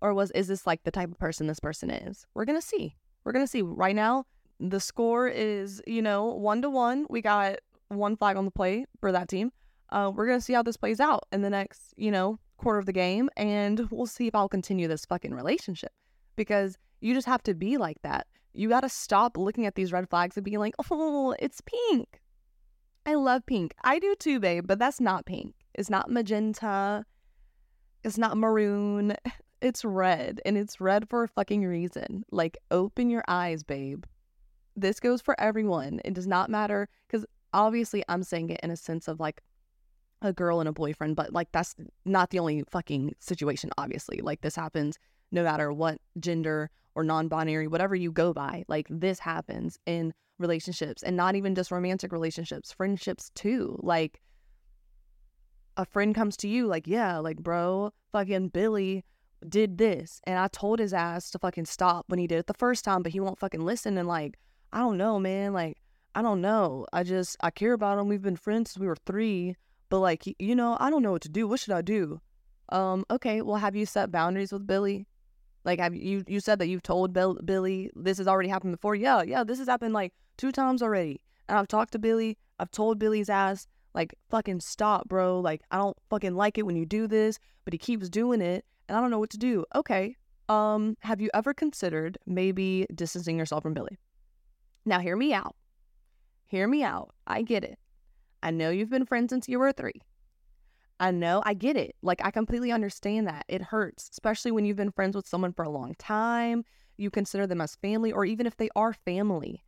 or 0.00 0.14
was 0.14 0.30
is 0.32 0.48
this 0.48 0.66
like 0.66 0.82
the 0.84 0.90
type 0.90 1.10
of 1.10 1.18
person 1.18 1.46
this 1.46 1.60
person 1.60 1.90
is? 1.90 2.26
We're 2.34 2.44
gonna 2.44 2.62
see. 2.62 2.94
We're 3.24 3.32
gonna 3.32 3.46
see. 3.46 3.62
Right 3.62 3.96
now, 3.96 4.26
the 4.60 4.80
score 4.80 5.28
is 5.28 5.82
you 5.86 6.02
know 6.02 6.26
one 6.26 6.62
to 6.62 6.70
one. 6.70 7.06
We 7.08 7.22
got 7.22 7.56
one 7.88 8.16
flag 8.16 8.36
on 8.36 8.44
the 8.44 8.50
plate 8.50 8.86
for 9.00 9.12
that 9.12 9.28
team. 9.28 9.52
Uh, 9.90 10.10
we're 10.14 10.26
gonna 10.26 10.40
see 10.40 10.52
how 10.52 10.62
this 10.62 10.76
plays 10.76 11.00
out 11.00 11.24
in 11.32 11.42
the 11.42 11.50
next 11.50 11.94
you 11.96 12.10
know 12.10 12.38
quarter 12.58 12.78
of 12.78 12.86
the 12.86 12.92
game, 12.92 13.30
and 13.36 13.88
we'll 13.90 14.06
see 14.06 14.26
if 14.26 14.34
I'll 14.34 14.48
continue 14.48 14.88
this 14.88 15.04
fucking 15.06 15.34
relationship 15.34 15.92
because 16.36 16.76
you 17.00 17.14
just 17.14 17.26
have 17.26 17.42
to 17.44 17.54
be 17.54 17.76
like 17.76 18.00
that. 18.02 18.26
You 18.52 18.68
got 18.68 18.80
to 18.80 18.88
stop 18.88 19.36
looking 19.36 19.66
at 19.66 19.74
these 19.74 19.92
red 19.92 20.08
flags 20.08 20.36
and 20.36 20.44
being 20.44 20.58
like, 20.58 20.74
oh, 20.90 21.34
it's 21.38 21.60
pink. 21.60 22.20
I 23.06 23.14
love 23.14 23.44
pink. 23.46 23.74
I 23.84 23.98
do 23.98 24.14
too, 24.18 24.40
babe, 24.40 24.66
but 24.66 24.78
that's 24.78 25.00
not 25.00 25.26
pink. 25.26 25.54
It's 25.74 25.90
not 25.90 26.10
magenta. 26.10 27.04
It's 28.02 28.18
not 28.18 28.36
maroon. 28.36 29.14
It's 29.60 29.82
red, 29.82 30.42
and 30.44 30.58
it's 30.58 30.78
red 30.78 31.08
for 31.08 31.22
a 31.22 31.28
fucking 31.28 31.64
reason. 31.64 32.26
Like, 32.30 32.58
open 32.70 33.08
your 33.08 33.24
eyes, 33.28 33.62
babe. 33.62 34.04
This 34.76 35.00
goes 35.00 35.22
for 35.22 35.40
everyone. 35.40 36.02
It 36.04 36.12
does 36.12 36.26
not 36.26 36.50
matter 36.50 36.86
because 37.06 37.24
obviously 37.54 38.04
I'm 38.06 38.24
saying 38.24 38.50
it 38.50 38.60
in 38.62 38.70
a 38.70 38.76
sense 38.76 39.08
of 39.08 39.20
like 39.20 39.40
a 40.20 40.34
girl 40.34 40.60
and 40.60 40.68
a 40.68 40.72
boyfriend, 40.72 41.16
but 41.16 41.32
like 41.32 41.50
that's 41.50 41.74
not 42.04 42.28
the 42.28 42.40
only 42.40 42.62
fucking 42.68 43.14
situation, 43.20 43.70
obviously. 43.78 44.18
Like, 44.18 44.42
this 44.42 44.54
happens 44.54 44.98
no 45.32 45.42
matter 45.44 45.72
what 45.72 45.98
gender 46.20 46.68
or 46.94 47.04
non 47.04 47.28
binary, 47.28 47.66
whatever 47.66 47.94
you 47.94 48.12
go 48.12 48.32
by. 48.32 48.64
Like, 48.68 48.86
this 48.90 49.18
happens 49.18 49.78
in 49.86 50.12
relationships 50.38 51.02
and 51.02 51.16
not 51.16 51.34
even 51.34 51.54
just 51.54 51.70
romantic 51.70 52.12
relationships, 52.12 52.72
friendships 52.72 53.30
too. 53.34 53.78
Like 53.82 54.20
a 55.76 55.84
friend 55.84 56.14
comes 56.14 56.36
to 56.38 56.48
you 56.48 56.66
like, 56.66 56.86
yeah, 56.86 57.18
like 57.18 57.38
bro, 57.38 57.92
fucking 58.12 58.48
Billy 58.48 59.04
did 59.48 59.78
this 59.78 60.20
and 60.24 60.38
I 60.38 60.48
told 60.48 60.78
his 60.78 60.94
ass 60.94 61.30
to 61.30 61.38
fucking 61.38 61.66
stop 61.66 62.06
when 62.08 62.18
he 62.18 62.26
did 62.26 62.38
it 62.38 62.46
the 62.46 62.54
first 62.54 62.84
time, 62.84 63.02
but 63.02 63.12
he 63.12 63.20
won't 63.20 63.38
fucking 63.38 63.64
listen 63.64 63.98
and 63.98 64.08
like, 64.08 64.38
I 64.72 64.78
don't 64.78 64.96
know, 64.98 65.18
man, 65.18 65.52
like 65.52 65.78
I 66.14 66.22
don't 66.22 66.40
know. 66.40 66.86
I 66.92 67.02
just 67.02 67.36
I 67.40 67.50
care 67.50 67.72
about 67.72 67.98
him. 67.98 68.08
We've 68.08 68.22
been 68.22 68.36
friends 68.36 68.70
since 68.70 68.80
we 68.80 68.86
were 68.86 68.96
3, 69.06 69.56
but 69.88 70.00
like, 70.00 70.22
you 70.38 70.54
know, 70.54 70.76
I 70.80 70.90
don't 70.90 71.02
know 71.02 71.12
what 71.12 71.22
to 71.22 71.28
do. 71.28 71.48
What 71.48 71.60
should 71.60 71.74
I 71.74 71.82
do? 71.82 72.20
Um, 72.70 73.04
okay, 73.10 73.42
well, 73.42 73.56
have 73.56 73.76
you 73.76 73.84
set 73.84 74.10
boundaries 74.10 74.52
with 74.52 74.66
Billy? 74.66 75.06
Like, 75.64 75.78
have 75.78 75.94
you 75.94 76.24
you 76.26 76.40
said 76.40 76.58
that 76.58 76.68
you've 76.68 76.82
told 76.82 77.12
Bill, 77.12 77.34
Billy 77.44 77.90
this 77.94 78.18
has 78.18 78.28
already 78.28 78.48
happened 78.48 78.72
before? 78.72 78.94
Yeah, 78.94 79.22
yeah, 79.22 79.44
this 79.44 79.58
has 79.58 79.68
happened 79.68 79.94
like 79.94 80.12
two 80.36 80.52
times 80.52 80.82
already. 80.82 81.20
And 81.48 81.58
I've 81.58 81.68
talked 81.68 81.92
to 81.92 81.98
Billy. 81.98 82.36
I've 82.58 82.70
told 82.70 82.98
Billy's 82.98 83.28
ass, 83.28 83.66
like, 83.94 84.14
fucking 84.30 84.60
stop, 84.60 85.08
bro. 85.08 85.40
Like, 85.40 85.62
I 85.70 85.76
don't 85.76 85.96
fucking 86.10 86.34
like 86.34 86.58
it 86.58 86.66
when 86.66 86.76
you 86.76 86.86
do 86.86 87.06
this, 87.06 87.38
but 87.64 87.72
he 87.72 87.78
keeps 87.78 88.08
doing 88.08 88.40
it, 88.40 88.64
and 88.88 88.96
I 88.96 89.00
don't 89.00 89.10
know 89.10 89.18
what 89.18 89.30
to 89.30 89.38
do. 89.38 89.64
Okay. 89.74 90.16
Um, 90.48 90.96
have 91.00 91.20
you 91.20 91.30
ever 91.32 91.54
considered 91.54 92.18
maybe 92.26 92.86
distancing 92.94 93.38
yourself 93.38 93.62
from 93.62 93.74
Billy? 93.74 93.98
Now, 94.84 95.00
hear 95.00 95.16
me 95.16 95.32
out. 95.32 95.56
Hear 96.46 96.68
me 96.68 96.82
out. 96.82 97.14
I 97.26 97.42
get 97.42 97.64
it. 97.64 97.78
I 98.42 98.50
know 98.50 98.68
you've 98.68 98.90
been 98.90 99.06
friends 99.06 99.30
since 99.30 99.48
you 99.48 99.58
were 99.58 99.72
three. 99.72 100.02
I 101.00 101.10
know, 101.10 101.42
I 101.44 101.54
get 101.54 101.76
it. 101.76 101.96
Like, 102.02 102.24
I 102.24 102.30
completely 102.30 102.70
understand 102.70 103.26
that. 103.26 103.44
It 103.48 103.62
hurts, 103.62 104.08
especially 104.12 104.52
when 104.52 104.64
you've 104.64 104.76
been 104.76 104.92
friends 104.92 105.16
with 105.16 105.26
someone 105.26 105.52
for 105.52 105.64
a 105.64 105.70
long 105.70 105.94
time. 105.98 106.64
You 106.96 107.10
consider 107.10 107.46
them 107.46 107.60
as 107.60 107.74
family, 107.76 108.12
or 108.12 108.24
even 108.24 108.46
if 108.46 108.56
they 108.56 108.68
are 108.76 108.92
family. 108.92 109.64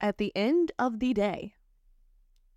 At 0.00 0.18
the 0.18 0.32
end 0.36 0.72
of 0.78 1.00
the 1.00 1.12
day, 1.12 1.54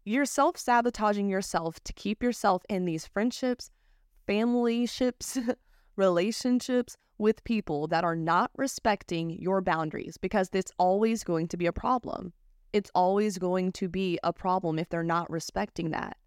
you're 0.03 0.25
self 0.25 0.57
sabotaging 0.57 1.29
yourself 1.29 1.83
to 1.83 1.93
keep 1.93 2.21
yourself 2.21 2.61
in 2.69 2.85
these 2.85 3.07
friendships, 3.07 3.71
family 4.27 4.85
ships, 4.85 5.37
relationships 5.95 6.95
with 7.17 7.43
people 7.43 7.87
that 7.87 8.03
are 8.03 8.15
not 8.15 8.51
respecting 8.55 9.31
your 9.31 9.61
boundaries 9.61 10.17
because 10.17 10.49
it's 10.53 10.71
always 10.77 11.23
going 11.23 11.47
to 11.47 11.57
be 11.57 11.65
a 11.65 11.73
problem. 11.73 12.33
It's 12.71 12.91
always 12.93 13.37
going 13.37 13.71
to 13.73 13.89
be 13.89 14.19
a 14.23 14.33
problem 14.33 14.77
if 14.77 14.89
they're 14.89 15.03
not 15.03 15.29
respecting 15.29 15.91
that. 15.91 16.17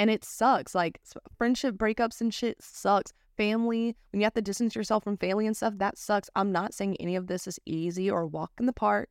And 0.00 0.08
it 0.08 0.24
sucks. 0.24 0.74
Like 0.74 0.98
friendship 1.36 1.76
breakups 1.76 2.22
and 2.22 2.32
shit 2.32 2.56
sucks. 2.62 3.12
Family, 3.36 3.94
when 4.10 4.20
you 4.20 4.24
have 4.24 4.32
to 4.34 4.40
distance 4.40 4.74
yourself 4.74 5.04
from 5.04 5.18
family 5.18 5.46
and 5.46 5.54
stuff, 5.54 5.74
that 5.76 5.98
sucks. 5.98 6.30
I'm 6.34 6.52
not 6.52 6.72
saying 6.72 6.96
any 6.98 7.16
of 7.16 7.26
this 7.26 7.46
is 7.46 7.60
easy 7.66 8.10
or 8.10 8.26
walk 8.26 8.52
in 8.58 8.64
the 8.64 8.72
park. 8.72 9.10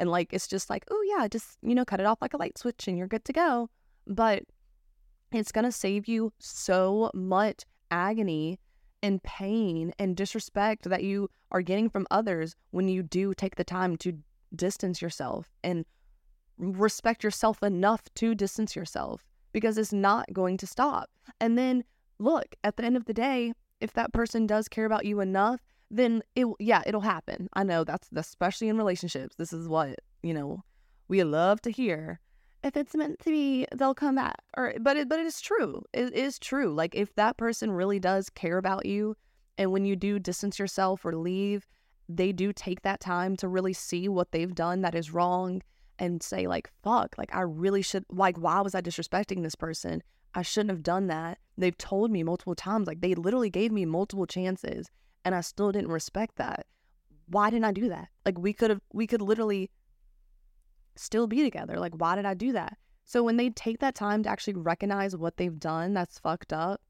And 0.00 0.10
like, 0.10 0.32
it's 0.32 0.48
just 0.48 0.68
like, 0.68 0.84
oh 0.90 1.02
yeah, 1.06 1.28
just, 1.28 1.58
you 1.62 1.76
know, 1.76 1.84
cut 1.84 2.00
it 2.00 2.06
off 2.06 2.20
like 2.20 2.34
a 2.34 2.38
light 2.38 2.58
switch 2.58 2.88
and 2.88 2.98
you're 2.98 3.06
good 3.06 3.24
to 3.24 3.32
go. 3.32 3.70
But 4.04 4.42
it's 5.30 5.52
going 5.52 5.64
to 5.64 5.72
save 5.72 6.08
you 6.08 6.32
so 6.40 7.12
much 7.14 7.64
agony 7.92 8.58
and 9.04 9.22
pain 9.22 9.92
and 9.98 10.16
disrespect 10.16 10.88
that 10.88 11.04
you 11.04 11.30
are 11.52 11.62
getting 11.62 11.88
from 11.88 12.06
others 12.10 12.56
when 12.72 12.88
you 12.88 13.04
do 13.04 13.32
take 13.32 13.54
the 13.54 13.64
time 13.64 13.96
to 13.98 14.18
distance 14.56 15.00
yourself 15.00 15.52
and 15.62 15.84
respect 16.58 17.22
yourself 17.22 17.62
enough 17.62 18.02
to 18.16 18.34
distance 18.34 18.74
yourself 18.74 19.24
because 19.56 19.78
it's 19.78 19.90
not 19.90 20.30
going 20.34 20.58
to 20.58 20.66
stop. 20.66 21.08
And 21.40 21.56
then 21.56 21.82
look, 22.18 22.54
at 22.62 22.76
the 22.76 22.84
end 22.84 22.94
of 22.94 23.06
the 23.06 23.14
day, 23.14 23.54
if 23.80 23.94
that 23.94 24.12
person 24.12 24.46
does 24.46 24.68
care 24.68 24.84
about 24.84 25.06
you 25.06 25.20
enough, 25.20 25.62
then 25.90 26.22
it 26.34 26.46
yeah, 26.60 26.82
it'll 26.84 27.00
happen. 27.00 27.48
I 27.54 27.62
know 27.62 27.82
that's 27.82 28.10
especially 28.14 28.68
in 28.68 28.76
relationships. 28.76 29.34
This 29.36 29.54
is 29.54 29.66
what, 29.66 29.98
you 30.22 30.34
know, 30.34 30.62
we 31.08 31.24
love 31.24 31.62
to 31.62 31.70
hear. 31.70 32.20
If 32.64 32.76
it's 32.76 32.94
meant 32.94 33.18
to 33.20 33.30
be, 33.30 33.66
they'll 33.74 33.94
come 33.94 34.16
back. 34.16 34.36
Or 34.58 34.74
but 34.78 34.98
it 34.98 35.08
but 35.08 35.20
it 35.20 35.26
is 35.26 35.40
true. 35.40 35.82
It 35.94 36.12
is 36.12 36.38
true. 36.38 36.74
Like 36.74 36.94
if 36.94 37.14
that 37.14 37.38
person 37.38 37.70
really 37.72 37.98
does 37.98 38.28
care 38.28 38.58
about 38.58 38.84
you 38.84 39.16
and 39.56 39.72
when 39.72 39.86
you 39.86 39.96
do 39.96 40.18
distance 40.18 40.58
yourself 40.58 41.02
or 41.02 41.16
leave, 41.16 41.66
they 42.10 42.30
do 42.30 42.52
take 42.52 42.82
that 42.82 43.00
time 43.00 43.38
to 43.38 43.48
really 43.48 43.72
see 43.72 44.06
what 44.06 44.32
they've 44.32 44.54
done 44.54 44.82
that 44.82 44.94
is 44.94 45.14
wrong 45.14 45.62
and 45.98 46.22
say 46.22 46.46
like 46.46 46.70
fuck 46.82 47.14
like 47.16 47.34
i 47.34 47.40
really 47.40 47.82
should 47.82 48.04
like 48.10 48.36
why 48.36 48.60
was 48.60 48.74
i 48.74 48.80
disrespecting 48.80 49.42
this 49.42 49.54
person? 49.54 50.02
I 50.34 50.42
shouldn't 50.42 50.70
have 50.70 50.82
done 50.82 51.06
that. 51.06 51.38
They've 51.56 51.78
told 51.78 52.10
me 52.10 52.22
multiple 52.22 52.54
times 52.54 52.86
like 52.86 53.00
they 53.00 53.14
literally 53.14 53.48
gave 53.48 53.72
me 53.72 53.86
multiple 53.86 54.26
chances 54.26 54.90
and 55.24 55.34
i 55.34 55.40
still 55.40 55.72
didn't 55.72 55.90
respect 55.90 56.36
that. 56.36 56.66
Why 57.28 57.48
didn't 57.50 57.64
i 57.64 57.72
do 57.72 57.88
that? 57.88 58.08
Like 58.24 58.38
we 58.38 58.52
could 58.52 58.70
have 58.70 58.80
we 58.92 59.06
could 59.06 59.22
literally 59.22 59.70
still 60.94 61.26
be 61.26 61.42
together. 61.42 61.78
Like 61.78 61.94
why 61.94 62.16
did 62.16 62.26
i 62.26 62.34
do 62.34 62.52
that? 62.52 62.76
So 63.06 63.22
when 63.22 63.36
they 63.38 63.50
take 63.50 63.78
that 63.78 63.94
time 63.94 64.22
to 64.24 64.28
actually 64.28 64.54
recognize 64.54 65.16
what 65.16 65.36
they've 65.36 65.58
done 65.58 65.94
that's 65.94 66.18
fucked 66.18 66.52
up 66.52 66.82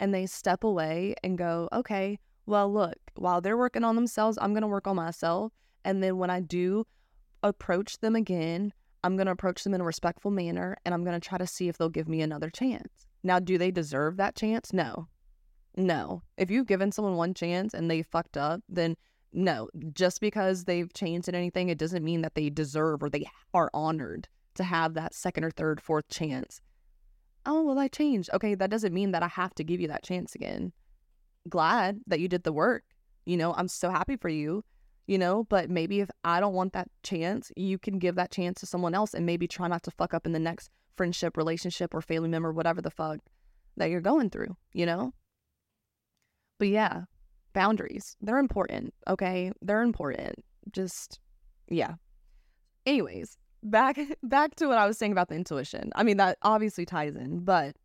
and 0.00 0.12
they 0.12 0.26
step 0.26 0.64
away 0.64 1.14
and 1.22 1.38
go 1.38 1.68
okay 1.72 2.18
well 2.46 2.72
look 2.72 2.96
while 3.14 3.40
they're 3.40 3.56
working 3.56 3.84
on 3.84 3.94
themselves 3.94 4.36
i'm 4.40 4.52
going 4.52 4.62
to 4.62 4.68
work 4.68 4.88
on 4.88 4.96
myself 4.96 5.52
and 5.84 6.02
then 6.02 6.18
when 6.18 6.28
i 6.28 6.40
do 6.40 6.84
approach 7.42 7.98
them 7.98 8.16
again. 8.16 8.72
I'm 9.04 9.16
going 9.16 9.26
to 9.26 9.32
approach 9.32 9.64
them 9.64 9.74
in 9.74 9.80
a 9.80 9.84
respectful 9.84 10.30
manner 10.30 10.76
and 10.84 10.94
I'm 10.94 11.04
going 11.04 11.18
to 11.20 11.28
try 11.28 11.38
to 11.38 11.46
see 11.46 11.68
if 11.68 11.76
they'll 11.76 11.88
give 11.88 12.08
me 12.08 12.20
another 12.20 12.50
chance. 12.50 13.06
Now, 13.22 13.38
do 13.38 13.58
they 13.58 13.70
deserve 13.70 14.16
that 14.16 14.36
chance? 14.36 14.72
No. 14.72 15.08
No. 15.76 16.22
If 16.36 16.50
you've 16.50 16.66
given 16.66 16.92
someone 16.92 17.16
one 17.16 17.34
chance 17.34 17.74
and 17.74 17.90
they 17.90 18.02
fucked 18.02 18.36
up, 18.36 18.60
then 18.68 18.96
no. 19.32 19.68
Just 19.92 20.20
because 20.20 20.64
they've 20.64 20.92
changed 20.92 21.28
in 21.28 21.34
anything, 21.34 21.68
it 21.68 21.78
doesn't 21.78 22.04
mean 22.04 22.22
that 22.22 22.34
they 22.34 22.50
deserve 22.50 23.02
or 23.02 23.10
they 23.10 23.26
are 23.54 23.70
honored 23.72 24.28
to 24.54 24.64
have 24.64 24.94
that 24.94 25.14
second 25.14 25.44
or 25.44 25.50
third, 25.50 25.80
fourth 25.80 26.08
chance. 26.08 26.60
Oh, 27.46 27.62
well, 27.62 27.78
I 27.78 27.88
changed. 27.88 28.30
Okay, 28.34 28.54
that 28.54 28.70
doesn't 28.70 28.94
mean 28.94 29.12
that 29.12 29.22
I 29.22 29.28
have 29.28 29.54
to 29.56 29.64
give 29.64 29.80
you 29.80 29.88
that 29.88 30.04
chance 30.04 30.34
again. 30.34 30.72
Glad 31.48 32.00
that 32.06 32.20
you 32.20 32.28
did 32.28 32.44
the 32.44 32.52
work. 32.52 32.84
You 33.24 33.36
know, 33.36 33.54
I'm 33.54 33.68
so 33.68 33.90
happy 33.90 34.16
for 34.16 34.28
you 34.28 34.64
you 35.06 35.18
know 35.18 35.44
but 35.44 35.68
maybe 35.68 36.00
if 36.00 36.10
i 36.24 36.40
don't 36.40 36.54
want 36.54 36.72
that 36.72 36.88
chance 37.02 37.50
you 37.56 37.78
can 37.78 37.98
give 37.98 38.14
that 38.14 38.30
chance 38.30 38.60
to 38.60 38.66
someone 38.66 38.94
else 38.94 39.14
and 39.14 39.26
maybe 39.26 39.46
try 39.46 39.68
not 39.68 39.82
to 39.82 39.90
fuck 39.90 40.14
up 40.14 40.26
in 40.26 40.32
the 40.32 40.38
next 40.38 40.70
friendship 40.96 41.36
relationship 41.36 41.94
or 41.94 42.00
family 42.00 42.28
member 42.28 42.52
whatever 42.52 42.80
the 42.80 42.90
fuck 42.90 43.18
that 43.76 43.90
you're 43.90 44.00
going 44.00 44.30
through 44.30 44.56
you 44.72 44.86
know? 44.86 45.12
But 46.58 46.68
yeah 46.68 47.02
boundaries 47.52 48.16
they're 48.20 48.38
important 48.38 48.94
okay? 49.08 49.52
They're 49.60 49.82
important 49.82 50.44
just 50.70 51.18
yeah. 51.68 51.94
Anyways 52.86 53.36
back 53.62 53.98
back 54.22 54.54
to 54.56 54.66
what 54.66 54.78
I 54.78 54.86
was 54.86 54.98
saying 54.98 55.12
about 55.12 55.28
the 55.28 55.34
intuition. 55.34 55.90
I 55.94 56.02
mean 56.02 56.16
that 56.18 56.38
obviously 56.42 56.84
ties 56.84 57.16
in, 57.16 57.40
but 57.40 57.76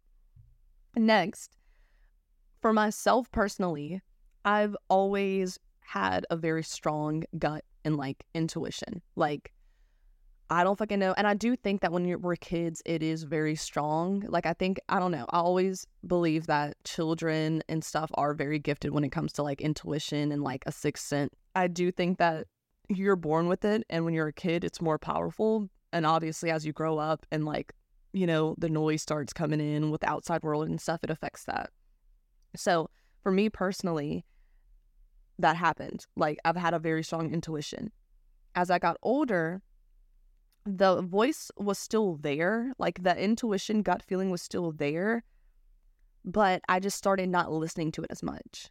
next, 0.96 1.56
for 2.62 2.74
myself 2.74 3.32
personally, 3.32 4.02
I've 4.46 4.76
always 4.90 5.60
had 5.88 6.26
a 6.30 6.36
very 6.36 6.64
strong 6.64 7.24
gut 7.40 7.64
and 7.86 7.96
like 7.96 8.26
intuition. 8.34 9.02
Like 9.16 9.54
I 10.50 10.64
don't 10.64 10.78
fucking 10.78 11.00
know. 11.00 11.14
And 11.18 11.28
I 11.28 11.34
do 11.34 11.56
think 11.56 11.82
that 11.82 11.92
when 11.92 12.06
you're, 12.06 12.20
we're 12.20 12.36
kids, 12.36 12.82
it 12.86 13.04
is 13.04 13.24
very 13.24 13.56
strong. 13.56 14.24
Like, 14.28 14.46
I 14.46 14.54
think, 14.54 14.80
I 14.88 15.00
don't 15.00 15.12
know, 15.12 15.26
I 15.30 15.40
always 15.40 15.86
believe 16.06 16.48
that 16.48 16.82
children 16.86 17.64
and 17.68 17.84
stuff 17.84 18.10
are 18.14 18.34
very 18.34 18.60
gifted 18.60 18.92
when 18.92 19.04
it 19.04 19.12
comes 19.12 19.34
to 19.34 19.44
like 19.44 19.60
intuition 19.60 20.32
and 20.32 20.44
like 20.44 20.64
a 20.66 20.72
sixth 20.72 21.06
sense. 21.06 21.34
I 21.56 21.68
do 21.68 21.92
think 21.92 22.18
that 22.20 22.48
you're 22.88 23.18
born 23.18 23.50
with 23.50 23.66
it. 23.66 23.84
And 23.90 24.06
when 24.06 24.14
you're 24.14 24.28
a 24.28 24.34
kid, 24.34 24.64
it's 24.64 24.82
more 24.82 24.98
powerful. 24.98 25.70
And 25.92 26.06
obviously, 26.06 26.50
as 26.50 26.66
you 26.66 26.72
grow 26.72 26.98
up 26.98 27.26
and 27.32 27.44
like, 27.44 27.74
you 28.14 28.26
know, 28.26 28.56
the 28.58 28.70
noise 28.70 29.02
starts 29.02 29.34
coming 29.34 29.60
in 29.60 29.92
with 29.92 30.02
the 30.02 30.10
outside 30.10 30.44
world 30.44 30.70
and 30.70 30.80
stuff, 30.80 31.04
it 31.04 31.10
affects 31.10 31.44
that. 31.46 31.72
So 32.56 32.90
for 33.22 33.34
me 33.34 33.50
personally, 33.50 34.26
that 35.40 35.56
happened. 35.56 36.06
Like, 36.16 36.40
I've 36.46 36.56
had 36.56 36.74
a 36.74 36.80
very 36.80 37.04
strong 37.04 37.34
intuition. 37.34 37.92
As 38.56 38.70
I 38.70 38.80
got 38.80 38.98
older, 39.04 39.62
the 40.66 41.02
voice 41.02 41.52
was 41.58 41.80
still 41.80 42.18
there, 42.18 42.74
like 42.78 43.04
the 43.04 43.18
intuition, 43.18 43.82
gut 43.82 44.04
feeling 44.04 44.30
was 44.30 44.42
still 44.42 44.72
there, 44.72 45.24
but 46.26 46.62
I 46.68 46.80
just 46.80 46.98
started 46.98 47.30
not 47.30 47.52
listening 47.52 47.92
to 47.94 48.04
it 48.04 48.12
as 48.12 48.22
much. 48.22 48.70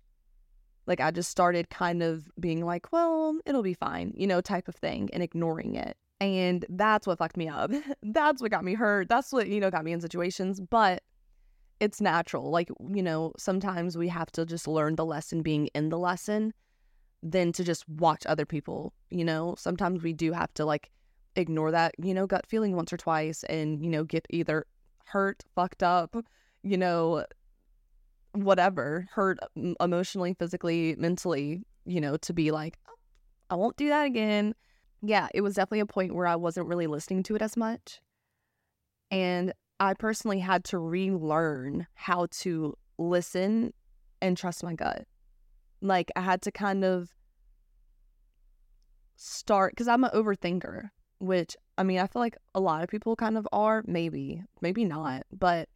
Like 0.87 1.01
I 1.01 1.11
just 1.11 1.31
started 1.31 1.71
kind 1.71 2.03
of 2.03 2.29
being 2.39 2.65
like, 2.65 2.93
well, 2.93 3.39
it'll 3.47 3.63
be 3.63 3.75
fine, 3.75 4.13
you 4.15 4.27
know, 4.27 4.41
type 4.41 4.69
of 4.69 4.77
thing 4.77 5.09
and 5.13 5.23
ignoring 5.23 5.75
it. 5.75 5.97
And 6.21 6.65
that's 6.69 7.07
what 7.07 7.19
fucked 7.19 7.37
me 7.37 7.49
up. 7.49 7.71
that's 8.03 8.41
what 8.41 8.51
got 8.51 8.65
me 8.65 8.75
hurt. 8.75 9.09
That's 9.09 9.33
what, 9.33 9.49
you 9.49 9.61
know, 9.61 9.71
got 9.71 9.85
me 9.85 9.93
in 9.93 10.01
situations, 10.01 10.61
but 10.61 11.03
it's 11.81 12.01
natural. 12.01 12.51
Like, 12.51 12.71
you 12.89 13.03
know, 13.03 13.33
sometimes 13.39 13.97
we 13.97 14.09
have 14.09 14.31
to 14.33 14.47
just 14.47 14.67
learn 14.67 14.97
the 14.97 15.05
lesson 15.05 15.43
being 15.43 15.69
in 15.75 15.89
the 15.89 15.99
lesson 15.99 16.53
than 17.23 17.53
to 17.53 17.65
just 17.65 17.89
watch 17.89 18.25
other 18.27 18.47
people, 18.47 18.93
you 19.11 19.25
know? 19.25 19.55
Sometimes 19.59 20.03
we 20.03 20.13
do 20.13 20.33
have 20.33 20.53
to 20.55 20.65
like 20.65 20.91
ignore 21.35 21.71
that, 21.71 21.95
you 22.03 22.15
know, 22.15 22.27
gut 22.27 22.47
feeling 22.47 22.77
once 22.77 22.93
or 22.93 22.97
twice 22.97 23.45
and, 23.45 23.83
you 23.85 23.91
know, 23.91 24.05
get 24.05 24.27
either 24.31 24.67
hurt, 25.05 25.43
fucked 25.55 25.83
up, 25.83 26.17
you 26.63 26.77
know, 26.77 27.25
whatever, 28.33 29.07
hurt 29.13 29.39
emotionally, 29.81 30.35
physically, 30.35 30.95
mentally, 30.99 31.63
you 31.85 32.01
know, 32.01 32.17
to 32.19 32.33
be 32.33 32.51
like, 32.51 32.79
oh, 32.89 32.95
I 33.51 33.55
won't 33.55 33.77
do 33.77 33.89
that 33.89 34.07
again. 34.07 34.55
Yeah, 35.03 35.29
it 35.35 35.43
was 35.43 35.55
definitely 35.55 35.81
a 35.81 35.87
point 35.87 36.15
where 36.15 36.27
I 36.27 36.37
wasn't 36.37 36.69
really 36.69 36.87
listening 36.87 37.23
to 37.25 37.37
it 37.37 37.43
as 37.43 37.57
much. 37.57 38.01
And 39.11 39.53
I 39.79 39.95
personally 39.95 40.41
had 40.41 40.65
to 40.65 40.79
relearn 40.79 41.87
how 41.95 42.27
to 42.41 42.77
listen 42.99 43.73
and 44.21 44.37
trust 44.37 44.63
my 44.63 44.75
gut. 44.75 45.07
Like, 45.81 46.11
I 46.17 46.23
had 46.23 46.43
to 46.43 46.51
kind 46.51 46.85
of 46.85 47.15
start 49.17 49.73
because 49.73 49.89
I'm 49.89 50.05
an 50.05 50.11
overthinker 50.13 50.91
which 51.19 51.57
I 51.79 51.83
mean, 51.83 51.99
I 51.99 52.07
feel 52.07 52.21
like 52.21 52.37
a 52.55 52.61
lot 52.61 52.83
of 52.83 52.89
people 52.89 53.17
kind 53.17 53.37
of 53.37 53.47
are, 53.53 53.83
maybe, 53.87 54.43
maybe 54.63 54.85
not, 54.85 55.25
but 55.31 55.69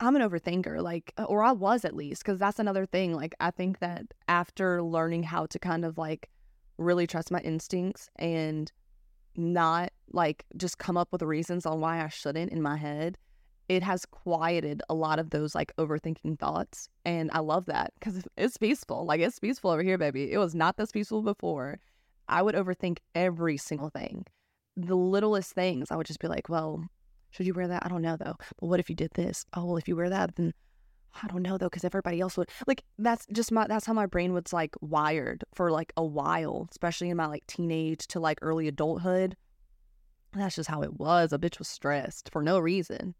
I'm 0.00 0.16
an 0.16 0.22
overthinker, 0.22 0.82
like, 0.82 1.12
uh, 1.18 1.24
or 1.24 1.42
I 1.44 1.52
was 1.52 1.84
at 1.84 1.94
least, 1.94 2.24
because 2.24 2.38
that's 2.38 2.58
another 2.58 2.86
thing. 2.86 3.14
Like, 3.14 3.34
I 3.38 3.50
think 3.50 3.78
that 3.78 4.06
after 4.28 4.82
learning 4.82 5.24
how 5.24 5.46
to 5.46 5.58
kind 5.58 5.84
of 5.84 5.98
like 5.98 6.30
really 6.78 7.06
trust 7.06 7.30
my 7.30 7.40
instincts 7.40 8.10
and 8.16 8.72
not 9.36 9.92
like 10.12 10.44
just 10.56 10.78
come 10.78 10.96
up 10.96 11.08
with 11.12 11.22
reasons 11.22 11.66
on 11.66 11.80
why 11.80 12.02
I 12.04 12.08
shouldn't 12.08 12.52
in 12.52 12.62
my 12.62 12.76
head, 12.76 13.16
it 13.68 13.82
has 13.82 14.04
quieted 14.04 14.82
a 14.88 14.94
lot 14.94 15.20
of 15.20 15.30
those 15.30 15.54
like 15.54 15.72
overthinking 15.76 16.38
thoughts. 16.38 16.88
And 17.04 17.30
I 17.32 17.38
love 17.38 17.66
that 17.66 17.92
because 17.98 18.24
it's 18.36 18.56
peaceful. 18.56 19.04
Like, 19.06 19.20
it's 19.20 19.38
peaceful 19.38 19.70
over 19.70 19.82
here, 19.82 19.96
baby. 19.96 20.32
It 20.32 20.38
was 20.38 20.54
not 20.54 20.76
this 20.76 20.90
peaceful 20.90 21.22
before. 21.22 21.78
I 22.28 22.42
would 22.42 22.54
overthink 22.54 22.98
every 23.14 23.56
single 23.56 23.90
thing. 23.90 24.26
The 24.76 24.96
littlest 24.96 25.52
things, 25.52 25.90
I 25.90 25.96
would 25.96 26.06
just 26.06 26.20
be 26.20 26.28
like, 26.28 26.48
well, 26.48 26.84
should 27.30 27.46
you 27.46 27.54
wear 27.54 27.68
that? 27.68 27.84
I 27.84 27.88
don't 27.88 28.02
know 28.02 28.16
though. 28.16 28.36
But 28.58 28.66
what 28.66 28.80
if 28.80 28.90
you 28.90 28.96
did 28.96 29.12
this? 29.14 29.44
Oh, 29.54 29.64
well, 29.64 29.76
if 29.76 29.86
you 29.86 29.94
wear 29.94 30.10
that, 30.10 30.34
then 30.34 30.52
I 31.22 31.26
don't 31.28 31.42
know 31.42 31.58
though, 31.58 31.66
because 31.66 31.84
everybody 31.84 32.20
else 32.20 32.36
would. 32.36 32.48
Like, 32.66 32.84
that's 32.98 33.26
just 33.32 33.52
my, 33.52 33.66
that's 33.66 33.86
how 33.86 33.92
my 33.92 34.06
brain 34.06 34.32
was 34.32 34.52
like 34.52 34.74
wired 34.80 35.44
for 35.54 35.70
like 35.70 35.92
a 35.96 36.04
while, 36.04 36.68
especially 36.70 37.10
in 37.10 37.16
my 37.16 37.26
like 37.26 37.46
teenage 37.46 38.06
to 38.08 38.20
like 38.20 38.38
early 38.42 38.68
adulthood. 38.68 39.36
That's 40.32 40.54
just 40.54 40.70
how 40.70 40.82
it 40.82 40.98
was. 40.98 41.32
A 41.32 41.38
bitch 41.38 41.58
was 41.58 41.68
stressed 41.68 42.30
for 42.30 42.42
no 42.42 42.58
reason. 42.58 43.14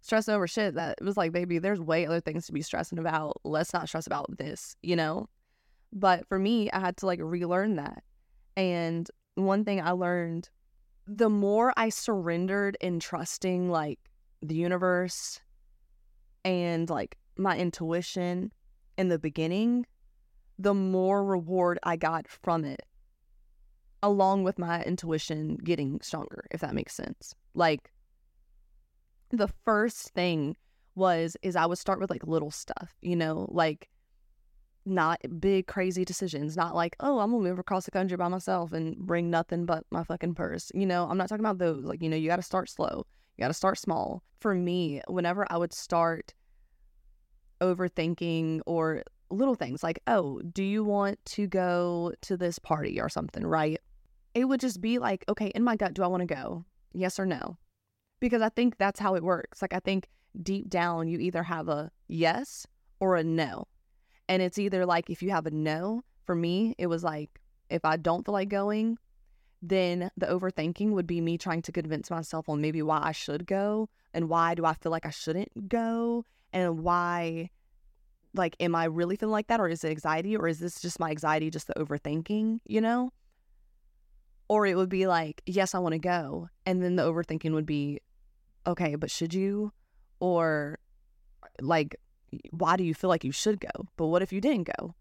Stressing 0.00 0.34
over 0.34 0.46
shit 0.46 0.74
that 0.74 0.98
it 1.00 1.04
was 1.04 1.16
like, 1.16 1.32
baby, 1.32 1.58
there's 1.58 1.80
way 1.80 2.06
other 2.06 2.20
things 2.20 2.46
to 2.46 2.52
be 2.52 2.62
stressing 2.62 2.98
about. 2.98 3.40
Let's 3.44 3.72
not 3.72 3.88
stress 3.88 4.06
about 4.06 4.36
this, 4.36 4.76
you 4.82 4.96
know? 4.96 5.28
But 5.92 6.26
for 6.28 6.38
me, 6.38 6.70
I 6.70 6.80
had 6.80 6.96
to 6.98 7.06
like 7.06 7.20
relearn 7.22 7.76
that. 7.76 8.02
And 8.56 9.08
one 9.34 9.64
thing 9.64 9.80
I 9.80 9.90
learned 9.92 10.48
the 11.06 11.28
more 11.28 11.72
I 11.76 11.88
surrendered 11.88 12.76
in 12.80 13.00
trusting 13.00 13.70
like 13.70 13.98
the 14.40 14.54
universe 14.54 15.40
and 16.44 16.88
like 16.88 17.16
my 17.36 17.56
intuition 17.56 18.52
in 18.98 19.08
the 19.08 19.18
beginning, 19.18 19.86
the 20.58 20.74
more 20.74 21.24
reward 21.24 21.78
I 21.82 21.96
got 21.96 22.28
from 22.28 22.64
it, 22.64 22.82
along 24.02 24.44
with 24.44 24.58
my 24.58 24.82
intuition 24.82 25.56
getting 25.56 26.00
stronger, 26.00 26.46
if 26.50 26.60
that 26.60 26.74
makes 26.74 26.94
sense. 26.94 27.34
Like 27.54 27.92
the 29.30 29.48
first 29.64 30.10
thing 30.10 30.56
was 30.94 31.36
is 31.42 31.56
I 31.56 31.66
would 31.66 31.78
start 31.78 32.00
with 32.00 32.10
like 32.10 32.26
little 32.26 32.50
stuff, 32.50 32.96
you 33.00 33.16
know, 33.16 33.48
like 33.50 33.88
not 34.84 35.20
big 35.38 35.68
crazy 35.68 36.04
decisions 36.04 36.56
not 36.56 36.74
like 36.74 36.96
oh 36.98 37.20
i'm 37.20 37.30
gonna 37.30 37.40
move 37.40 37.60
across 37.60 37.84
the 37.84 37.90
country 37.92 38.16
by 38.16 38.26
myself 38.26 38.72
and 38.72 38.96
bring 38.96 39.30
nothing 39.30 39.64
but 39.64 39.84
my 39.92 40.02
fucking 40.02 40.34
purse. 40.34 40.72
You 40.74 40.86
know 40.86 41.06
i'm 41.08 41.16
not 41.16 41.28
talking 41.28 41.44
about 41.44 41.58
those. 41.58 41.84
Like 41.84 42.02
you 42.02 42.08
know 42.08 42.16
you 42.16 42.28
got 42.28 42.36
to 42.36 42.42
start 42.42 42.68
slow 42.68 43.06
you 43.36 43.42
got 43.42 43.48
to 43.48 43.54
start 43.54 43.78
small. 43.78 44.22
For 44.40 44.54
me 44.54 45.00
whenever 45.06 45.46
i 45.50 45.56
would 45.56 45.72
start 45.72 46.34
overthinking 47.62 48.60
or 48.66 49.02
little 49.30 49.54
things 49.54 49.82
like 49.82 49.98
oh 50.06 50.40
do 50.52 50.62
you 50.62 50.84
want 50.84 51.18
to 51.24 51.46
go 51.46 52.12
to 52.20 52.36
this 52.36 52.58
party 52.58 53.00
or 53.00 53.08
something 53.08 53.46
right? 53.46 53.78
It 54.34 54.46
would 54.46 54.60
just 54.60 54.80
be 54.80 54.98
like 54.98 55.24
okay 55.28 55.48
in 55.54 55.62
my 55.62 55.76
gut 55.76 55.94
do 55.94 56.02
i 56.02 56.06
want 56.06 56.26
to 56.26 56.34
go? 56.34 56.64
Yes 56.92 57.18
or 57.18 57.26
no? 57.26 57.56
Because 58.20 58.42
i 58.42 58.48
think 58.48 58.78
that's 58.78 59.00
how 59.00 59.14
it 59.14 59.22
works. 59.22 59.62
Like 59.62 59.72
i 59.72 59.80
think 59.80 60.08
deep 60.42 60.68
down 60.68 61.08
you 61.08 61.18
either 61.18 61.42
have 61.42 61.68
a 61.68 61.90
yes 62.08 62.66
or 63.00 63.16
a 63.16 63.24
no. 63.24 63.66
And 64.28 64.42
it's 64.42 64.58
either 64.58 64.86
like 64.86 65.10
if 65.10 65.22
you 65.22 65.30
have 65.30 65.46
a 65.46 65.50
no, 65.50 66.04
for 66.24 66.34
me, 66.34 66.74
it 66.78 66.86
was 66.86 67.04
like 67.04 67.40
if 67.68 67.84
I 67.84 67.96
don't 67.96 68.24
feel 68.24 68.32
like 68.32 68.48
going, 68.48 68.98
then 69.60 70.10
the 70.16 70.26
overthinking 70.26 70.90
would 70.90 71.06
be 71.06 71.20
me 71.20 71.38
trying 71.38 71.62
to 71.62 71.72
convince 71.72 72.10
myself 72.10 72.48
on 72.48 72.60
maybe 72.60 72.82
why 72.82 73.00
I 73.02 73.12
should 73.12 73.46
go 73.46 73.88
and 74.12 74.28
why 74.28 74.54
do 74.54 74.64
I 74.64 74.74
feel 74.74 74.92
like 74.92 75.06
I 75.06 75.10
shouldn't 75.10 75.68
go 75.68 76.24
and 76.52 76.82
why 76.82 77.50
like 78.34 78.56
am 78.60 78.74
I 78.74 78.84
really 78.84 79.16
feeling 79.16 79.32
like 79.32 79.48
that 79.48 79.60
or 79.60 79.68
is 79.68 79.84
it 79.84 79.90
anxiety 79.90 80.36
or 80.36 80.48
is 80.48 80.58
this 80.58 80.80
just 80.80 80.98
my 80.98 81.10
anxiety 81.10 81.50
just 81.50 81.66
the 81.66 81.74
overthinking, 81.74 82.60
you 82.66 82.80
know? 82.80 83.12
Or 84.48 84.66
it 84.66 84.76
would 84.76 84.88
be 84.88 85.06
like, 85.06 85.42
yes, 85.46 85.74
I 85.74 85.78
want 85.78 85.92
to 85.94 85.98
go. 85.98 86.48
And 86.66 86.82
then 86.82 86.96
the 86.96 87.02
overthinking 87.02 87.52
would 87.52 87.66
be, 87.66 88.00
okay, 88.66 88.94
but 88.94 89.10
should 89.10 89.34
you? 89.34 89.72
Or 90.20 90.78
like 91.60 91.96
why 92.50 92.76
do 92.76 92.84
you 92.84 92.94
feel 92.94 93.10
like 93.10 93.24
you 93.24 93.32
should 93.32 93.60
go? 93.60 93.88
But 93.96 94.06
what 94.06 94.22
if 94.22 94.32
you 94.32 94.40
didn't 94.40 94.70
go? 94.78 94.94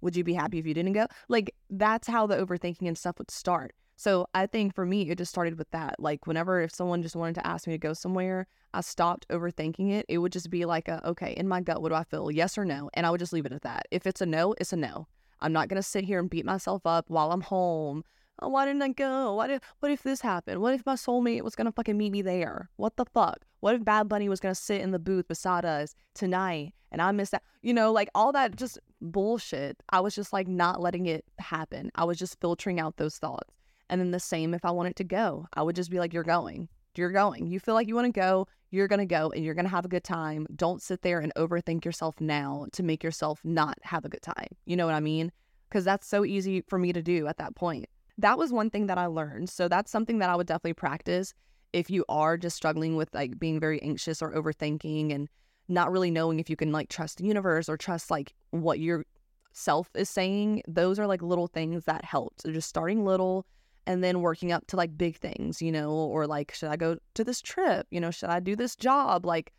Would 0.00 0.16
you 0.16 0.24
be 0.24 0.34
happy 0.34 0.58
if 0.58 0.66
you 0.66 0.74
didn't 0.74 0.92
go? 0.92 1.06
Like 1.28 1.54
that's 1.68 2.08
how 2.08 2.26
the 2.26 2.36
overthinking 2.36 2.86
and 2.86 2.96
stuff 2.96 3.18
would 3.18 3.30
start. 3.30 3.74
So 3.98 4.26
I 4.32 4.46
think 4.46 4.74
for 4.74 4.86
me, 4.86 5.10
it 5.10 5.18
just 5.18 5.30
started 5.30 5.58
with 5.58 5.70
that. 5.72 5.96
Like 5.98 6.26
whenever 6.26 6.62
if 6.62 6.74
someone 6.74 7.02
just 7.02 7.16
wanted 7.16 7.34
to 7.34 7.46
ask 7.46 7.66
me 7.66 7.74
to 7.74 7.78
go 7.78 7.92
somewhere, 7.92 8.46
I 8.72 8.80
stopped 8.80 9.28
overthinking 9.28 9.90
it. 9.90 10.06
It 10.08 10.18
would 10.18 10.32
just 10.32 10.48
be 10.48 10.64
like 10.64 10.88
a 10.88 11.06
okay, 11.06 11.34
in 11.36 11.46
my 11.46 11.60
gut, 11.60 11.82
what 11.82 11.90
do 11.90 11.96
I 11.96 12.04
feel? 12.04 12.30
Yes 12.30 12.56
or 12.56 12.64
no? 12.64 12.88
And 12.94 13.04
I 13.04 13.10
would 13.10 13.20
just 13.20 13.34
leave 13.34 13.44
it 13.44 13.52
at 13.52 13.62
that. 13.62 13.86
If 13.90 14.06
it's 14.06 14.20
a 14.20 14.26
no, 14.26 14.54
it's 14.58 14.72
a 14.72 14.76
no. 14.76 15.08
I'm 15.40 15.52
not 15.52 15.68
gonna 15.68 15.82
sit 15.82 16.04
here 16.04 16.18
and 16.20 16.30
beat 16.30 16.46
myself 16.46 16.86
up 16.86 17.10
while 17.10 17.32
I'm 17.32 17.42
home 17.42 18.04
oh, 18.40 18.48
why 18.48 18.66
didn't 18.66 18.82
I 18.82 18.88
go? 18.88 19.34
What 19.34 19.50
if 19.50 19.62
what 19.80 19.90
if 19.90 20.02
this 20.02 20.20
happened? 20.20 20.60
What 20.60 20.74
if 20.74 20.86
my 20.86 20.94
soulmate 20.94 21.42
was 21.42 21.54
gonna 21.54 21.72
fucking 21.72 21.96
meet 21.96 22.12
me 22.12 22.22
there? 22.22 22.70
What 22.76 22.96
the 22.96 23.04
fuck? 23.04 23.44
What 23.60 23.74
if 23.74 23.84
Bad 23.84 24.08
Bunny 24.08 24.28
was 24.28 24.40
gonna 24.40 24.54
sit 24.54 24.80
in 24.80 24.90
the 24.90 24.98
booth 24.98 25.28
beside 25.28 25.64
us 25.64 25.94
tonight 26.14 26.74
and 26.92 27.02
I 27.02 27.10
missed 27.12 27.32
that? 27.32 27.42
You 27.62 27.74
know, 27.74 27.92
like 27.92 28.10
all 28.14 28.32
that 28.32 28.56
just 28.56 28.78
bullshit. 29.00 29.82
I 29.90 30.00
was 30.00 30.14
just 30.14 30.32
like 30.32 30.48
not 30.48 30.80
letting 30.80 31.06
it 31.06 31.24
happen. 31.38 31.90
I 31.94 32.04
was 32.04 32.18
just 32.18 32.40
filtering 32.40 32.80
out 32.80 32.96
those 32.96 33.18
thoughts. 33.18 33.52
And 33.90 34.00
then 34.00 34.10
the 34.10 34.20
same 34.20 34.54
if 34.54 34.64
I 34.64 34.70
wanted 34.70 34.96
to 34.96 35.04
go, 35.04 35.46
I 35.54 35.62
would 35.62 35.76
just 35.76 35.90
be 35.90 35.98
like, 35.98 36.12
You're 36.12 36.24
going. 36.24 36.68
You're 36.96 37.12
going. 37.12 37.46
You 37.46 37.60
feel 37.60 37.74
like 37.74 37.86
you 37.86 37.94
want 37.94 38.12
to 38.12 38.20
go, 38.20 38.48
you're 38.70 38.88
going 38.88 38.98
to 38.98 39.06
go 39.06 39.30
and 39.30 39.44
you're 39.44 39.54
going 39.54 39.66
to 39.66 39.70
have 39.70 39.84
a 39.84 39.88
good 39.88 40.02
time. 40.02 40.48
Don't 40.56 40.82
sit 40.82 41.02
there 41.02 41.20
and 41.20 41.32
overthink 41.36 41.84
yourself 41.84 42.20
now 42.20 42.66
to 42.72 42.82
make 42.82 43.04
yourself 43.04 43.40
not 43.44 43.78
have 43.82 44.04
a 44.04 44.08
good 44.08 44.22
time. 44.22 44.48
You 44.66 44.76
know 44.76 44.84
what 44.84 44.96
I 44.96 45.00
mean? 45.00 45.30
Because 45.68 45.84
that's 45.84 46.08
so 46.08 46.24
easy 46.24 46.62
for 46.62 46.76
me 46.76 46.92
to 46.92 47.00
do 47.00 47.28
at 47.28 47.38
that 47.38 47.54
point 47.54 47.86
that 48.18 48.36
was 48.36 48.52
one 48.52 48.68
thing 48.68 48.88
that 48.88 48.98
I 48.98 49.06
learned. 49.06 49.48
So 49.48 49.68
that's 49.68 49.90
something 49.90 50.18
that 50.18 50.28
I 50.28 50.36
would 50.36 50.48
definitely 50.48 50.74
practice 50.74 51.32
if 51.72 51.88
you 51.88 52.04
are 52.08 52.36
just 52.36 52.56
struggling 52.56 52.96
with 52.96 53.14
like 53.14 53.38
being 53.38 53.60
very 53.60 53.80
anxious 53.80 54.20
or 54.20 54.32
overthinking 54.32 55.14
and 55.14 55.28
not 55.68 55.92
really 55.92 56.10
knowing 56.10 56.40
if 56.40 56.50
you 56.50 56.56
can 56.56 56.72
like 56.72 56.88
trust 56.88 57.18
the 57.18 57.24
universe 57.24 57.68
or 57.68 57.76
trust 57.76 58.10
like 58.10 58.34
what 58.50 58.80
your 58.80 59.06
self 59.52 59.88
is 59.94 60.10
saying. 60.10 60.62
Those 60.66 60.98
are 60.98 61.06
like 61.06 61.22
little 61.22 61.46
things 61.46 61.84
that 61.84 62.04
help. 62.04 62.34
So 62.38 62.50
just 62.50 62.68
starting 62.68 63.04
little 63.04 63.46
and 63.88 64.04
then 64.04 64.20
working 64.20 64.52
up 64.52 64.66
to 64.66 64.76
like 64.76 64.98
big 64.98 65.16
things, 65.16 65.62
you 65.62 65.72
know, 65.72 65.90
or 65.90 66.26
like, 66.26 66.54
should 66.54 66.68
I 66.68 66.76
go 66.76 66.98
to 67.14 67.24
this 67.24 67.40
trip? 67.40 67.86
You 67.90 68.00
know, 68.00 68.10
should 68.10 68.28
I 68.28 68.38
do 68.38 68.54
this 68.54 68.76
job? 68.76 69.24
Like, 69.24 69.54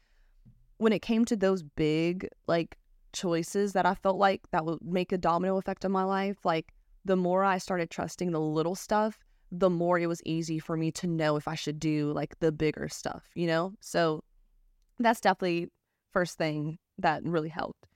when 0.78 0.94
it 0.94 1.02
came 1.02 1.26
to 1.26 1.36
those 1.36 1.64
big 1.64 2.30
like 2.48 2.78
choices 3.12 3.74
that 3.74 3.88
I 3.88 3.96
felt 3.96 4.18
like 4.18 4.42
that 4.52 4.66
would 4.66 4.84
make 4.84 5.12
a 5.12 5.18
domino 5.18 5.58
effect 5.58 5.84
on 5.84 5.92
my 5.92 6.04
life, 6.04 6.46
like 6.46 6.72
the 7.04 7.16
more 7.16 7.44
I 7.44 7.58
started 7.58 7.90
trusting 7.90 8.32
the 8.32 8.40
little 8.40 8.76
stuff, 8.76 9.18
the 9.52 9.70
more 9.70 9.98
it 9.98 10.06
was 10.06 10.22
easy 10.26 10.60
for 10.60 10.78
me 10.78 10.92
to 10.92 11.08
know 11.08 11.36
if 11.36 11.48
I 11.48 11.56
should 11.56 11.80
do 11.80 12.14
like 12.14 12.38
the 12.40 12.52
bigger 12.52 12.88
stuff, 12.88 13.24
you 13.34 13.48
know? 13.48 13.74
So 13.82 14.24
that's 15.00 15.22
definitely 15.22 15.70
first 16.14 16.38
thing 16.38 16.78
that 17.00 17.24
really 17.24 17.50
helped. 17.50 17.88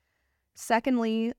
Secondly, 0.55 1.33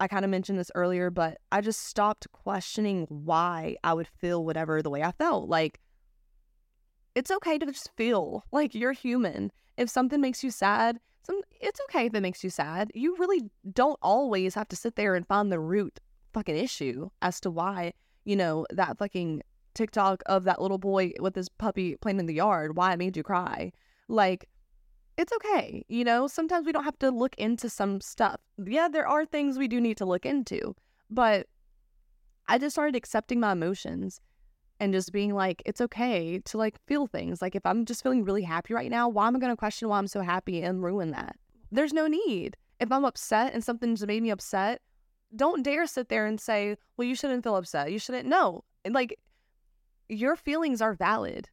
I 0.00 0.08
kind 0.08 0.24
of 0.24 0.30
mentioned 0.30 0.58
this 0.58 0.70
earlier, 0.74 1.10
but 1.10 1.38
I 1.52 1.60
just 1.60 1.84
stopped 1.86 2.26
questioning 2.32 3.06
why 3.08 3.76
I 3.84 3.92
would 3.92 4.08
feel 4.08 4.44
whatever 4.44 4.80
the 4.80 4.90
way 4.90 5.02
I 5.02 5.12
felt. 5.12 5.48
Like, 5.48 5.78
it's 7.14 7.30
okay 7.30 7.58
to 7.58 7.66
just 7.66 7.90
feel 7.96 8.44
like 8.50 8.74
you're 8.74 8.92
human. 8.92 9.52
If 9.76 9.90
something 9.90 10.20
makes 10.20 10.42
you 10.42 10.50
sad, 10.50 10.98
some 11.22 11.42
it's 11.60 11.80
okay 11.88 12.06
if 12.06 12.14
it 12.14 12.22
makes 12.22 12.42
you 12.42 12.48
sad. 12.48 12.90
You 12.94 13.14
really 13.18 13.50
don't 13.72 13.98
always 14.00 14.54
have 14.54 14.68
to 14.68 14.76
sit 14.76 14.96
there 14.96 15.14
and 15.14 15.26
find 15.26 15.52
the 15.52 15.60
root 15.60 16.00
fucking 16.32 16.56
issue 16.56 17.10
as 17.20 17.38
to 17.40 17.50
why, 17.50 17.92
you 18.24 18.36
know, 18.36 18.66
that 18.70 18.96
fucking 18.96 19.42
TikTok 19.74 20.22
of 20.26 20.44
that 20.44 20.62
little 20.62 20.78
boy 20.78 21.12
with 21.20 21.34
his 21.34 21.48
puppy 21.48 21.96
playing 21.96 22.20
in 22.20 22.26
the 22.26 22.34
yard, 22.34 22.76
why 22.76 22.92
it 22.92 22.98
made 22.98 23.16
you 23.16 23.22
cry. 23.22 23.72
Like, 24.08 24.48
it's 25.20 25.32
okay. 25.34 25.84
You 25.88 26.02
know, 26.02 26.26
sometimes 26.26 26.64
we 26.64 26.72
don't 26.72 26.84
have 26.84 26.98
to 27.00 27.10
look 27.10 27.34
into 27.36 27.68
some 27.68 28.00
stuff. 28.00 28.40
Yeah, 28.64 28.88
there 28.88 29.06
are 29.06 29.26
things 29.26 29.58
we 29.58 29.68
do 29.68 29.80
need 29.80 29.98
to 29.98 30.06
look 30.06 30.24
into, 30.24 30.74
but 31.10 31.46
I 32.48 32.56
just 32.56 32.74
started 32.74 32.96
accepting 32.96 33.38
my 33.38 33.52
emotions 33.52 34.20
and 34.80 34.94
just 34.94 35.12
being 35.12 35.34
like, 35.34 35.62
it's 35.66 35.82
okay 35.82 36.38
to 36.46 36.56
like 36.56 36.76
feel 36.86 37.06
things. 37.06 37.42
Like 37.42 37.54
if 37.54 37.66
I'm 37.66 37.84
just 37.84 38.02
feeling 38.02 38.24
really 38.24 38.42
happy 38.42 38.72
right 38.72 38.90
now, 38.90 39.10
why 39.10 39.26
am 39.26 39.36
I 39.36 39.38
going 39.38 39.52
to 39.52 39.56
question 39.56 39.88
why 39.88 39.98
I'm 39.98 40.06
so 40.06 40.22
happy 40.22 40.62
and 40.62 40.82
ruin 40.82 41.10
that? 41.10 41.36
There's 41.70 41.92
no 41.92 42.06
need. 42.06 42.56
If 42.80 42.90
I'm 42.90 43.04
upset 43.04 43.52
and 43.52 43.62
something's 43.62 44.04
made 44.06 44.22
me 44.22 44.30
upset, 44.30 44.80
don't 45.36 45.62
dare 45.62 45.86
sit 45.86 46.08
there 46.08 46.24
and 46.24 46.40
say, 46.40 46.76
well, 46.96 47.06
you 47.06 47.14
shouldn't 47.14 47.44
feel 47.44 47.56
upset. 47.56 47.92
You 47.92 47.98
shouldn't. 47.98 48.26
No, 48.26 48.64
like 48.88 49.18
your 50.08 50.34
feelings 50.34 50.80
are 50.80 50.94
valid. 50.94 51.50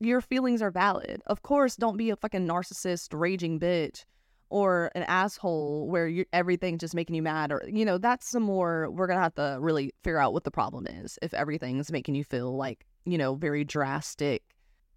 Your 0.00 0.20
feelings 0.20 0.62
are 0.62 0.70
valid. 0.70 1.22
Of 1.26 1.42
course, 1.42 1.76
don't 1.76 1.96
be 1.96 2.10
a 2.10 2.16
fucking 2.16 2.46
narcissist, 2.46 3.08
raging 3.12 3.60
bitch 3.60 4.04
or 4.48 4.90
an 4.94 5.04
asshole 5.04 5.86
where 5.88 6.08
you 6.08 6.24
everything's 6.32 6.80
just 6.80 6.94
making 6.94 7.14
you 7.14 7.22
mad 7.22 7.52
or 7.52 7.62
you 7.68 7.84
know 7.84 7.98
that's 7.98 8.28
some 8.28 8.42
more 8.42 8.90
we're 8.90 9.06
gonna 9.06 9.20
have 9.20 9.34
to 9.36 9.56
really 9.60 9.92
figure 10.02 10.18
out 10.18 10.32
what 10.32 10.42
the 10.42 10.50
problem 10.50 10.88
is 10.88 11.20
if 11.22 11.32
everything's 11.34 11.92
making 11.92 12.16
you 12.16 12.24
feel 12.24 12.56
like 12.56 12.84
you 13.04 13.16
know 13.16 13.36
very 13.36 13.62
drastic 13.62 14.42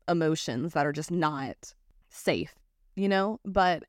emotions 0.08 0.74
that 0.74 0.88
are 0.88 0.92
just 0.92 1.12
not 1.12 1.76
safe 2.10 2.56
you 2.96 3.10
know? 3.10 3.40
But 3.46 3.84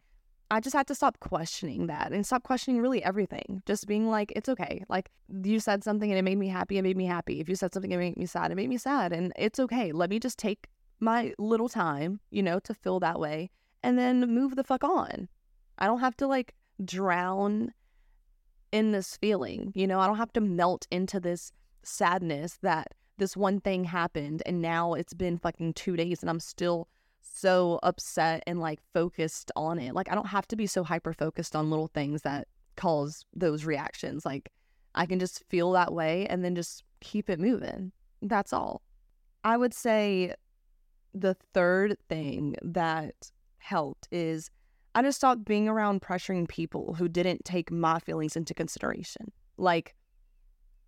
i 0.50 0.60
just 0.60 0.76
had 0.76 0.86
to 0.86 0.94
stop 0.94 1.18
questioning 1.20 1.86
that 1.86 2.12
and 2.12 2.24
stop 2.24 2.42
questioning 2.42 2.80
really 2.80 3.02
everything. 3.02 3.62
Just 3.66 3.86
being 3.86 4.08
like 4.10 4.32
it's 4.36 4.48
okay. 4.48 4.84
Like 4.88 5.10
you 5.42 5.58
said 5.58 5.82
something 5.82 6.10
and 6.10 6.18
it 6.18 6.22
made 6.22 6.38
me 6.38 6.48
happy 6.48 6.78
it 6.78 6.82
made 6.82 6.96
me 6.96 7.06
happy. 7.06 7.40
If 7.40 7.48
you 7.48 7.56
said 7.56 7.72
something 7.72 7.92
and 7.92 8.02
it 8.02 8.04
made 8.04 8.16
me 8.16 8.26
sad 8.26 8.52
it 8.52 8.54
made 8.54 8.68
me 8.68 8.76
sad 8.78 9.12
and 9.12 9.32
it's 9.36 9.58
okay. 9.58 9.92
Let 9.92 10.10
me 10.10 10.18
just 10.18 10.38
take 10.38 10.68
my 11.04 11.32
little 11.38 11.68
time 11.68 12.20
you 12.30 12.42
know 12.42 12.58
to 12.58 12.74
feel 12.74 12.98
that 12.98 13.20
way 13.20 13.50
and 13.82 13.98
then 13.98 14.20
move 14.20 14.56
the 14.56 14.64
fuck 14.64 14.82
on 14.82 15.28
I 15.78 15.86
don't 15.86 16.00
have 16.00 16.16
to 16.18 16.26
like 16.26 16.54
drown 16.84 17.72
in 18.72 18.90
this 18.90 19.16
feeling. 19.16 19.72
You 19.74 19.86
know, 19.86 20.00
I 20.00 20.06
don't 20.06 20.16
have 20.16 20.32
to 20.34 20.40
melt 20.40 20.86
into 20.90 21.20
this 21.20 21.52
sadness 21.82 22.58
that 22.62 22.88
this 23.18 23.36
one 23.36 23.60
thing 23.60 23.84
happened 23.84 24.42
and 24.46 24.60
now 24.60 24.94
it's 24.94 25.14
been 25.14 25.38
fucking 25.38 25.74
two 25.74 25.96
days 25.96 26.22
and 26.22 26.30
I'm 26.30 26.40
still 26.40 26.88
so 27.20 27.78
upset 27.82 28.42
and 28.46 28.58
like 28.58 28.80
focused 28.92 29.52
on 29.54 29.78
it. 29.78 29.94
Like, 29.94 30.10
I 30.10 30.14
don't 30.14 30.26
have 30.26 30.48
to 30.48 30.56
be 30.56 30.66
so 30.66 30.82
hyper 30.82 31.12
focused 31.12 31.54
on 31.54 31.70
little 31.70 31.86
things 31.86 32.22
that 32.22 32.48
cause 32.76 33.24
those 33.32 33.64
reactions. 33.64 34.26
Like, 34.26 34.50
I 34.96 35.06
can 35.06 35.18
just 35.18 35.44
feel 35.48 35.72
that 35.72 35.92
way 35.92 36.26
and 36.26 36.44
then 36.44 36.54
just 36.54 36.82
keep 37.00 37.30
it 37.30 37.38
moving. 37.38 37.92
That's 38.22 38.52
all. 38.52 38.82
I 39.44 39.56
would 39.56 39.74
say 39.74 40.34
the 41.14 41.34
third 41.52 41.96
thing 42.08 42.56
that 42.62 43.30
helped 43.58 44.08
is 44.10 44.50
I 44.94 45.02
just 45.02 45.18
stopped 45.18 45.44
being 45.44 45.68
around 45.68 46.02
pressuring 46.02 46.48
people 46.48 46.94
who 46.94 47.08
didn't 47.08 47.44
take 47.44 47.70
my 47.70 47.98
feelings 47.98 48.36
into 48.36 48.54
consideration. 48.54 49.32
Like, 49.56 49.94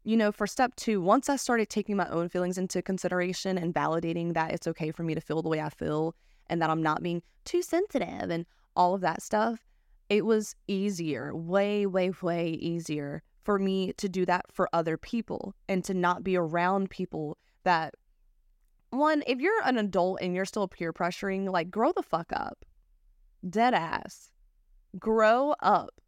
you 0.04 0.16
know, 0.16 0.30
for 0.30 0.46
step 0.46 0.76
two, 0.76 1.00
once 1.00 1.28
I 1.28 1.36
started 1.36 1.68
taking 1.68 1.96
my 1.96 2.08
own 2.08 2.28
feelings 2.28 2.58
into 2.58 2.82
consideration 2.82 3.58
and 3.58 3.74
validating 3.74 4.34
that 4.34 4.52
it's 4.52 4.68
okay 4.68 4.92
for 4.92 5.02
me 5.02 5.14
to 5.14 5.20
feel 5.20 5.42
the 5.42 5.48
way 5.48 5.60
I 5.60 5.70
feel 5.70 6.14
and 6.48 6.62
that 6.62 6.70
I'm 6.70 6.82
not 6.82 7.02
being 7.02 7.22
too 7.44 7.62
sensitive 7.62 8.30
and 8.30 8.46
all 8.76 8.94
of 8.94 9.00
that 9.00 9.22
stuff, 9.22 9.66
it 10.08 10.24
was 10.24 10.54
easier, 10.68 11.34
way, 11.34 11.86
way, 11.86 12.12
way 12.22 12.50
easier 12.50 13.22
for 13.42 13.58
me 13.58 13.92
to 13.94 14.08
do 14.08 14.24
that 14.26 14.44
for 14.52 14.68
other 14.72 14.96
people 14.96 15.54
and 15.68 15.82
to 15.84 15.94
not 15.94 16.22
be 16.22 16.36
around 16.36 16.90
people 16.90 17.38
that, 17.64 17.94
one, 18.90 19.22
if 19.26 19.40
you're 19.40 19.62
an 19.64 19.78
adult 19.78 20.20
and 20.20 20.34
you're 20.34 20.44
still 20.44 20.68
peer 20.68 20.92
pressuring, 20.92 21.50
like, 21.50 21.70
grow 21.70 21.92
the 21.92 22.02
fuck 22.02 22.32
up. 22.32 22.64
Dead 23.48 23.74
ass. 23.74 24.30
Grow 24.98 25.54
up. 25.60 26.00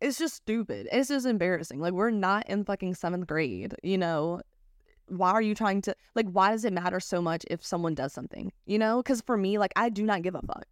It's 0.00 0.18
just 0.18 0.34
stupid. 0.34 0.88
It's 0.90 1.08
just 1.08 1.26
embarrassing. 1.26 1.80
Like 1.80 1.92
we're 1.92 2.10
not 2.10 2.48
in 2.48 2.64
fucking 2.64 2.94
seventh 2.94 3.26
grade 3.26 3.74
you 3.82 3.98
know? 3.98 4.40
Why 5.06 5.30
are 5.32 5.42
you 5.42 5.54
trying 5.54 5.82
to 5.82 5.94
like 6.14 6.26
why 6.30 6.52
does 6.52 6.64
it 6.64 6.72
matter 6.72 7.00
so 7.00 7.20
much 7.20 7.44
if 7.50 7.64
someone 7.64 7.94
does 7.94 8.12
something 8.12 8.52
you 8.64 8.78
know? 8.78 9.02
Because 9.02 9.20
for 9.20 9.36
me 9.36 9.58
like 9.58 9.72
i 9.76 9.88
do 9.88 10.04
not 10.04 10.22
give 10.22 10.34
a 10.34 10.40
fuck. 10.40 10.66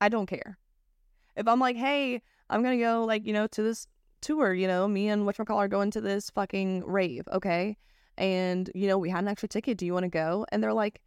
I 0.00 0.08
don't 0.08 0.26
care. 0.26 0.58
If 1.36 1.46
i'm 1.46 1.60
like 1.60 1.76
hey 1.76 2.22
i'm 2.50 2.62
gonna 2.62 2.78
go 2.78 3.04
like 3.04 3.26
you 3.26 3.32
know 3.32 3.46
to 3.48 3.62
this 3.62 3.86
tour 4.20 4.52
you 4.54 4.66
know 4.66 4.88
me 4.88 5.08
and 5.08 5.24
whatchamacallit 5.24 5.56
are 5.56 5.68
going 5.68 5.90
to 5.92 6.00
this 6.00 6.30
fucking 6.30 6.82
rave 6.84 7.28
okay 7.32 7.76
and 8.18 8.70
you 8.74 8.86
know 8.86 8.98
we 8.98 9.08
had 9.08 9.24
an 9.24 9.28
extra 9.28 9.48
ticket 9.48 9.78
do 9.78 9.86
you 9.86 9.94
want 9.94 10.04
to 10.04 10.10
go 10.10 10.44
and 10.52 10.62
they're 10.62 10.74
like 10.74 11.00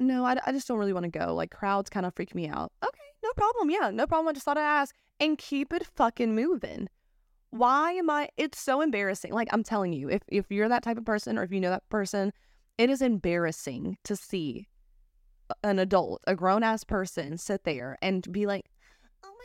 no, 0.00 0.24
I, 0.24 0.36
I 0.46 0.52
just 0.52 0.66
don't 0.66 0.78
really 0.78 0.94
want 0.94 1.04
to 1.04 1.18
go. 1.18 1.34
Like 1.34 1.50
crowds 1.50 1.90
kind 1.90 2.06
of 2.06 2.14
freak 2.14 2.34
me 2.34 2.48
out. 2.48 2.72
Okay, 2.82 2.98
no 3.22 3.30
problem. 3.36 3.70
Yeah, 3.70 3.90
no 3.90 4.06
problem. 4.06 4.28
I 4.28 4.32
just 4.32 4.44
thought 4.44 4.58
I'd 4.58 4.62
ask 4.62 4.94
and 5.20 5.36
keep 5.36 5.72
it 5.72 5.86
fucking 5.94 6.34
moving. 6.34 6.88
Why 7.50 7.92
am 7.92 8.08
I? 8.08 8.30
It's 8.36 8.58
so 8.58 8.80
embarrassing. 8.80 9.32
Like 9.32 9.48
I'm 9.52 9.62
telling 9.62 9.92
you, 9.92 10.08
if 10.08 10.22
if 10.28 10.46
you're 10.50 10.68
that 10.68 10.82
type 10.82 10.96
of 10.96 11.04
person 11.04 11.38
or 11.38 11.42
if 11.42 11.52
you 11.52 11.60
know 11.60 11.70
that 11.70 11.88
person, 11.90 12.32
it 12.78 12.88
is 12.88 13.02
embarrassing 13.02 13.98
to 14.04 14.16
see 14.16 14.68
an 15.62 15.78
adult, 15.78 16.22
a 16.26 16.34
grown 16.34 16.62
ass 16.62 16.84
person, 16.84 17.36
sit 17.36 17.64
there 17.64 17.98
and 18.00 18.30
be 18.32 18.46
like, 18.46 18.69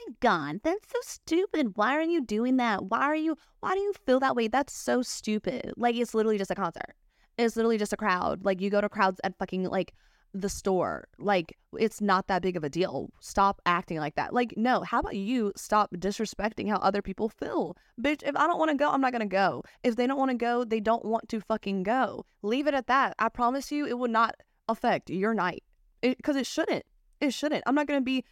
"Oh 0.08 0.12
my 0.12 0.16
god, 0.20 0.60
that's 0.64 0.88
so 0.92 1.00
stupid. 1.02 1.74
Why 1.76 1.96
are 1.96 2.02
you 2.02 2.22
doing 2.22 2.58
that? 2.58 2.86
Why 2.86 3.02
are 3.02 3.16
you? 3.16 3.38
Why 3.60 3.74
do 3.74 3.82
you 3.82 3.94
feel 4.06 4.20
that 4.20 4.36
way? 4.36 4.48
That's 4.48 4.74
so 4.74 5.02
stupid. 5.02 5.74
Like 5.78 5.96
it's 5.96 6.14
literally 6.14 6.38
just 6.38 6.52
a 6.52 6.56
concert. 6.56 6.96
It's 7.38 7.56
literally 7.56 7.78
just 7.78 7.94
a 7.94 7.98
crowd. 7.98 8.46
Like 8.46 8.62
you 8.62 8.70
go 8.70 8.82
to 8.82 8.90
crowds 8.90 9.20
at 9.24 9.38
fucking 9.38 9.64
like." 9.66 9.94
the 10.36 10.50
store. 10.50 11.08
Like, 11.18 11.58
it's 11.80 12.02
not 12.02 12.28
that 12.28 12.42
big 12.42 12.58
of 12.58 12.64
a 12.64 12.70
deal. 12.70 13.10
Stop 13.22 13.62
acting 13.66 14.00
like 14.00 14.16
that. 14.16 14.34
Like, 14.34 14.54
no, 14.58 14.82
how 14.82 15.00
about 15.00 15.16
you 15.16 15.54
stop 15.56 15.92
disrespecting 15.96 16.70
how 16.70 16.78
other 16.78 17.02
people 17.02 17.30
feel? 17.30 17.78
Bitch, 18.02 18.22
if 18.24 18.36
I 18.36 18.46
don't 18.46 18.60
want 18.60 18.72
to 18.72 18.78
go, 18.78 18.90
I'm 18.90 19.02
not 19.02 19.14
going 19.14 19.22
to 19.22 19.34
go. 19.34 19.64
If 19.84 19.96
they 19.96 20.06
don't 20.06 20.18
want 20.18 20.32
to 20.32 20.38
go, 20.38 20.66
they 20.66 20.82
don't 20.82 21.06
want 21.06 21.30
to 21.30 21.40
fucking 21.40 21.84
go. 21.84 22.26
Leave 22.42 22.68
it 22.68 22.74
at 22.74 22.88
that. 22.88 23.16
I 23.18 23.30
promise 23.30 23.72
you, 23.72 23.86
it 23.86 23.98
will 23.98 24.10
not 24.10 24.36
affect 24.68 25.10
your 25.10 25.34
night. 25.34 25.64
Because 26.02 26.36
it, 26.36 26.46
shouldn't. 26.46 26.86
It 27.22 27.34
shouldn't. 27.34 27.64
I'm 27.66 27.76
not 27.76 27.88
going 27.88 28.02
to 28.02 28.06
be, 28.06 28.26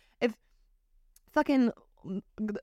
fucking 1.34 1.72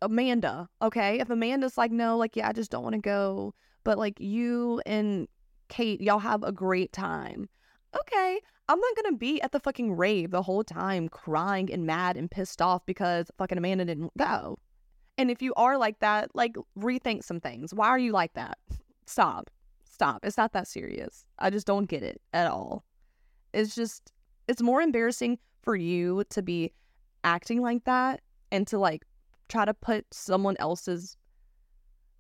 Amanda, 0.02 0.68
okay? 0.82 1.20
If 1.20 1.30
Amanda's 1.30 1.78
like, 1.78 1.90
no, 1.90 2.16
like, 2.16 2.36
yeah, 2.36 2.48
I 2.48 2.52
just 2.52 2.70
don't 2.70 2.82
want 2.82 2.94
to 2.94 3.00
go. 3.00 3.54
But 3.84 3.98
like, 3.98 4.20
you 4.20 4.80
and 4.86 5.28
Kate, 5.68 6.00
y'all 6.00 6.18
have 6.18 6.42
a 6.42 6.52
great 6.52 6.92
time 6.92 7.48
okay, 7.98 8.40
I'm 8.68 8.78
not 8.78 8.96
gonna 8.96 9.16
be 9.16 9.40
at 9.42 9.52
the 9.52 9.60
fucking 9.60 9.96
rave 9.96 10.30
the 10.30 10.42
whole 10.42 10.64
time 10.64 11.08
crying 11.08 11.72
and 11.72 11.86
mad 11.86 12.16
and 12.16 12.30
pissed 12.30 12.62
off 12.62 12.84
because 12.86 13.30
fucking 13.36 13.58
Amanda 13.58 13.84
didn't 13.84 14.16
go. 14.16 14.58
And 15.18 15.30
if 15.30 15.42
you 15.42 15.52
are 15.54 15.76
like 15.76 15.98
that, 16.00 16.30
like 16.34 16.56
rethink 16.78 17.24
some 17.24 17.40
things. 17.40 17.74
Why 17.74 17.88
are 17.88 17.98
you 17.98 18.12
like 18.12 18.34
that? 18.34 18.58
Stop. 19.06 19.50
Stop. 19.84 20.24
It's 20.24 20.38
not 20.38 20.52
that 20.52 20.68
serious. 20.68 21.24
I 21.38 21.50
just 21.50 21.66
don't 21.66 21.88
get 21.88 22.02
it 22.02 22.20
at 22.32 22.46
all. 22.46 22.84
It's 23.52 23.74
just, 23.74 24.12
it's 24.48 24.62
more 24.62 24.80
embarrassing 24.80 25.38
for 25.62 25.76
you 25.76 26.24
to 26.30 26.42
be 26.42 26.72
acting 27.22 27.60
like 27.60 27.84
that 27.84 28.20
and 28.52 28.66
to 28.68 28.78
like 28.78 29.04
try 29.48 29.64
to 29.64 29.74
put 29.74 30.06
someone 30.12 30.56
else's 30.58 31.16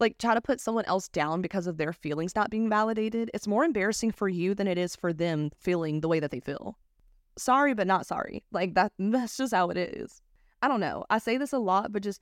like 0.00 0.16
try 0.18 0.34
to 0.34 0.40
put 0.40 0.60
someone 0.60 0.86
else 0.86 1.08
down 1.08 1.42
because 1.42 1.66
of 1.66 1.76
their 1.76 1.92
feelings 1.92 2.34
not 2.34 2.50
being 2.50 2.68
validated, 2.70 3.30
it's 3.34 3.46
more 3.46 3.64
embarrassing 3.64 4.10
for 4.10 4.28
you 4.28 4.54
than 4.54 4.66
it 4.66 4.78
is 4.78 4.96
for 4.96 5.12
them 5.12 5.50
feeling 5.58 6.00
the 6.00 6.08
way 6.08 6.18
that 6.18 6.30
they 6.30 6.40
feel. 6.40 6.78
Sorry, 7.36 7.74
but 7.74 7.86
not 7.86 8.06
sorry. 8.06 8.42
Like 8.50 8.74
that 8.74 8.92
that's 8.98 9.36
just 9.36 9.54
how 9.54 9.68
it 9.68 9.76
is. 9.76 10.22
I 10.62 10.68
don't 10.68 10.80
know. 10.80 11.04
I 11.10 11.18
say 11.18 11.36
this 11.36 11.52
a 11.52 11.58
lot, 11.58 11.92
but 11.92 12.02
just 12.02 12.20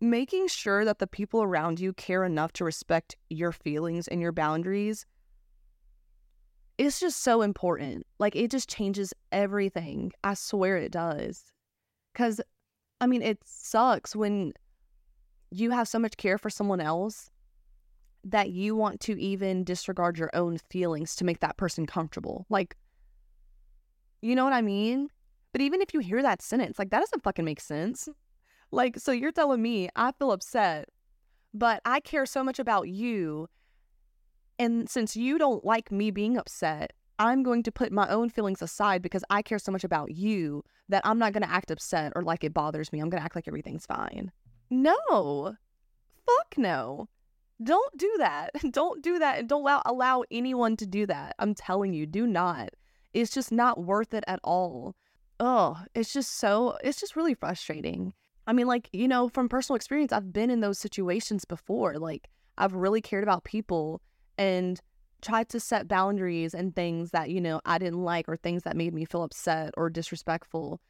making 0.00 0.48
sure 0.48 0.84
that 0.84 0.98
the 0.98 1.06
people 1.06 1.42
around 1.42 1.80
you 1.80 1.92
care 1.92 2.24
enough 2.24 2.52
to 2.54 2.64
respect 2.64 3.16
your 3.30 3.52
feelings 3.52 4.08
and 4.08 4.20
your 4.20 4.32
boundaries 4.32 5.06
is 6.76 7.00
just 7.00 7.22
so 7.22 7.42
important. 7.42 8.06
Like 8.18 8.36
it 8.36 8.50
just 8.50 8.68
changes 8.68 9.14
everything. 9.32 10.12
I 10.24 10.34
swear 10.34 10.76
it 10.76 10.92
does. 10.92 11.44
Cuz 12.14 12.40
I 13.00 13.06
mean, 13.06 13.22
it 13.22 13.38
sucks 13.44 14.16
when 14.16 14.52
you 15.50 15.70
have 15.70 15.88
so 15.88 15.98
much 15.98 16.16
care 16.16 16.38
for 16.38 16.50
someone 16.50 16.80
else 16.80 17.30
that 18.24 18.50
you 18.50 18.74
want 18.74 19.00
to 19.00 19.20
even 19.20 19.62
disregard 19.62 20.18
your 20.18 20.30
own 20.34 20.58
feelings 20.58 21.14
to 21.16 21.24
make 21.24 21.40
that 21.40 21.56
person 21.56 21.86
comfortable. 21.86 22.46
Like, 22.48 22.76
you 24.20 24.34
know 24.34 24.44
what 24.44 24.52
I 24.52 24.62
mean? 24.62 25.08
But 25.52 25.60
even 25.60 25.80
if 25.80 25.94
you 25.94 26.00
hear 26.00 26.22
that 26.22 26.42
sentence, 26.42 26.78
like, 26.78 26.90
that 26.90 27.00
doesn't 27.00 27.22
fucking 27.22 27.44
make 27.44 27.60
sense. 27.60 28.08
Like, 28.72 28.98
so 28.98 29.12
you're 29.12 29.30
telling 29.30 29.62
me 29.62 29.88
I 29.94 30.10
feel 30.18 30.32
upset, 30.32 30.88
but 31.54 31.80
I 31.84 32.00
care 32.00 32.26
so 32.26 32.42
much 32.42 32.58
about 32.58 32.88
you. 32.88 33.48
And 34.58 34.90
since 34.90 35.16
you 35.16 35.38
don't 35.38 35.64
like 35.64 35.92
me 35.92 36.10
being 36.10 36.36
upset, 36.36 36.92
I'm 37.18 37.42
going 37.42 37.62
to 37.64 37.72
put 37.72 37.92
my 37.92 38.08
own 38.08 38.30
feelings 38.30 38.62
aside 38.62 39.02
because 39.02 39.24
I 39.30 39.42
care 39.42 39.58
so 39.58 39.72
much 39.72 39.84
about 39.84 40.14
you 40.14 40.62
that 40.88 41.02
I'm 41.04 41.18
not 41.18 41.32
going 41.32 41.42
to 41.42 41.50
act 41.50 41.70
upset 41.70 42.12
or 42.14 42.22
like 42.22 42.44
it 42.44 42.54
bothers 42.54 42.92
me. 42.92 43.00
I'm 43.00 43.08
going 43.08 43.20
to 43.20 43.24
act 43.24 43.34
like 43.34 43.48
everything's 43.48 43.86
fine. 43.86 44.30
No. 44.70 45.56
Fuck 46.26 46.58
no. 46.58 47.08
Don't 47.62 47.96
do 47.96 48.12
that. 48.18 48.50
Don't 48.70 49.02
do 49.02 49.18
that. 49.18 49.38
And 49.38 49.48
don't 49.48 49.62
allow, 49.62 49.82
allow 49.86 50.24
anyone 50.30 50.76
to 50.76 50.86
do 50.86 51.06
that. 51.06 51.34
I'm 51.38 51.54
telling 51.54 51.94
you, 51.94 52.06
do 52.06 52.26
not. 52.26 52.70
It's 53.14 53.32
just 53.32 53.50
not 53.50 53.82
worth 53.82 54.12
it 54.12 54.24
at 54.26 54.40
all. 54.44 54.94
Oh, 55.40 55.78
it's 55.94 56.12
just 56.12 56.38
so, 56.38 56.76
it's 56.84 57.00
just 57.00 57.16
really 57.16 57.34
frustrating. 57.34 58.12
I 58.46 58.52
mean, 58.52 58.66
like, 58.66 58.88
you 58.92 59.08
know, 59.08 59.28
from 59.28 59.48
personal 59.48 59.76
experience, 59.76 60.12
I've 60.12 60.32
been 60.32 60.50
in 60.50 60.60
those 60.60 60.78
situations 60.78 61.44
before. 61.44 61.98
Like, 61.98 62.28
I've 62.58 62.74
really 62.74 63.00
cared 63.00 63.22
about 63.22 63.44
people 63.44 64.02
and 64.38 64.80
tried 65.26 65.48
to 65.50 65.60
set 65.60 65.88
boundaries 65.88 66.54
and 66.54 66.74
things 66.74 67.10
that, 67.10 67.30
you 67.30 67.40
know, 67.40 67.60
I 67.64 67.78
didn't 67.78 68.02
like 68.02 68.28
or 68.28 68.36
things 68.36 68.62
that 68.62 68.76
made 68.76 68.94
me 68.94 69.04
feel 69.04 69.22
upset 69.22 69.74
or 69.76 69.90
disrespectful 69.90 70.80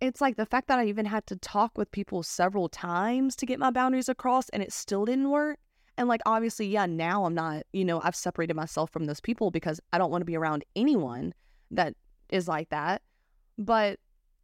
it's 0.00 0.20
like 0.20 0.36
the 0.36 0.46
fact 0.46 0.68
that 0.68 0.78
I 0.78 0.86
even 0.86 1.06
had 1.06 1.26
to 1.28 1.36
talk 1.36 1.76
with 1.78 1.90
people 1.90 2.22
several 2.22 2.68
times 2.68 3.36
to 3.36 3.46
get 3.46 3.58
my 3.58 3.70
boundaries 3.70 4.08
across 4.08 4.48
and 4.50 4.62
it 4.62 4.72
still 4.72 5.04
didn't 5.04 5.30
work. 5.30 5.58
And 5.96 6.08
like, 6.08 6.20
obviously, 6.26 6.66
yeah, 6.66 6.86
now 6.86 7.24
I'm 7.24 7.34
not, 7.34 7.62
you 7.72 7.84
know, 7.84 8.00
I've 8.02 8.16
separated 8.16 8.54
myself 8.54 8.90
from 8.90 9.04
those 9.04 9.20
people 9.20 9.50
because 9.50 9.80
I 9.92 9.98
don't 9.98 10.10
want 10.10 10.22
to 10.22 10.26
be 10.26 10.36
around 10.36 10.64
anyone 10.74 11.32
that 11.70 11.94
is 12.30 12.48
like 12.48 12.70
that. 12.70 13.02
But 13.56 14.00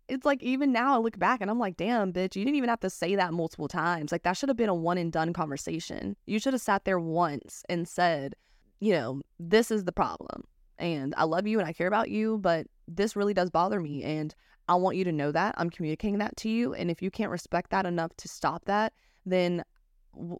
it's 0.09 0.25
like, 0.25 0.43
even 0.43 0.73
now 0.73 0.95
I 0.95 0.99
look 0.99 1.19
back 1.19 1.41
and 1.41 1.51
I'm 1.51 1.59
like, 1.59 1.77
damn, 1.77 2.13
bitch, 2.13 2.37
you 2.37 2.45
didn't 2.45 2.57
even 2.57 2.71
have 2.71 2.81
to 2.81 2.91
say 2.91 3.17
that 3.17 3.33
multiple 3.33 3.69
times. 3.69 4.13
Like, 4.13 4.23
that 4.23 4.37
should 4.37 4.49
have 4.49 4.57
been 4.57 4.69
a 4.69 4.75
one 4.75 4.99
and 4.99 5.13
done 5.13 5.33
conversation. 5.33 6.17
You 6.27 6.39
should 6.39 6.53
have 6.53 6.63
sat 6.63 6.85
there 6.85 7.01
once 7.01 7.65
and 7.69 7.89
said, 7.89 8.37
you 8.81 8.93
know, 8.93 9.21
this 9.39 9.71
is 9.71 9.85
the 9.85 9.93
problem. 9.93 10.45
And 10.79 11.15
I 11.17 11.25
love 11.25 11.47
you 11.47 11.61
and 11.61 11.69
I 11.69 11.73
care 11.73 11.87
about 11.87 12.11
you, 12.11 12.39
but 12.39 12.67
this 12.89 13.15
really 13.15 13.35
does 13.35 13.51
bother 13.51 13.81
me. 13.81 14.03
And 14.03 14.35
I 14.69 14.75
want 14.75 14.97
you 14.97 15.05
to 15.05 15.13
know 15.13 15.31
that. 15.31 15.55
I'm 15.59 15.71
communicating 15.71 16.19
that 16.19 16.37
to 16.39 16.49
you. 16.49 16.75
And 16.75 16.91
if 16.91 17.03
you 17.03 17.11
can't 17.11 17.31
respect 17.31 17.71
that 17.71 17.87
enough 17.87 18.17
to 18.17 18.29
stop 18.29 18.65
that, 18.65 18.95
then 19.27 19.63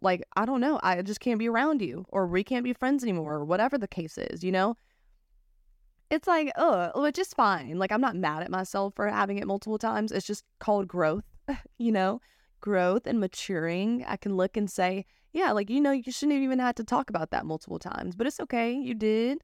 like, 0.01 0.23
I 0.35 0.45
don't 0.45 0.59
know, 0.59 0.79
I 0.83 1.01
just 1.01 1.19
can't 1.19 1.39
be 1.39 1.47
around 1.47 1.81
you 1.81 2.05
or 2.09 2.27
we 2.27 2.43
can't 2.43 2.63
be 2.63 2.73
friends 2.73 3.03
anymore 3.03 3.35
or 3.35 3.45
whatever 3.45 3.77
the 3.77 3.87
case 3.87 4.17
is, 4.17 4.43
you 4.43 4.51
know? 4.51 4.75
It's 6.09 6.27
like, 6.27 6.51
oh, 6.57 7.01
which 7.01 7.17
is 7.17 7.33
fine. 7.33 7.77
Like, 7.77 7.91
I'm 7.91 8.01
not 8.01 8.17
mad 8.17 8.43
at 8.43 8.51
myself 8.51 8.95
for 8.95 9.07
having 9.07 9.37
it 9.37 9.47
multiple 9.47 9.77
times. 9.77 10.11
It's 10.11 10.27
just 10.27 10.43
called 10.59 10.87
growth, 10.87 11.23
you 11.77 11.91
know? 11.91 12.19
Growth 12.59 13.07
and 13.07 13.19
maturing. 13.19 14.03
I 14.05 14.17
can 14.17 14.35
look 14.35 14.57
and 14.57 14.69
say, 14.69 15.05
yeah, 15.33 15.51
like, 15.51 15.69
you 15.69 15.81
know, 15.81 15.91
you 15.91 16.11
shouldn't 16.11 16.33
have 16.33 16.43
even 16.43 16.59
had 16.59 16.75
to 16.77 16.83
talk 16.83 17.09
about 17.09 17.31
that 17.31 17.45
multiple 17.45 17.79
times, 17.79 18.15
but 18.15 18.27
it's 18.27 18.39
okay. 18.39 18.73
You 18.73 18.93
did. 18.93 19.39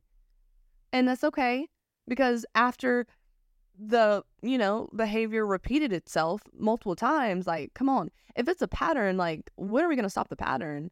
And 0.91 1.07
that's 1.07 1.23
okay 1.23 1.67
because 2.07 2.45
after 2.55 3.05
the 3.79 4.23
you 4.41 4.57
know 4.57 4.89
behavior 4.95 5.45
repeated 5.45 5.93
itself 5.93 6.41
multiple 6.57 6.95
times 6.95 7.45
like 7.45 7.71
come 7.75 7.87
on 7.87 8.09
if 8.35 8.47
it's 8.47 8.61
a 8.61 8.67
pattern 8.67 9.17
like 9.17 9.51
when 9.55 9.83
are 9.83 9.87
we 9.87 9.95
going 9.95 10.03
to 10.03 10.09
stop 10.09 10.29
the 10.29 10.35
pattern 10.35 10.89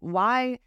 why 0.00 0.58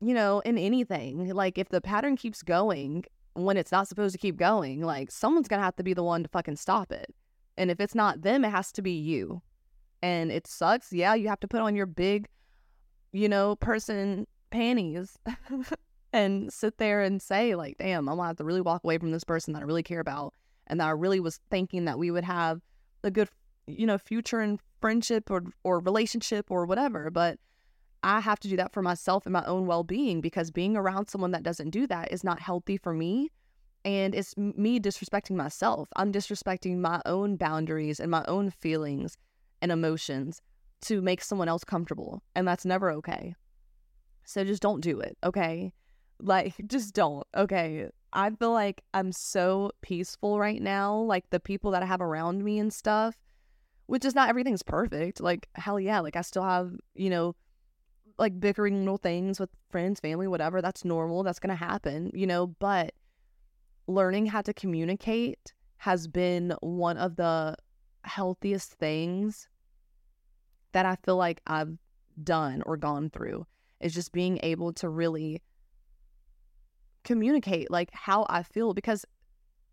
you 0.00 0.12
know 0.12 0.40
in 0.40 0.58
anything 0.58 1.30
like 1.32 1.56
if 1.56 1.70
the 1.70 1.80
pattern 1.80 2.16
keeps 2.16 2.42
going 2.42 3.02
when 3.32 3.56
it's 3.56 3.72
not 3.72 3.88
supposed 3.88 4.12
to 4.12 4.18
keep 4.18 4.36
going 4.36 4.82
like 4.82 5.10
someone's 5.10 5.48
going 5.48 5.58
to 5.58 5.64
have 5.64 5.76
to 5.76 5.82
be 5.82 5.94
the 5.94 6.04
one 6.04 6.22
to 6.22 6.28
fucking 6.28 6.56
stop 6.56 6.92
it 6.92 7.14
and 7.56 7.70
if 7.70 7.80
it's 7.80 7.94
not 7.94 8.20
them 8.20 8.44
it 8.44 8.50
has 8.50 8.70
to 8.70 8.82
be 8.82 8.92
you 8.92 9.40
and 10.04 10.30
it 10.30 10.46
sucks 10.46 10.92
yeah 10.92 11.14
you 11.14 11.28
have 11.28 11.40
to 11.40 11.48
put 11.48 11.62
on 11.62 11.74
your 11.74 11.86
big 11.86 12.28
you 13.12 13.26
know 13.26 13.56
person 13.56 14.26
panties 14.50 15.18
and 16.12 16.52
sit 16.52 16.76
there 16.76 17.00
and 17.00 17.22
say 17.22 17.54
like 17.54 17.78
damn 17.78 18.06
i'm 18.08 18.16
gonna 18.16 18.28
have 18.28 18.36
to 18.36 18.44
really 18.44 18.60
walk 18.60 18.84
away 18.84 18.98
from 18.98 19.12
this 19.12 19.24
person 19.24 19.54
that 19.54 19.62
i 19.62 19.64
really 19.64 19.82
care 19.82 20.00
about 20.00 20.34
and 20.66 20.78
that 20.78 20.86
i 20.86 20.90
really 20.90 21.20
was 21.20 21.40
thinking 21.50 21.86
that 21.86 21.98
we 21.98 22.10
would 22.10 22.22
have 22.22 22.60
a 23.02 23.10
good 23.10 23.30
you 23.66 23.86
know 23.86 23.96
future 23.96 24.42
in 24.42 24.58
friendship 24.78 25.30
or 25.30 25.42
or 25.64 25.80
relationship 25.80 26.50
or 26.50 26.66
whatever 26.66 27.10
but 27.10 27.38
i 28.02 28.20
have 28.20 28.38
to 28.38 28.48
do 28.48 28.58
that 28.58 28.74
for 28.74 28.82
myself 28.82 29.24
and 29.24 29.32
my 29.32 29.44
own 29.46 29.66
well-being 29.66 30.20
because 30.20 30.50
being 30.50 30.76
around 30.76 31.08
someone 31.08 31.30
that 31.30 31.42
doesn't 31.42 31.70
do 31.70 31.86
that 31.86 32.12
is 32.12 32.22
not 32.22 32.40
healthy 32.40 32.76
for 32.76 32.92
me 32.92 33.30
and 33.86 34.14
it's 34.14 34.34
me 34.38 34.80
disrespecting 34.80 35.36
myself. 35.36 35.90
I'm 35.96 36.10
disrespecting 36.10 36.78
my 36.78 37.02
own 37.04 37.36
boundaries 37.36 38.00
and 38.00 38.10
my 38.10 38.24
own 38.26 38.48
feelings 38.48 39.18
and 39.64 39.72
emotions 39.72 40.40
to 40.82 41.02
make 41.02 41.20
someone 41.20 41.48
else 41.48 41.64
comfortable 41.64 42.22
and 42.36 42.46
that's 42.46 42.64
never 42.64 42.92
okay 42.92 43.34
so 44.24 44.44
just 44.44 44.62
don't 44.62 44.80
do 44.80 45.00
it 45.00 45.16
okay 45.24 45.72
like, 46.20 46.54
just 46.66 46.94
don't. 46.94 47.26
Okay. 47.36 47.88
I 48.12 48.30
feel 48.30 48.52
like 48.52 48.82
I'm 48.92 49.12
so 49.12 49.72
peaceful 49.82 50.38
right 50.38 50.62
now. 50.62 50.96
Like, 50.96 51.28
the 51.30 51.40
people 51.40 51.70
that 51.72 51.82
I 51.82 51.86
have 51.86 52.00
around 52.00 52.44
me 52.44 52.58
and 52.58 52.72
stuff, 52.72 53.16
which 53.86 54.04
is 54.04 54.14
not 54.14 54.28
everything's 54.28 54.62
perfect. 54.62 55.20
Like, 55.20 55.48
hell 55.54 55.80
yeah. 55.80 56.00
Like, 56.00 56.16
I 56.16 56.22
still 56.22 56.44
have, 56.44 56.72
you 56.94 57.10
know, 57.10 57.34
like 58.16 58.38
bickering 58.38 58.80
little 58.80 58.96
things 58.96 59.40
with 59.40 59.50
friends, 59.70 59.98
family, 59.98 60.28
whatever. 60.28 60.62
That's 60.62 60.84
normal. 60.84 61.24
That's 61.24 61.40
going 61.40 61.56
to 61.56 61.64
happen, 61.64 62.12
you 62.14 62.26
know, 62.26 62.46
but 62.46 62.94
learning 63.88 64.26
how 64.26 64.40
to 64.42 64.54
communicate 64.54 65.52
has 65.78 66.06
been 66.06 66.54
one 66.60 66.96
of 66.96 67.16
the 67.16 67.56
healthiest 68.04 68.74
things 68.74 69.48
that 70.74 70.84
I 70.84 70.96
feel 70.96 71.16
like 71.16 71.40
I've 71.46 71.78
done 72.22 72.62
or 72.66 72.76
gone 72.76 73.08
through 73.08 73.46
is 73.80 73.94
just 73.94 74.12
being 74.12 74.38
able 74.42 74.72
to 74.74 74.88
really 74.88 75.40
communicate 77.04 77.70
like 77.70 77.90
how 77.92 78.26
I 78.28 78.42
feel 78.42 78.74
because 78.74 79.04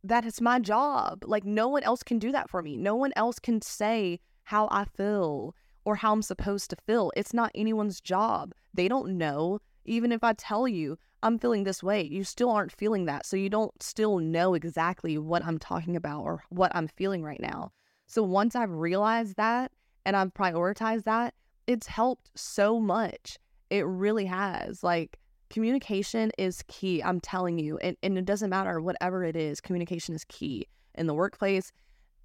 that 0.03 0.25
is 0.25 0.41
my 0.41 0.59
job. 0.59 1.23
Like 1.25 1.43
no 1.43 1.67
one 1.67 1.83
else 1.83 2.03
can 2.03 2.19
do 2.19 2.31
that 2.31 2.49
for 2.49 2.61
me. 2.61 2.77
No 2.77 2.95
one 2.95 3.13
else 3.15 3.39
can 3.39 3.61
say 3.61 4.19
how 4.43 4.67
I 4.71 4.85
feel 4.85 5.55
or 5.85 5.95
how 5.95 6.13
I'm 6.13 6.21
supposed 6.21 6.69
to 6.69 6.77
feel. 6.87 7.11
It's 7.15 7.33
not 7.33 7.51
anyone's 7.55 7.99
job. 7.99 8.53
They 8.73 8.87
don't 8.87 9.17
know. 9.17 9.59
Even 9.85 10.11
if 10.11 10.23
I 10.23 10.33
tell 10.33 10.67
you 10.67 10.97
I'm 11.23 11.39
feeling 11.39 11.63
this 11.63 11.81
way, 11.81 12.03
you 12.03 12.23
still 12.23 12.51
aren't 12.51 12.77
feeling 12.77 13.05
that. 13.05 13.25
So 13.25 13.37
you 13.37 13.49
don't 13.49 13.81
still 13.81 14.19
know 14.19 14.53
exactly 14.53 15.17
what 15.17 15.43
I'm 15.45 15.57
talking 15.57 15.95
about 15.95 16.21
or 16.21 16.43
what 16.49 16.71
I'm 16.75 16.87
feeling 16.87 17.23
right 17.23 17.41
now. 17.41 17.71
So 18.07 18.21
once 18.21 18.55
I've 18.55 18.71
realized 18.71 19.37
that 19.37 19.71
and 20.05 20.15
I've 20.15 20.33
prioritized 20.33 21.03
that, 21.03 21.33
it's 21.67 21.87
helped 21.87 22.31
so 22.35 22.79
much. 22.79 23.37
It 23.69 23.85
really 23.85 24.25
has. 24.25 24.83
Like 24.83 25.17
communication 25.49 26.31
is 26.37 26.63
key. 26.67 27.03
I'm 27.03 27.19
telling 27.19 27.59
you. 27.59 27.77
And, 27.77 27.95
and 28.01 28.17
it 28.17 28.25
doesn't 28.25 28.49
matter 28.49 28.81
whatever 28.81 29.23
it 29.23 29.35
is, 29.35 29.61
communication 29.61 30.15
is 30.15 30.25
key 30.25 30.67
in 30.95 31.07
the 31.07 31.13
workplace, 31.13 31.71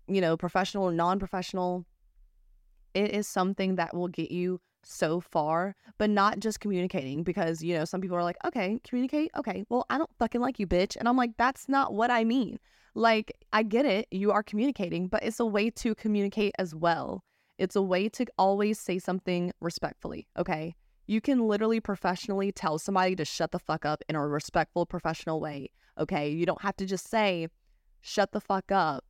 you 0.08 0.20
know, 0.20 0.36
professional 0.36 0.84
or 0.84 0.92
non 0.92 1.18
professional. 1.18 1.84
It 2.94 3.10
is 3.12 3.28
something 3.28 3.76
that 3.76 3.94
will 3.94 4.08
get 4.08 4.30
you 4.30 4.60
so 4.82 5.20
far, 5.20 5.74
but 5.98 6.08
not 6.08 6.40
just 6.40 6.60
communicating 6.60 7.22
because, 7.22 7.62
you 7.62 7.76
know, 7.76 7.84
some 7.84 8.00
people 8.00 8.16
are 8.16 8.22
like, 8.22 8.38
okay, 8.44 8.78
communicate. 8.84 9.30
Okay, 9.36 9.64
well, 9.68 9.84
I 9.90 9.98
don't 9.98 10.10
fucking 10.18 10.40
like 10.40 10.58
you, 10.58 10.66
bitch. 10.66 10.96
And 10.96 11.08
I'm 11.08 11.16
like, 11.16 11.36
that's 11.36 11.68
not 11.68 11.92
what 11.92 12.10
I 12.10 12.24
mean. 12.24 12.58
Like, 12.94 13.32
I 13.52 13.62
get 13.62 13.84
it. 13.84 14.06
You 14.10 14.32
are 14.32 14.42
communicating, 14.42 15.08
but 15.08 15.22
it's 15.22 15.40
a 15.40 15.44
way 15.44 15.68
to 15.70 15.94
communicate 15.94 16.54
as 16.58 16.74
well. 16.74 17.22
It's 17.58 17.76
a 17.76 17.82
way 17.82 18.08
to 18.10 18.26
always 18.38 18.78
say 18.78 18.98
something 18.98 19.52
respectfully. 19.60 20.26
Okay. 20.38 20.74
You 21.06 21.20
can 21.20 21.46
literally 21.46 21.80
professionally 21.80 22.52
tell 22.52 22.78
somebody 22.78 23.14
to 23.16 23.24
shut 23.24 23.52
the 23.52 23.58
fuck 23.58 23.84
up 23.84 24.02
in 24.08 24.16
a 24.16 24.26
respectful, 24.26 24.86
professional 24.86 25.40
way. 25.40 25.70
Okay. 25.98 26.30
You 26.30 26.46
don't 26.46 26.62
have 26.62 26.76
to 26.76 26.86
just 26.86 27.08
say, 27.08 27.48
shut 28.00 28.32
the 28.32 28.40
fuck 28.40 28.70
up. 28.70 29.04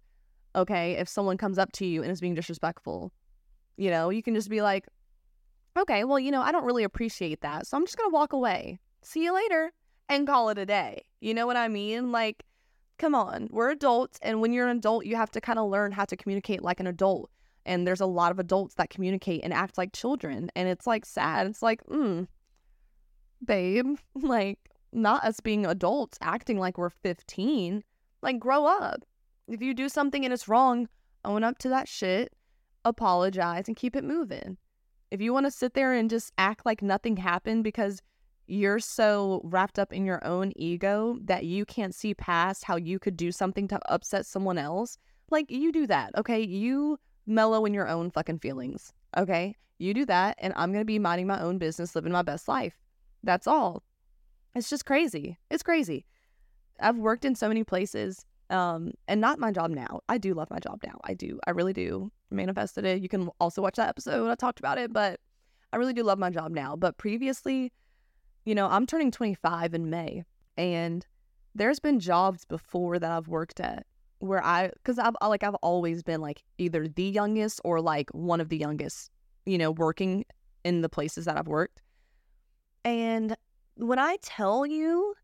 Okay. 0.55 0.93
If 0.93 1.09
someone 1.09 1.37
comes 1.37 1.59
up 1.59 1.73
to 1.73 1.87
you 1.87 2.03
and 2.03 2.13
is 2.13 2.21
being 2.21 2.35
disrespectful, 2.35 3.13
you 3.77 3.91
know, 3.91 4.11
you 4.11 4.23
can 4.23 4.35
just 4.35 4.49
be 4.49 4.63
like, 4.63 4.87
okay, 5.77 6.05
well, 6.05 6.19
you 6.19 6.31
know, 6.31 6.41
I 6.41 6.53
don't 6.53 6.65
really 6.65 6.85
appreciate 6.85 7.41
that. 7.43 7.67
So 7.67 7.77
I'm 7.77 7.85
just 7.85 7.97
going 7.97 8.11
to 8.11 8.15
walk 8.15 8.33
away. 8.33 8.79
See 9.03 9.25
you 9.25 9.35
later 9.35 9.73
and 10.09 10.27
call 10.27 10.49
it 10.49 10.59
a 10.59 10.67
day. 10.67 11.03
You 11.21 11.35
know 11.35 11.47
what 11.47 11.57
I 11.57 11.69
mean? 11.69 12.13
Like, 12.13 12.45
come 12.99 13.15
on, 13.15 13.49
we're 13.51 13.71
adults. 13.71 14.19
And 14.23 14.41
when 14.41 14.53
you're 14.53 14.69
an 14.69 14.77
adult, 14.77 15.05
you 15.05 15.17
have 15.17 15.31
to 15.33 15.41
kind 15.41 15.59
of 15.59 15.71
learn 15.71 15.93
how 15.93 16.05
to 16.07 16.17
communicate 16.17 16.63
like 16.63 16.81
an 16.81 16.87
adult. 16.87 17.31
And 17.67 17.87
there's 17.87 18.01
a 18.01 18.07
lot 18.07 18.31
of 18.33 18.39
adults 18.39 18.77
that 18.77 18.91
communicate 18.91 19.43
and 19.45 19.53
act 19.53 19.77
like 19.77 19.93
children. 19.93 20.51
And 20.57 20.69
it's 20.69 20.87
like 20.87 21.05
sad. 21.05 21.47
It's 21.47 21.63
like, 21.63 21.85
mm, 21.85 22.27
babe, 23.45 23.97
like, 24.15 24.59
not 24.93 25.25
us 25.25 25.41
being 25.41 25.67
adults 25.67 26.17
acting 26.23 26.59
like 26.59 26.79
we're 26.79 26.89
15. 26.89 27.85
Like, 28.23 28.39
grow 28.39 28.65
up. 28.65 29.05
If 29.49 29.61
you 29.61 29.75
do 29.75 29.89
something 29.89 30.25
and 30.25 30.33
it's 30.33 30.49
wrong, 30.49 30.89
own 31.25 31.45
up 31.45 31.59
to 31.59 31.69
that 31.69 31.89
shit, 31.89 32.33
apologize, 32.85 33.67
and 33.67 33.77
keep 33.77 33.95
it 33.95 34.05
moving. 34.05 34.57
If 35.11 35.21
you 35.21 35.33
want 35.33 35.47
to 35.47 35.51
sit 35.51 35.75
there 35.75 35.93
and 35.93 36.09
just 36.09 36.33
act 36.39 36.65
like 36.65 36.83
nothing 36.83 37.17
happened 37.17 37.63
because 37.65 38.01
you're 38.47 38.79
so 38.79 39.41
wrapped 39.45 39.79
up 39.79 39.93
in 39.93 40.05
your 40.05 40.25
own 40.25 40.53
ego 40.57 41.19
that 41.25 41.45
you 41.45 41.65
can't 41.65 41.95
see 41.95 42.15
past 42.15 42.65
how 42.65 42.77
you 42.77 42.99
could 42.99 43.17
do 43.17 43.33
something 43.33 43.67
to 43.69 43.93
upset 43.93 44.25
someone 44.25 44.59
else, 44.59 44.99
like 45.31 45.51
you 45.51 45.73
do 45.73 45.87
that, 45.87 46.13
okay? 46.17 46.41
You 46.41 46.99
mellow 47.27 47.65
in 47.65 47.75
your 47.75 47.89
own 47.89 48.11
fucking 48.11 48.39
feelings, 48.39 48.93
okay? 49.17 49.57
You 49.79 49.93
do 49.93 50.07
that, 50.07 50.37
and 50.41 50.53
I'm 50.57 50.73
gonna 50.73 50.85
be 50.85 50.99
minding 50.99 51.27
my 51.27 51.41
own 51.41 51.59
business, 51.59 51.95
living 51.95 52.13
my 52.13 52.23
best 52.23 52.49
life. 52.49 52.79
That's 53.23 53.47
all. 53.47 53.83
It's 54.55 54.71
just 54.71 54.87
crazy. 54.87 55.39
It's 55.51 55.63
crazy. 55.63 56.07
I've 56.81 56.97
worked 56.97 57.25
in 57.25 57.35
so 57.35 57.49
many 57.49 57.65
places, 57.65 58.25
um, 58.51 58.93
and 59.09 59.21
not 59.21 59.39
my 59.39 59.51
job 59.51 59.71
now. 59.71 60.01
I 60.09 60.19
do 60.19 60.35
love 60.35 60.51
my 60.51 60.59
job 60.59 60.81
now. 60.85 60.99
I 61.05 61.15
do. 61.15 61.39
I 61.47 61.51
really 61.51 61.73
do. 61.73 62.11
Manifested 62.31 62.85
it. 62.85 63.03
You 63.03 63.09
can 63.09 63.29
also 63.41 63.61
watch 63.61 63.77
that 63.77 63.89
episode. 63.89 64.31
I 64.31 64.35
talked 64.35 64.59
about 64.59 64.79
it, 64.79 64.93
but 64.93 65.21
I 65.73 65.77
really 65.77 65.93
do 65.93 66.03
love 66.03 66.19
my 66.19 66.31
job 66.31 66.53
now. 66.53 66.77
But 66.77 66.97
previously, 66.97 67.73
you 68.45 68.55
know, 68.55 68.67
I'm 68.67 68.87
turning 68.87 69.11
25 69.11 69.75
in 69.75 69.91
May, 69.91 70.25
and 70.57 71.07
there's 71.55 71.81
been 71.81 72.01
jobs 72.01 72.45
before 72.45 72.99
that 72.99 73.11
I've 73.11 73.29
worked 73.29 73.61
at 73.61 73.87
where 74.19 74.45
I, 74.45 74.69
because 74.69 74.99
I've 74.99 75.15
like 75.23 75.43
I've 75.43 75.55
always 75.57 76.03
been 76.03 76.21
like 76.21 76.43
either 76.59 76.89
the 76.89 77.05
youngest 77.05 77.61
or 77.65 77.81
like 77.81 78.11
one 78.11 78.41
of 78.41 78.49
the 78.49 78.57
youngest, 78.57 79.11
you 79.45 79.59
know, 79.59 79.71
working 79.71 80.25
in 80.65 80.81
the 80.81 80.89
places 80.89 81.25
that 81.27 81.37
I've 81.37 81.49
worked. 81.49 81.83
And 82.85 83.37
when 83.77 83.99
I 83.99 84.17
tell 84.23 84.67
you, 84.67 85.15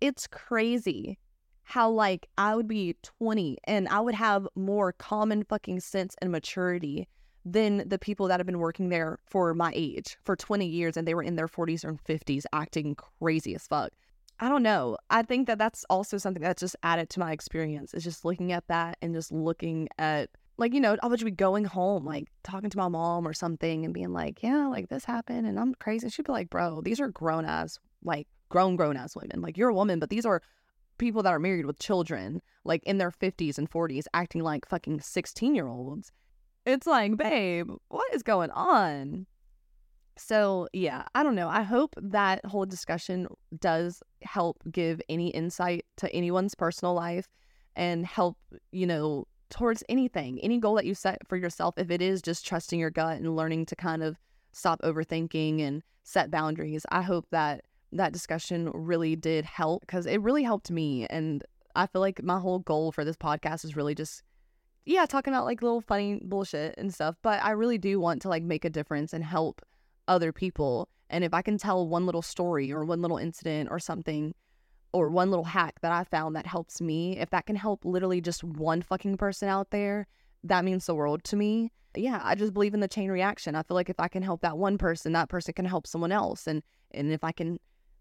it's 0.00 0.26
crazy 0.26 1.18
how 1.62 1.88
like 1.88 2.26
I 2.36 2.56
would 2.56 2.66
be 2.66 2.96
20 3.02 3.58
and 3.64 3.88
I 3.88 4.00
would 4.00 4.14
have 4.14 4.48
more 4.56 4.92
common 4.92 5.44
fucking 5.44 5.80
sense 5.80 6.16
and 6.20 6.32
maturity 6.32 7.06
than 7.44 7.88
the 7.88 7.98
people 7.98 8.26
that 8.28 8.40
have 8.40 8.46
been 8.46 8.58
working 8.58 8.88
there 8.88 9.18
for 9.24 9.54
my 9.54 9.72
age 9.74 10.16
for 10.24 10.36
20 10.36 10.66
years 10.66 10.96
and 10.96 11.06
they 11.06 11.14
were 11.14 11.22
in 11.22 11.36
their 11.36 11.48
40s 11.48 11.84
or 11.84 11.94
50s 11.94 12.44
acting 12.52 12.96
crazy 12.96 13.54
as 13.54 13.66
fuck. 13.66 13.92
I 14.40 14.48
don't 14.48 14.62
know. 14.62 14.96
I 15.10 15.22
think 15.22 15.46
that 15.46 15.58
that's 15.58 15.84
also 15.90 16.18
something 16.18 16.42
that's 16.42 16.60
just 16.60 16.76
added 16.82 17.10
to 17.10 17.20
my 17.20 17.32
experience 17.32 17.94
is 17.94 18.02
just 18.02 18.24
looking 18.24 18.52
at 18.52 18.66
that 18.68 18.96
and 19.02 19.14
just 19.14 19.30
looking 19.30 19.88
at 19.98 20.30
like 20.56 20.74
you 20.74 20.80
know 20.80 20.96
I 21.02 21.06
would 21.06 21.24
be 21.24 21.30
going 21.30 21.64
home 21.64 22.04
like 22.04 22.28
talking 22.42 22.70
to 22.70 22.78
my 22.78 22.88
mom 22.88 23.26
or 23.26 23.32
something 23.32 23.84
and 23.84 23.94
being 23.94 24.12
like 24.12 24.42
yeah 24.42 24.66
like 24.66 24.88
this 24.88 25.04
happened 25.04 25.46
and 25.46 25.58
I'm 25.58 25.74
crazy. 25.74 26.08
She'd 26.08 26.26
be 26.26 26.32
like 26.32 26.50
bro 26.50 26.80
these 26.82 27.00
are 27.00 27.08
grown 27.08 27.44
ass 27.44 27.78
like 28.02 28.26
grown 28.48 28.76
grown 28.76 28.96
ass 28.96 29.14
women 29.14 29.40
like 29.42 29.56
you're 29.56 29.68
a 29.68 29.74
woman 29.74 29.98
but 30.00 30.10
these 30.10 30.26
are 30.26 30.42
people 30.98 31.22
that 31.22 31.32
are 31.32 31.38
married 31.38 31.66
with 31.66 31.78
children 31.78 32.42
like 32.64 32.82
in 32.84 32.98
their 32.98 33.10
50s 33.10 33.58
and 33.58 33.70
40s 33.70 34.04
acting 34.12 34.42
like 34.42 34.66
fucking 34.66 35.00
16 35.00 35.54
year 35.54 35.68
olds 35.68 36.12
it's 36.66 36.86
like, 36.86 37.16
babe, 37.16 37.70
what 37.88 38.14
is 38.14 38.22
going 38.22 38.50
on? 38.50 39.26
So, 40.20 40.68
yeah, 40.74 41.04
I 41.14 41.22
don't 41.22 41.34
know. 41.34 41.48
I 41.48 41.62
hope 41.62 41.94
that 41.96 42.44
whole 42.44 42.66
discussion 42.66 43.26
does 43.58 44.02
help 44.20 44.62
give 44.70 45.00
any 45.08 45.28
insight 45.28 45.86
to 45.96 46.14
anyone's 46.14 46.54
personal 46.54 46.92
life 46.92 47.26
and 47.74 48.04
help, 48.04 48.36
you 48.70 48.86
know, 48.86 49.26
towards 49.48 49.82
anything, 49.88 50.38
any 50.40 50.58
goal 50.58 50.74
that 50.74 50.84
you 50.84 50.94
set 50.94 51.26
for 51.26 51.38
yourself. 51.38 51.74
If 51.78 51.90
it 51.90 52.02
is 52.02 52.20
just 52.20 52.46
trusting 52.46 52.78
your 52.78 52.90
gut 52.90 53.16
and 53.16 53.34
learning 53.34 53.64
to 53.66 53.76
kind 53.76 54.02
of 54.02 54.18
stop 54.52 54.82
overthinking 54.82 55.62
and 55.62 55.82
set 56.04 56.30
boundaries, 56.30 56.84
I 56.90 57.00
hope 57.00 57.26
that 57.30 57.64
that 57.92 58.12
discussion 58.12 58.70
really 58.74 59.16
did 59.16 59.46
help 59.46 59.80
because 59.80 60.04
it 60.04 60.20
really 60.20 60.42
helped 60.42 60.70
me. 60.70 61.06
And 61.08 61.42
I 61.74 61.86
feel 61.86 62.02
like 62.02 62.22
my 62.22 62.38
whole 62.38 62.58
goal 62.58 62.92
for 62.92 63.06
this 63.06 63.16
podcast 63.16 63.64
is 63.64 63.74
really 63.74 63.94
just 63.94 64.22
yeah, 64.84 65.06
talking 65.06 65.32
about 65.32 65.46
like 65.46 65.62
little 65.62 65.80
funny 65.80 66.20
bullshit 66.22 66.74
and 66.76 66.92
stuff, 66.92 67.16
but 67.22 67.42
I 67.42 67.52
really 67.52 67.78
do 67.78 67.98
want 68.00 68.22
to 68.22 68.28
like 68.28 68.42
make 68.42 68.64
a 68.66 68.70
difference 68.70 69.12
and 69.12 69.24
help 69.24 69.62
other 70.08 70.32
people. 70.32 70.88
And 71.08 71.24
if 71.24 71.34
I 71.34 71.42
can 71.42 71.58
tell 71.58 71.86
one 71.86 72.06
little 72.06 72.22
story 72.22 72.72
or 72.72 72.84
one 72.84 73.02
little 73.02 73.18
incident 73.18 73.68
or 73.70 73.78
something 73.78 74.34
or 74.92 75.08
one 75.08 75.30
little 75.30 75.44
hack 75.44 75.80
that 75.82 75.92
I 75.92 76.04
found 76.04 76.36
that 76.36 76.46
helps 76.46 76.80
me, 76.80 77.18
if 77.18 77.30
that 77.30 77.46
can 77.46 77.56
help 77.56 77.84
literally 77.84 78.20
just 78.20 78.44
one 78.44 78.82
fucking 78.82 79.16
person 79.16 79.48
out 79.48 79.70
there, 79.70 80.06
that 80.44 80.64
means 80.64 80.86
the 80.86 80.94
world 80.94 81.24
to 81.24 81.36
me. 81.36 81.72
Yeah, 81.96 82.20
I 82.22 82.36
just 82.36 82.54
believe 82.54 82.74
in 82.74 82.80
the 82.80 82.88
chain 82.88 83.10
reaction. 83.10 83.56
I 83.56 83.62
feel 83.62 83.74
like 83.74 83.90
if 83.90 83.98
I 83.98 84.08
can 84.08 84.22
help 84.22 84.42
that 84.42 84.56
one 84.56 84.78
person, 84.78 85.12
that 85.12 85.28
person 85.28 85.54
can 85.54 85.64
help 85.64 85.86
someone 85.86 86.12
else. 86.12 86.46
And 86.46 86.62
and 86.92 87.12
if 87.12 87.22
I 87.22 87.32
can 87.32 87.58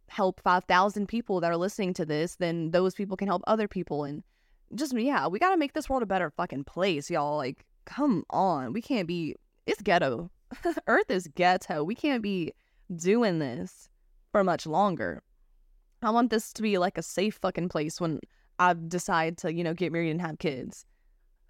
help 0.07 0.41
5,000 0.41 1.07
people 1.07 1.39
that 1.39 1.51
are 1.51 1.57
listening 1.57 1.93
to 1.95 2.05
this, 2.05 2.35
then 2.35 2.71
those 2.71 2.95
people 2.95 3.15
can 3.15 3.27
help 3.27 3.43
other 3.45 3.67
people 3.67 4.03
and 4.03 4.23
just 4.75 4.93
yeah, 4.93 5.27
we 5.27 5.39
got 5.39 5.51
to 5.51 5.57
make 5.57 5.73
this 5.73 5.89
world 5.89 6.03
a 6.03 6.07
better 6.07 6.29
fucking 6.29 6.63
place, 6.63 7.09
y'all. 7.09 7.37
Like, 7.37 7.65
come 7.85 8.23
on. 8.29 8.73
We 8.73 8.81
can't 8.81 9.07
be 9.07 9.35
it's 9.65 9.81
ghetto. 9.81 10.29
Earth 10.87 11.09
is 11.09 11.27
ghetto. 11.35 11.83
We 11.83 11.95
can't 11.95 12.21
be 12.21 12.53
doing 12.95 13.39
this 13.39 13.89
for 14.31 14.43
much 14.43 14.65
longer. 14.65 15.23
I 16.01 16.11
want 16.11 16.29
this 16.29 16.53
to 16.53 16.61
be 16.61 16.77
like 16.77 16.97
a 16.97 17.03
safe 17.03 17.39
fucking 17.41 17.69
place 17.69 17.99
when 17.99 18.19
I 18.57 18.73
decide 18.73 19.37
to, 19.39 19.53
you 19.53 19.63
know, 19.63 19.73
get 19.73 19.91
married 19.91 20.11
and 20.11 20.21
have 20.21 20.39
kids. 20.39 20.85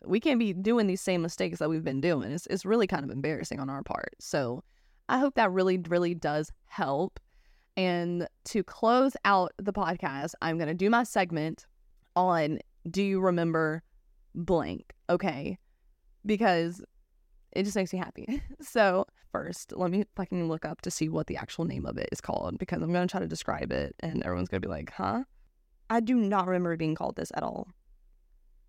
We 0.06 0.20
can't 0.20 0.40
be 0.40 0.54
doing 0.54 0.88
these 0.88 1.02
same 1.02 1.22
mistakes 1.22 1.60
that 1.60 1.70
we've 1.70 1.84
been 1.84 2.02
doing. 2.02 2.32
It's 2.32 2.48
it's 2.48 2.66
really 2.66 2.88
kind 2.88 3.04
of 3.04 3.12
embarrassing 3.12 3.60
on 3.60 3.70
our 3.70 3.84
part. 3.84 4.16
So, 4.20 4.64
I 5.10 5.20
hope 5.20 5.36
that 5.36 5.52
really 5.52 5.78
really 5.78 6.14
does 6.14 6.52
help. 6.66 7.20
And 7.76 8.28
to 8.46 8.64
close 8.64 9.16
out 9.26 9.54
the 9.58 9.74
podcast, 9.74 10.34
I'm 10.42 10.58
going 10.58 10.68
to 10.68 10.74
do 10.74 10.90
my 10.90 11.04
segment 11.04 11.66
on 12.16 12.60
do 12.90 13.04
you 13.04 13.20
remember 13.20 13.84
blank? 14.36 14.94
Okay. 15.10 15.58
Because 16.26 16.82
it 17.52 17.64
just 17.64 17.76
makes 17.76 17.94
me 17.94 18.00
happy. 18.00 18.42
so, 18.62 19.06
first, 19.32 19.74
let 19.76 19.92
me 19.92 20.06
fucking 20.16 20.48
look 20.48 20.66
up 20.66 20.82
to 20.82 20.92
see 20.92 21.10
what 21.10 21.28
the 21.28 21.38
actual 21.38 21.66
name 21.66 21.86
of 21.86 21.98
it 21.98 22.10
is 22.12 22.22
called 22.22 22.58
because 22.58 22.82
I'm 22.82 22.92
going 22.94 23.08
to 23.08 23.12
try 23.12 23.20
to 23.20 23.28
describe 23.28 23.72
it 23.72 23.96
and 24.00 24.24
everyone's 24.24 24.50
going 24.50 24.62
to 24.62 24.68
be 24.68 24.72
like, 24.72 24.92
huh? 24.92 25.24
I 25.90 26.00
do 26.00 26.16
not 26.16 26.48
remember 26.48 26.78
being 26.78 26.96
called 26.96 27.16
this 27.16 27.32
at 27.36 27.44
all. 27.44 27.68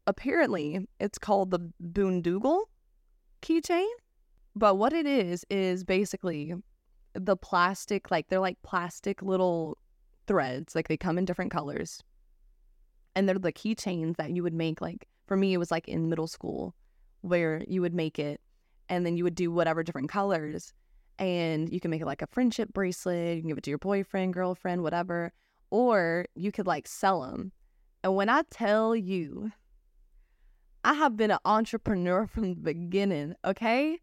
Apparently, 0.06 0.86
it's 0.98 1.18
called 1.18 1.50
the 1.50 1.60
Boondoogle 1.82 2.62
keychain. 3.42 3.86
But 4.56 4.76
what 4.76 4.92
it 4.92 5.06
is, 5.06 5.44
is 5.48 5.84
basically 5.84 6.54
the 7.14 7.36
plastic, 7.36 8.10
like 8.10 8.28
they're 8.28 8.40
like 8.40 8.60
plastic 8.62 9.22
little 9.22 9.78
threads, 10.26 10.74
like 10.74 10.88
they 10.88 10.96
come 10.96 11.18
in 11.18 11.24
different 11.24 11.52
colors 11.52 12.02
and 13.14 13.28
they're 13.28 13.38
the 13.38 13.52
keychains 13.52 14.16
that 14.16 14.30
you 14.30 14.42
would 14.42 14.54
make 14.54 14.80
like 14.80 15.06
for 15.26 15.36
me 15.36 15.52
it 15.52 15.58
was 15.58 15.70
like 15.70 15.88
in 15.88 16.08
middle 16.08 16.26
school 16.26 16.74
where 17.22 17.62
you 17.68 17.80
would 17.80 17.94
make 17.94 18.18
it 18.18 18.40
and 18.90 19.06
then 19.06 19.16
you 19.16 19.24
would 19.24 19.34
do 19.34 19.50
whatever 19.50 19.82
different 19.82 20.10
colors 20.10 20.74
and 21.18 21.72
you 21.72 21.80
can 21.80 21.90
make 21.90 22.02
it 22.02 22.06
like 22.06 22.22
a 22.22 22.26
friendship 22.26 22.72
bracelet 22.72 23.36
you 23.36 23.42
can 23.42 23.48
give 23.48 23.58
it 23.58 23.64
to 23.64 23.70
your 23.70 23.78
boyfriend 23.78 24.34
girlfriend 24.34 24.82
whatever 24.82 25.32
or 25.70 26.26
you 26.34 26.52
could 26.52 26.66
like 26.66 26.86
sell 26.86 27.22
them 27.22 27.52
and 28.04 28.14
when 28.14 28.28
i 28.28 28.42
tell 28.50 28.94
you 28.94 29.50
i 30.84 30.92
have 30.92 31.16
been 31.16 31.30
an 31.30 31.38
entrepreneur 31.44 32.26
from 32.26 32.50
the 32.50 32.60
beginning 32.60 33.34
okay 33.44 33.98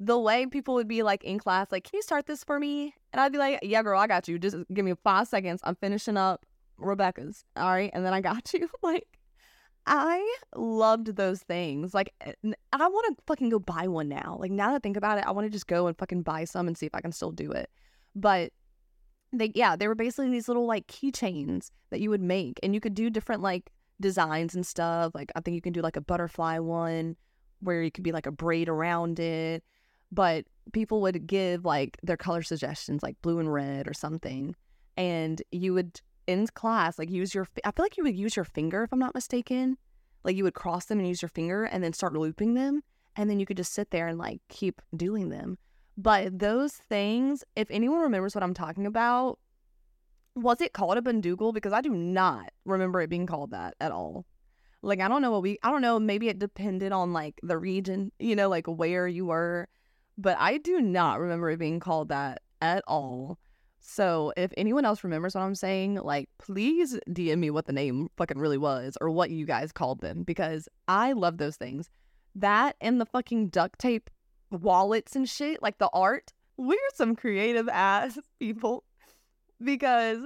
the 0.00 0.18
way 0.18 0.44
people 0.44 0.74
would 0.74 0.88
be 0.88 1.02
like 1.02 1.24
in 1.24 1.38
class 1.38 1.68
like 1.70 1.84
can 1.84 1.96
you 1.96 2.02
start 2.02 2.26
this 2.26 2.44
for 2.44 2.58
me 2.58 2.92
and 3.12 3.20
i'd 3.20 3.32
be 3.32 3.38
like 3.38 3.58
yeah 3.62 3.82
girl 3.82 3.98
i 3.98 4.06
got 4.06 4.28
you 4.28 4.38
just 4.38 4.56
give 4.74 4.84
me 4.84 4.92
five 5.02 5.26
seconds 5.26 5.60
i'm 5.64 5.76
finishing 5.76 6.16
up 6.16 6.44
Rebecca's. 6.78 7.44
All 7.56 7.70
right. 7.70 7.90
And 7.92 8.04
then 8.04 8.14
I 8.14 8.20
got 8.20 8.52
you. 8.54 8.68
Like, 8.82 9.06
I 9.86 10.36
loved 10.56 11.16
those 11.16 11.42
things. 11.42 11.92
Like, 11.92 12.12
eh, 12.22 12.32
I 12.72 12.88
want 12.88 13.16
to 13.16 13.22
fucking 13.26 13.50
go 13.50 13.58
buy 13.58 13.86
one 13.88 14.08
now. 14.08 14.36
Like, 14.40 14.50
now 14.50 14.70
that 14.70 14.76
I 14.76 14.78
think 14.78 14.96
about 14.96 15.18
it, 15.18 15.26
I 15.26 15.30
want 15.32 15.46
to 15.46 15.50
just 15.50 15.66
go 15.66 15.86
and 15.86 15.98
fucking 15.98 16.22
buy 16.22 16.44
some 16.44 16.66
and 16.66 16.76
see 16.76 16.86
if 16.86 16.94
I 16.94 17.00
can 17.00 17.12
still 17.12 17.32
do 17.32 17.52
it. 17.52 17.70
But 18.14 18.52
they, 19.32 19.52
yeah, 19.54 19.76
they 19.76 19.88
were 19.88 19.94
basically 19.94 20.30
these 20.30 20.48
little 20.48 20.66
like 20.66 20.86
keychains 20.86 21.70
that 21.90 22.00
you 22.00 22.10
would 22.10 22.22
make, 22.22 22.58
and 22.62 22.74
you 22.74 22.80
could 22.80 22.94
do 22.94 23.10
different 23.10 23.42
like 23.42 23.70
designs 24.00 24.54
and 24.54 24.66
stuff. 24.66 25.12
Like, 25.14 25.30
I 25.36 25.40
think 25.40 25.54
you 25.54 25.60
can 25.60 25.72
do 25.72 25.82
like 25.82 25.96
a 25.96 26.00
butterfly 26.00 26.58
one 26.58 27.16
where 27.60 27.82
you 27.82 27.90
could 27.90 28.04
be 28.04 28.12
like 28.12 28.26
a 28.26 28.32
braid 28.32 28.68
around 28.68 29.18
it. 29.20 29.62
But 30.10 30.46
people 30.72 31.00
would 31.02 31.26
give 31.26 31.64
like 31.64 31.98
their 32.02 32.16
color 32.16 32.42
suggestions, 32.42 33.02
like 33.02 33.20
blue 33.20 33.38
and 33.38 33.52
red 33.52 33.88
or 33.88 33.94
something. 33.94 34.54
And 34.96 35.42
you 35.50 35.74
would 35.74 36.00
in 36.26 36.46
class, 36.48 36.98
like 36.98 37.10
use 37.10 37.34
your, 37.34 37.46
I 37.64 37.70
feel 37.70 37.84
like 37.84 37.96
you 37.96 38.04
would 38.04 38.16
use 38.16 38.36
your 38.36 38.44
finger 38.44 38.82
if 38.84 38.92
I'm 38.92 38.98
not 38.98 39.14
mistaken. 39.14 39.76
Like 40.24 40.36
you 40.36 40.44
would 40.44 40.54
cross 40.54 40.86
them 40.86 40.98
and 40.98 41.08
use 41.08 41.22
your 41.22 41.28
finger 41.28 41.64
and 41.64 41.84
then 41.84 41.92
start 41.92 42.14
looping 42.14 42.54
them. 42.54 42.82
And 43.16 43.30
then 43.30 43.38
you 43.38 43.46
could 43.46 43.56
just 43.56 43.72
sit 43.72 43.90
there 43.90 44.08
and 44.08 44.18
like 44.18 44.40
keep 44.48 44.80
doing 44.96 45.28
them. 45.28 45.58
But 45.96 46.38
those 46.38 46.72
things, 46.72 47.44
if 47.54 47.70
anyone 47.70 48.00
remembers 48.00 48.34
what 48.34 48.42
I'm 48.42 48.54
talking 48.54 48.86
about, 48.86 49.38
was 50.34 50.60
it 50.60 50.72
called 50.72 50.96
a 50.96 51.02
bandoogle? 51.02 51.54
Because 51.54 51.72
I 51.72 51.80
do 51.80 51.90
not 51.90 52.50
remember 52.64 53.00
it 53.00 53.10
being 53.10 53.26
called 53.26 53.52
that 53.52 53.74
at 53.80 53.92
all. 53.92 54.26
Like 54.82 55.00
I 55.00 55.08
don't 55.08 55.22
know 55.22 55.30
what 55.30 55.42
we 55.42 55.58
I 55.62 55.70
don't 55.70 55.82
know, 55.82 55.98
maybe 56.00 56.28
it 56.28 56.38
depended 56.38 56.92
on 56.92 57.12
like 57.12 57.38
the 57.42 57.56
region, 57.56 58.12
you 58.18 58.34
know, 58.34 58.48
like 58.48 58.66
where 58.66 59.06
you 59.06 59.26
were. 59.26 59.68
But 60.18 60.36
I 60.38 60.58
do 60.58 60.80
not 60.80 61.20
remember 61.20 61.50
it 61.50 61.58
being 61.58 61.80
called 61.80 62.08
that 62.08 62.42
at 62.60 62.82
all. 62.86 63.38
So 63.86 64.32
if 64.34 64.50
anyone 64.56 64.86
else 64.86 65.04
remembers 65.04 65.34
what 65.34 65.42
I'm 65.42 65.54
saying, 65.54 65.96
like 65.96 66.30
please 66.38 66.98
DM 67.08 67.38
me 67.38 67.50
what 67.50 67.66
the 67.66 67.72
name 67.72 68.08
fucking 68.16 68.38
really 68.38 68.56
was 68.56 68.96
or 69.00 69.10
what 69.10 69.30
you 69.30 69.44
guys 69.44 69.72
called 69.72 70.00
them 70.00 70.22
because 70.22 70.68
I 70.88 71.12
love 71.12 71.36
those 71.36 71.56
things. 71.56 71.90
That 72.34 72.76
and 72.80 72.98
the 72.98 73.04
fucking 73.04 73.48
duct 73.48 73.78
tape 73.78 74.08
wallets 74.50 75.14
and 75.14 75.28
shit, 75.28 75.62
like 75.62 75.78
the 75.78 75.90
art. 75.92 76.32
We're 76.56 76.78
some 76.94 77.14
creative 77.14 77.68
ass 77.68 78.18
people 78.40 78.84
because 79.62 80.20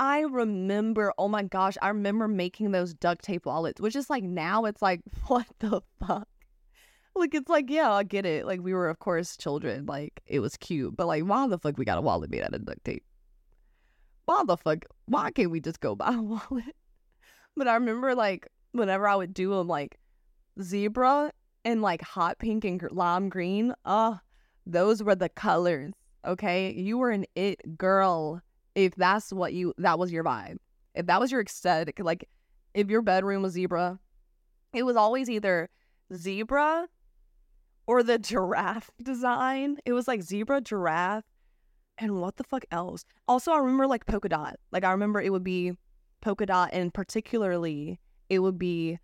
I 0.00 0.22
remember, 0.22 1.12
oh 1.18 1.28
my 1.28 1.44
gosh, 1.44 1.76
I 1.80 1.88
remember 1.88 2.26
making 2.26 2.72
those 2.72 2.94
duct 2.94 3.24
tape 3.24 3.46
wallets, 3.46 3.80
which 3.80 3.94
is 3.94 4.10
like 4.10 4.24
now 4.24 4.64
it's 4.64 4.82
like, 4.82 5.02
what 5.28 5.46
the 5.60 5.82
fuck? 6.04 6.26
Like, 7.14 7.34
it's 7.34 7.48
like, 7.48 7.68
yeah, 7.68 7.92
I 7.92 8.04
get 8.04 8.24
it. 8.24 8.46
Like, 8.46 8.60
we 8.62 8.72
were, 8.72 8.88
of 8.88 8.98
course, 8.98 9.36
children. 9.36 9.86
Like, 9.86 10.20
it 10.26 10.40
was 10.40 10.56
cute. 10.56 10.96
But, 10.96 11.06
like, 11.06 11.24
why 11.24 11.46
the 11.46 11.58
fuck 11.58 11.76
we 11.76 11.84
got 11.84 11.98
a 11.98 12.00
wallet 12.00 12.30
made 12.30 12.42
out 12.42 12.54
of 12.54 12.64
duct 12.64 12.84
tape? 12.84 13.04
Why 14.24 14.42
the 14.46 14.56
fuck? 14.56 14.84
Why 15.06 15.30
can't 15.30 15.50
we 15.50 15.60
just 15.60 15.80
go 15.80 15.94
buy 15.96 16.14
a 16.14 16.22
wallet? 16.22 16.76
But 17.56 17.68
I 17.68 17.74
remember, 17.74 18.14
like, 18.14 18.48
whenever 18.72 19.06
I 19.06 19.14
would 19.14 19.34
do 19.34 19.50
them, 19.50 19.68
like, 19.68 19.98
zebra 20.60 21.32
and, 21.64 21.82
like, 21.82 22.02
hot 22.02 22.38
pink 22.38 22.64
and 22.64 22.82
lime 22.90 23.28
green, 23.28 23.74
uh, 23.84 24.16
those 24.66 25.02
were 25.02 25.14
the 25.14 25.28
colors. 25.28 25.92
Okay. 26.26 26.72
You 26.72 26.98
were 26.98 27.10
an 27.10 27.26
it 27.34 27.76
girl 27.76 28.40
if 28.74 28.94
that's 28.94 29.32
what 29.32 29.52
you, 29.52 29.74
that 29.78 29.98
was 29.98 30.10
your 30.10 30.24
vibe. 30.24 30.56
If 30.94 31.06
that 31.06 31.20
was 31.20 31.30
your 31.30 31.42
aesthetic, 31.42 31.98
like, 32.00 32.28
if 32.74 32.88
your 32.88 33.02
bedroom 33.02 33.42
was 33.42 33.52
zebra, 33.52 33.98
it 34.72 34.84
was 34.84 34.96
always 34.96 35.28
either 35.28 35.68
zebra 36.14 36.88
or 37.86 38.02
the 38.02 38.18
giraffe 38.18 38.90
design. 39.02 39.78
It 39.84 39.92
was 39.92 40.08
like 40.08 40.22
zebra, 40.22 40.60
giraffe, 40.60 41.24
and 41.98 42.20
what 42.20 42.36
the 42.36 42.44
fuck 42.44 42.64
else? 42.70 43.04
Also, 43.28 43.52
I 43.52 43.58
remember 43.58 43.86
like 43.86 44.06
polka 44.06 44.28
dot. 44.28 44.56
Like 44.70 44.84
I 44.84 44.92
remember 44.92 45.20
it 45.20 45.30
would 45.30 45.44
be 45.44 45.72
polka 46.20 46.46
dot, 46.46 46.70
and 46.72 46.92
particularly 46.92 48.00
it 48.28 48.40
would 48.40 48.58
be 48.58 48.98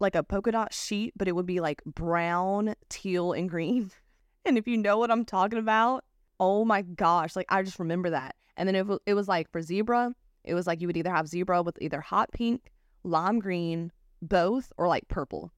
like 0.00 0.14
a 0.14 0.22
polka 0.22 0.52
dot 0.52 0.72
sheet, 0.72 1.14
but 1.16 1.28
it 1.28 1.32
would 1.32 1.46
be 1.46 1.60
like 1.60 1.82
brown, 1.84 2.74
teal, 2.88 3.32
and 3.32 3.48
green. 3.48 3.90
And 4.46 4.58
if 4.58 4.68
you 4.68 4.76
know 4.76 4.98
what 4.98 5.10
I'm 5.10 5.24
talking 5.24 5.58
about, 5.58 6.04
oh 6.38 6.66
my 6.66 6.82
gosh, 6.82 7.34
like 7.34 7.46
I 7.48 7.62
just 7.62 7.78
remember 7.78 8.10
that. 8.10 8.34
And 8.58 8.68
then 8.68 8.76
it, 8.76 8.86
it 9.06 9.14
was 9.14 9.26
like 9.26 9.50
for 9.50 9.62
zebra, 9.62 10.14
it 10.44 10.52
was 10.52 10.66
like 10.66 10.82
you 10.82 10.86
would 10.86 10.98
either 10.98 11.10
have 11.10 11.28
zebra 11.28 11.62
with 11.62 11.78
either 11.80 12.02
hot 12.02 12.30
pink, 12.30 12.70
lime 13.04 13.38
green, 13.38 13.90
both, 14.20 14.70
or 14.76 14.86
like 14.86 15.08
purple. 15.08 15.50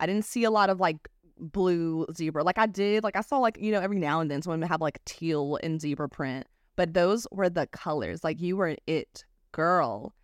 I 0.00 0.06
didn't 0.06 0.24
see 0.24 0.44
a 0.44 0.50
lot 0.50 0.70
of 0.70 0.80
like 0.80 0.96
blue 1.38 2.06
zebra. 2.14 2.42
Like 2.42 2.58
I 2.58 2.66
did, 2.66 3.04
like 3.04 3.16
I 3.16 3.20
saw 3.20 3.38
like, 3.38 3.58
you 3.60 3.72
know, 3.72 3.80
every 3.80 3.98
now 3.98 4.20
and 4.20 4.30
then 4.30 4.42
someone 4.42 4.60
would 4.60 4.68
have 4.68 4.80
like 4.80 5.04
teal 5.04 5.58
and 5.62 5.80
zebra 5.80 6.08
print. 6.08 6.46
But 6.76 6.94
those 6.94 7.26
were 7.30 7.48
the 7.48 7.66
colors. 7.68 8.24
Like 8.24 8.40
you 8.40 8.56
were 8.56 8.76
it 8.86 9.24
girl. 9.52 10.14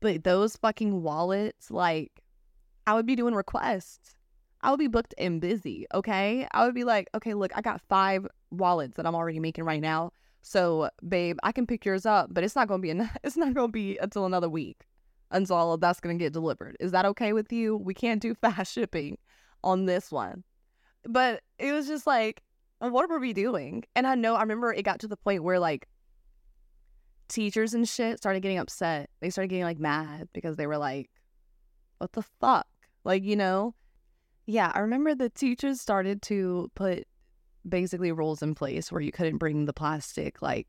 But 0.00 0.24
those 0.24 0.56
fucking 0.56 1.02
wallets, 1.02 1.70
like 1.70 2.22
I 2.86 2.94
would 2.94 3.06
be 3.06 3.16
doing 3.16 3.34
requests. 3.34 4.16
I 4.60 4.70
would 4.70 4.78
be 4.78 4.88
booked 4.88 5.14
and 5.18 5.40
busy. 5.40 5.86
Okay. 5.94 6.46
I 6.52 6.64
would 6.64 6.74
be 6.74 6.84
like, 6.84 7.08
okay, 7.14 7.34
look, 7.34 7.52
I 7.54 7.60
got 7.60 7.80
five 7.88 8.26
wallets 8.50 8.96
that 8.96 9.06
I'm 9.06 9.14
already 9.14 9.40
making 9.40 9.64
right 9.64 9.80
now. 9.80 10.12
So, 10.42 10.90
babe, 11.06 11.38
I 11.42 11.52
can 11.52 11.66
pick 11.66 11.84
yours 11.84 12.04
up, 12.04 12.28
but 12.32 12.44
it's 12.44 12.56
not 12.56 12.68
gonna 12.68 12.82
be 12.82 12.90
enough. 12.90 13.16
It's 13.24 13.36
not 13.36 13.54
gonna 13.54 13.68
be 13.68 13.96
until 13.98 14.26
another 14.26 14.48
week 14.48 14.86
until 15.30 15.76
that's 15.76 16.00
gonna 16.00 16.14
get 16.14 16.32
delivered. 16.32 16.76
Is 16.80 16.92
that 16.92 17.04
okay 17.06 17.32
with 17.32 17.52
you? 17.52 17.76
We 17.76 17.94
can't 17.94 18.22
do 18.22 18.34
fast 18.34 18.72
shipping 18.72 19.18
on 19.64 19.86
this 19.86 20.12
one. 20.12 20.44
But 21.04 21.42
it 21.58 21.72
was 21.72 21.88
just 21.88 22.06
like, 22.06 22.42
what 22.78 23.08
were 23.08 23.18
we 23.18 23.32
doing? 23.32 23.84
And 23.96 24.06
I 24.06 24.14
know 24.14 24.34
I 24.34 24.42
remember 24.42 24.72
it 24.72 24.84
got 24.84 25.00
to 25.00 25.08
the 25.08 25.16
point 25.16 25.42
where 25.42 25.58
like 25.58 25.88
teachers 27.28 27.74
and 27.74 27.88
shit 27.88 28.18
started 28.18 28.40
getting 28.40 28.58
upset. 28.58 29.10
They 29.20 29.30
started 29.30 29.48
getting 29.48 29.64
like 29.64 29.80
mad 29.80 30.28
because 30.32 30.56
they 30.56 30.66
were 30.66 30.78
like, 30.78 31.10
what 31.98 32.12
the 32.12 32.22
fuck? 32.40 32.66
Like, 33.04 33.24
you 33.24 33.36
know? 33.36 33.74
Yeah, 34.46 34.70
I 34.74 34.80
remember 34.80 35.14
the 35.14 35.30
teachers 35.30 35.80
started 35.80 36.20
to 36.22 36.70
put 36.74 37.06
basically 37.66 38.12
rules 38.12 38.42
in 38.42 38.54
place 38.54 38.92
where 38.92 39.00
you 39.00 39.10
couldn't 39.10 39.38
bring 39.38 39.64
the 39.64 39.72
plastic 39.72 40.42
like 40.42 40.68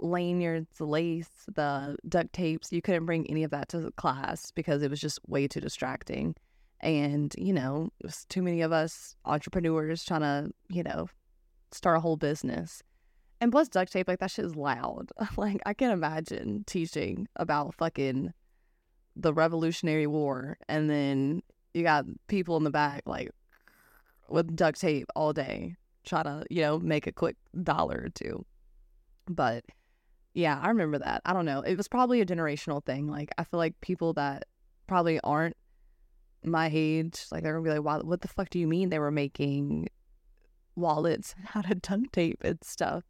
lanyards, 0.00 0.68
the 0.76 0.84
lace, 0.84 1.30
the 1.54 1.96
duct 2.08 2.32
tapes. 2.34 2.72
You 2.72 2.82
couldn't 2.82 3.06
bring 3.06 3.28
any 3.30 3.42
of 3.42 3.50
that 3.52 3.70
to 3.70 3.90
class 3.96 4.50
because 4.50 4.82
it 4.82 4.90
was 4.90 5.00
just 5.00 5.18
way 5.26 5.48
too 5.48 5.60
distracting. 5.60 6.34
And, 6.80 7.34
you 7.36 7.52
know, 7.52 7.90
it 8.00 8.06
was 8.06 8.24
too 8.28 8.42
many 8.42 8.62
of 8.62 8.72
us 8.72 9.14
entrepreneurs 9.24 10.04
trying 10.04 10.22
to, 10.22 10.50
you 10.68 10.82
know, 10.82 11.08
start 11.72 11.98
a 11.98 12.00
whole 12.00 12.16
business. 12.16 12.82
And 13.40 13.52
plus 13.52 13.68
duct 13.68 13.92
tape, 13.92 14.08
like 14.08 14.18
that 14.20 14.30
shit 14.30 14.44
is 14.44 14.56
loud. 14.56 15.10
like 15.36 15.60
I 15.66 15.74
can 15.74 15.90
imagine 15.90 16.64
teaching 16.66 17.28
about 17.36 17.74
fucking 17.74 18.32
the 19.16 19.34
Revolutionary 19.34 20.06
War 20.06 20.56
and 20.68 20.88
then 20.88 21.42
you 21.74 21.82
got 21.82 22.04
people 22.28 22.56
in 22.56 22.64
the 22.64 22.70
back 22.70 23.02
like 23.06 23.30
with 24.28 24.54
duct 24.56 24.80
tape 24.80 25.06
all 25.14 25.32
day 25.32 25.76
trying 26.04 26.24
to, 26.24 26.44
you 26.48 26.62
know, 26.62 26.78
make 26.78 27.06
a 27.06 27.12
quick 27.12 27.36
dollar 27.62 28.02
or 28.04 28.08
two. 28.08 28.44
But 29.28 29.64
yeah, 30.34 30.58
I 30.60 30.68
remember 30.68 30.98
that. 30.98 31.22
I 31.24 31.32
don't 31.32 31.44
know. 31.44 31.60
It 31.60 31.76
was 31.76 31.88
probably 31.88 32.20
a 32.20 32.26
generational 32.26 32.84
thing. 32.84 33.08
Like 33.08 33.30
I 33.36 33.44
feel 33.44 33.58
like 33.58 33.80
people 33.80 34.12
that 34.14 34.44
probably 34.86 35.20
aren't 35.20 35.56
my 36.44 36.70
age, 36.72 37.26
like 37.30 37.42
they're 37.42 37.52
gonna 37.52 37.64
be 37.64 37.78
like, 37.78 38.04
"What 38.04 38.20
the 38.20 38.28
fuck 38.28 38.50
do 38.50 38.58
you 38.58 38.66
mean 38.66 38.88
they 38.88 38.98
were 38.98 39.10
making 39.10 39.88
wallets 40.76 41.34
out 41.54 41.70
of 41.70 41.82
duct 41.82 42.12
tape 42.12 42.42
and 42.42 42.62
stuff?" 42.62 43.04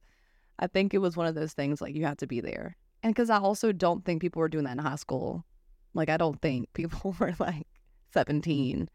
I 0.59 0.67
think 0.67 0.93
it 0.93 0.99
was 0.99 1.17
one 1.17 1.27
of 1.27 1.35
those 1.35 1.53
things 1.53 1.81
like 1.81 1.95
you 1.95 2.05
have 2.05 2.19
to 2.19 2.27
be 2.27 2.41
there, 2.41 2.77
and 3.03 3.15
because 3.15 3.31
I 3.31 3.39
also 3.39 3.73
don't 3.73 4.05
think 4.05 4.21
people 4.21 4.41
were 4.41 4.49
doing 4.49 4.65
that 4.65 4.73
in 4.73 4.79
high 4.79 4.97
school. 4.97 5.45
Like 5.95 6.09
I 6.09 6.17
don't 6.17 6.41
think 6.41 6.73
people 6.75 7.15
were 7.19 7.35
like 7.39 7.67
seventeen 8.13 8.89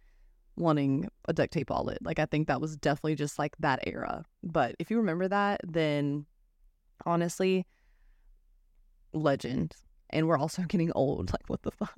wanting 0.57 1.09
a 1.27 1.33
duct 1.33 1.53
tape 1.53 1.69
wallet. 1.69 1.99
Like 2.01 2.19
I 2.19 2.25
think 2.25 2.47
that 2.47 2.61
was 2.61 2.77
definitely 2.77 3.15
just 3.15 3.39
like 3.39 3.55
that 3.59 3.79
era. 3.87 4.25
But 4.43 4.75
if 4.79 4.89
you 4.89 4.97
remember 4.97 5.27
that, 5.27 5.61
then 5.65 6.25
honestly, 7.05 7.65
legend. 9.13 9.75
And 10.09 10.27
we're 10.27 10.37
also 10.37 10.61
getting 10.67 10.91
old. 10.93 11.31
Like, 11.31 11.47
what 11.47 11.63
the 11.63 11.71
fuck? 11.71 11.97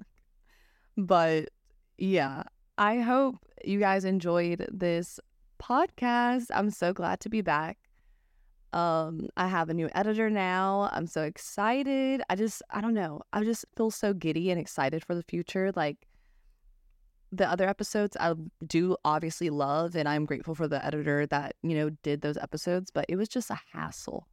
But 0.96 1.50
yeah, 1.98 2.43
I 2.78 3.00
hope 3.00 3.36
you 3.64 3.80
guys 3.80 4.06
enjoyed 4.06 4.68
this 4.72 5.20
podcast. 5.62 6.48
I'm 6.54 6.70
so 6.70 6.93
glad 6.93 7.20
to 7.22 7.30
be 7.30 7.41
back. 7.41 7.78
Um, 8.74 9.30
I 9.38 9.48
have 9.48 9.70
a 9.70 9.74
new 9.74 9.89
editor 9.95 10.30
now. 10.30 10.89
I'm 10.91 11.08
so 11.08 11.24
excited. 11.24 12.22
I 12.30 12.36
just, 12.36 12.62
I 12.70 12.82
don't 12.82 12.93
know. 12.93 13.22
I 13.34 13.43
just 13.43 13.66
feel 13.76 13.91
so 13.91 14.14
giddy 14.14 14.52
and 14.52 14.60
excited 14.60 15.04
for 15.04 15.16
the 15.16 15.24
future. 15.24 15.72
Like, 15.76 16.08
the 17.32 17.50
other 17.50 17.68
episodes 17.68 18.16
I 18.20 18.34
do 18.66 18.95
obviously 19.04 19.50
love 19.50 19.95
and 19.95 20.08
I'm 20.08 20.26
grateful 20.26 20.56
for 20.56 20.68
the 20.68 20.84
editor 20.86 21.26
that, 21.28 21.56
you 21.62 21.76
know, 21.76 21.89
did 22.04 22.22
those 22.22 22.38
episodes, 22.38 22.89
but 22.91 23.06
it 23.10 23.16
was 23.16 23.28
just 23.28 23.50
a 23.50 23.60
hassle. 23.74 24.28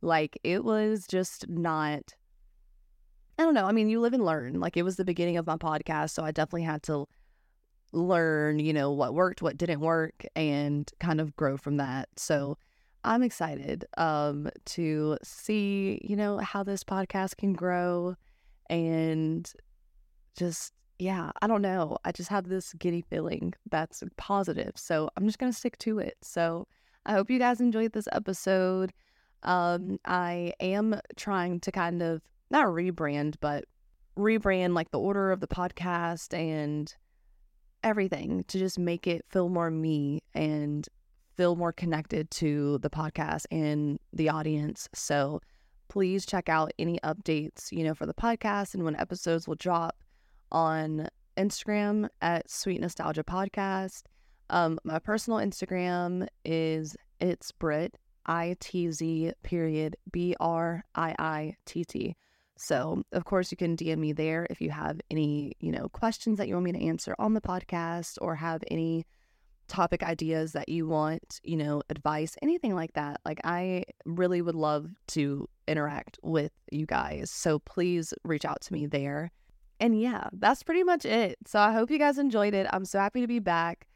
Like 0.00 0.38
it 0.44 0.64
was 0.64 1.06
just 1.06 1.48
not 1.48 2.14
I 3.38 3.44
don't 3.44 3.54
know. 3.54 3.66
I 3.66 3.72
mean, 3.72 3.88
you 3.88 4.00
live 4.00 4.14
and 4.14 4.24
learn. 4.24 4.58
Like 4.58 4.76
it 4.76 4.82
was 4.82 4.96
the 4.96 5.04
beginning 5.04 5.36
of 5.36 5.46
my 5.46 5.56
podcast, 5.56 6.10
so 6.10 6.24
I 6.24 6.32
definitely 6.32 6.64
had 6.64 6.82
to 6.84 7.06
learn, 7.92 8.58
you 8.58 8.72
know, 8.72 8.90
what 8.90 9.14
worked, 9.14 9.42
what 9.42 9.56
didn't 9.56 9.80
work, 9.80 10.26
and 10.34 10.90
kind 11.00 11.20
of 11.20 11.34
grow 11.36 11.56
from 11.56 11.76
that. 11.76 12.08
So 12.16 12.58
I'm 13.04 13.22
excited 13.22 13.84
um, 13.96 14.50
to 14.66 15.16
see, 15.22 16.00
you 16.02 16.16
know, 16.16 16.38
how 16.38 16.64
this 16.64 16.82
podcast 16.82 17.36
can 17.36 17.52
grow 17.52 18.16
and 18.68 19.50
just, 20.36 20.72
yeah, 20.98 21.30
I 21.40 21.46
don't 21.46 21.62
know. 21.62 21.96
I 22.04 22.12
just 22.12 22.28
have 22.30 22.48
this 22.48 22.72
giddy 22.74 23.02
feeling 23.02 23.54
that's 23.70 24.02
positive. 24.16 24.72
So 24.74 25.08
I'm 25.16 25.26
just 25.26 25.38
going 25.38 25.52
to 25.52 25.56
stick 25.56 25.78
to 25.78 26.00
it. 26.00 26.16
So 26.22 26.66
I 27.06 27.12
hope 27.12 27.30
you 27.30 27.38
guys 27.38 27.60
enjoyed 27.60 27.92
this 27.92 28.08
episode. 28.12 28.92
Um, 29.44 29.98
I 30.04 30.52
am 30.58 31.00
trying 31.16 31.60
to 31.60 31.70
kind 31.70 32.02
of 32.02 32.20
not 32.50 32.66
rebrand, 32.66 33.36
but 33.40 33.64
rebrand 34.18 34.74
like 34.74 34.90
the 34.90 34.98
order 34.98 35.30
of 35.30 35.40
the 35.40 35.46
podcast 35.46 36.36
and 36.36 36.94
everything 37.84 38.44
to 38.48 38.58
just 38.58 38.78
make 38.78 39.06
it 39.06 39.24
feel 39.28 39.48
more 39.48 39.70
me 39.70 40.22
and 40.34 40.88
feel 41.36 41.54
more 41.54 41.72
connected 41.72 42.30
to 42.32 42.78
the 42.78 42.90
podcast 42.90 43.44
and 43.50 44.00
the 44.12 44.28
audience. 44.28 44.88
So 44.92 45.40
please 45.88 46.26
check 46.26 46.48
out 46.48 46.72
any 46.78 46.98
updates, 47.04 47.70
you 47.70 47.84
know, 47.84 47.94
for 47.94 48.06
the 48.06 48.14
podcast 48.14 48.74
and 48.74 48.84
when 48.84 48.96
episodes 48.96 49.46
will 49.46 49.54
drop 49.54 49.96
on 50.50 51.08
Instagram 51.36 52.08
at 52.20 52.50
Sweet 52.50 52.80
Nostalgia 52.80 53.22
Podcast. 53.22 54.02
Um, 54.50 54.78
my 54.82 54.98
personal 54.98 55.38
Instagram 55.38 56.26
is 56.44 56.96
It's 57.20 57.52
Britt, 57.52 57.96
I 58.26 58.56
T 58.58 58.90
Z 58.90 59.32
period 59.42 59.96
B 60.10 60.34
R 60.40 60.82
I 60.94 61.14
I 61.18 61.56
T 61.64 61.84
T. 61.84 62.16
So, 62.58 63.04
of 63.12 63.24
course, 63.24 63.52
you 63.52 63.56
can 63.56 63.76
DM 63.76 63.98
me 63.98 64.12
there 64.12 64.46
if 64.50 64.60
you 64.60 64.70
have 64.70 65.00
any, 65.10 65.52
you 65.60 65.70
know, 65.70 65.88
questions 65.88 66.38
that 66.38 66.48
you 66.48 66.54
want 66.54 66.64
me 66.64 66.72
to 66.72 66.84
answer 66.84 67.14
on 67.18 67.34
the 67.34 67.40
podcast 67.40 68.18
or 68.20 68.34
have 68.34 68.64
any 68.68 69.06
topic 69.68 70.02
ideas 70.02 70.52
that 70.52 70.68
you 70.68 70.88
want, 70.88 71.40
you 71.44 71.56
know, 71.56 71.82
advice, 71.88 72.36
anything 72.42 72.74
like 72.74 72.94
that. 72.94 73.20
Like, 73.24 73.40
I 73.44 73.84
really 74.04 74.42
would 74.42 74.56
love 74.56 74.90
to 75.08 75.48
interact 75.68 76.18
with 76.22 76.50
you 76.72 76.84
guys. 76.84 77.30
So, 77.30 77.60
please 77.60 78.12
reach 78.24 78.44
out 78.44 78.60
to 78.62 78.72
me 78.72 78.86
there. 78.86 79.30
And 79.78 80.00
yeah, 80.00 80.28
that's 80.32 80.64
pretty 80.64 80.82
much 80.82 81.04
it. 81.04 81.38
So, 81.46 81.60
I 81.60 81.72
hope 81.72 81.92
you 81.92 81.98
guys 81.98 82.18
enjoyed 82.18 82.54
it. 82.54 82.66
I'm 82.72 82.84
so 82.84 82.98
happy 82.98 83.20
to 83.20 83.28
be 83.28 83.38
back. 83.38 83.86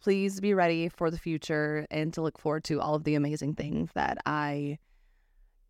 Please 0.00 0.40
be 0.40 0.54
ready 0.54 0.88
for 0.88 1.10
the 1.10 1.18
future 1.18 1.84
and 1.90 2.14
to 2.14 2.22
look 2.22 2.38
forward 2.38 2.62
to 2.64 2.80
all 2.80 2.94
of 2.94 3.02
the 3.02 3.16
amazing 3.16 3.54
things 3.54 3.90
that 3.94 4.18
I 4.24 4.78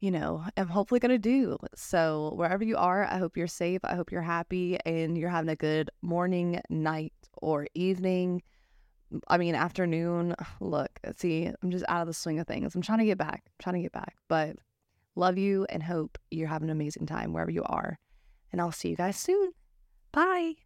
you 0.05 0.11
know, 0.11 0.45
am 0.59 0.69
hopefully 0.69 1.01
going 1.01 1.13
to 1.13 1.19
do. 1.19 1.57
So, 1.75 2.35
wherever 2.37 2.63
you 2.63 2.77
are, 2.77 3.07
I 3.07 3.17
hope 3.17 3.39
you're 3.39 3.47
safe. 3.47 3.81
I 3.85 3.95
hope 3.95 4.13
you're 4.13 4.21
happy 4.21 4.77
and 4.85 5.17
you're 5.17 5.31
having 5.31 5.49
a 5.49 5.57
good 5.57 5.91
morning, 6.03 6.61
night, 6.69 7.15
or 7.39 7.67
evening. 7.73 8.43
I 9.29 9.39
mean, 9.39 9.55
afternoon. 9.55 10.35
Look, 10.61 10.91
see, 11.17 11.51
I'm 11.63 11.71
just 11.71 11.87
out 11.89 12.03
of 12.03 12.07
the 12.07 12.13
swing 12.13 12.39
of 12.39 12.47
things. 12.47 12.75
I'm 12.75 12.83
trying 12.83 12.99
to 12.99 13.07
get 13.07 13.17
back. 13.17 13.45
I'm 13.47 13.63
trying 13.63 13.77
to 13.77 13.83
get 13.83 13.93
back. 13.93 14.17
But 14.29 14.57
love 15.17 15.39
you 15.39 15.67
and 15.71 15.83
hope 15.83 16.19
you're 16.31 16.49
having 16.49 16.69
an 16.69 16.77
amazing 16.77 17.07
time 17.07 17.33
wherever 17.33 17.51
you 17.51 17.63
are. 17.63 17.99
And 18.53 18.61
I'll 18.61 18.73
see 18.73 18.91
you 18.91 18.97
guys 18.97 19.17
soon. 19.17 19.53
Bye. 20.13 20.64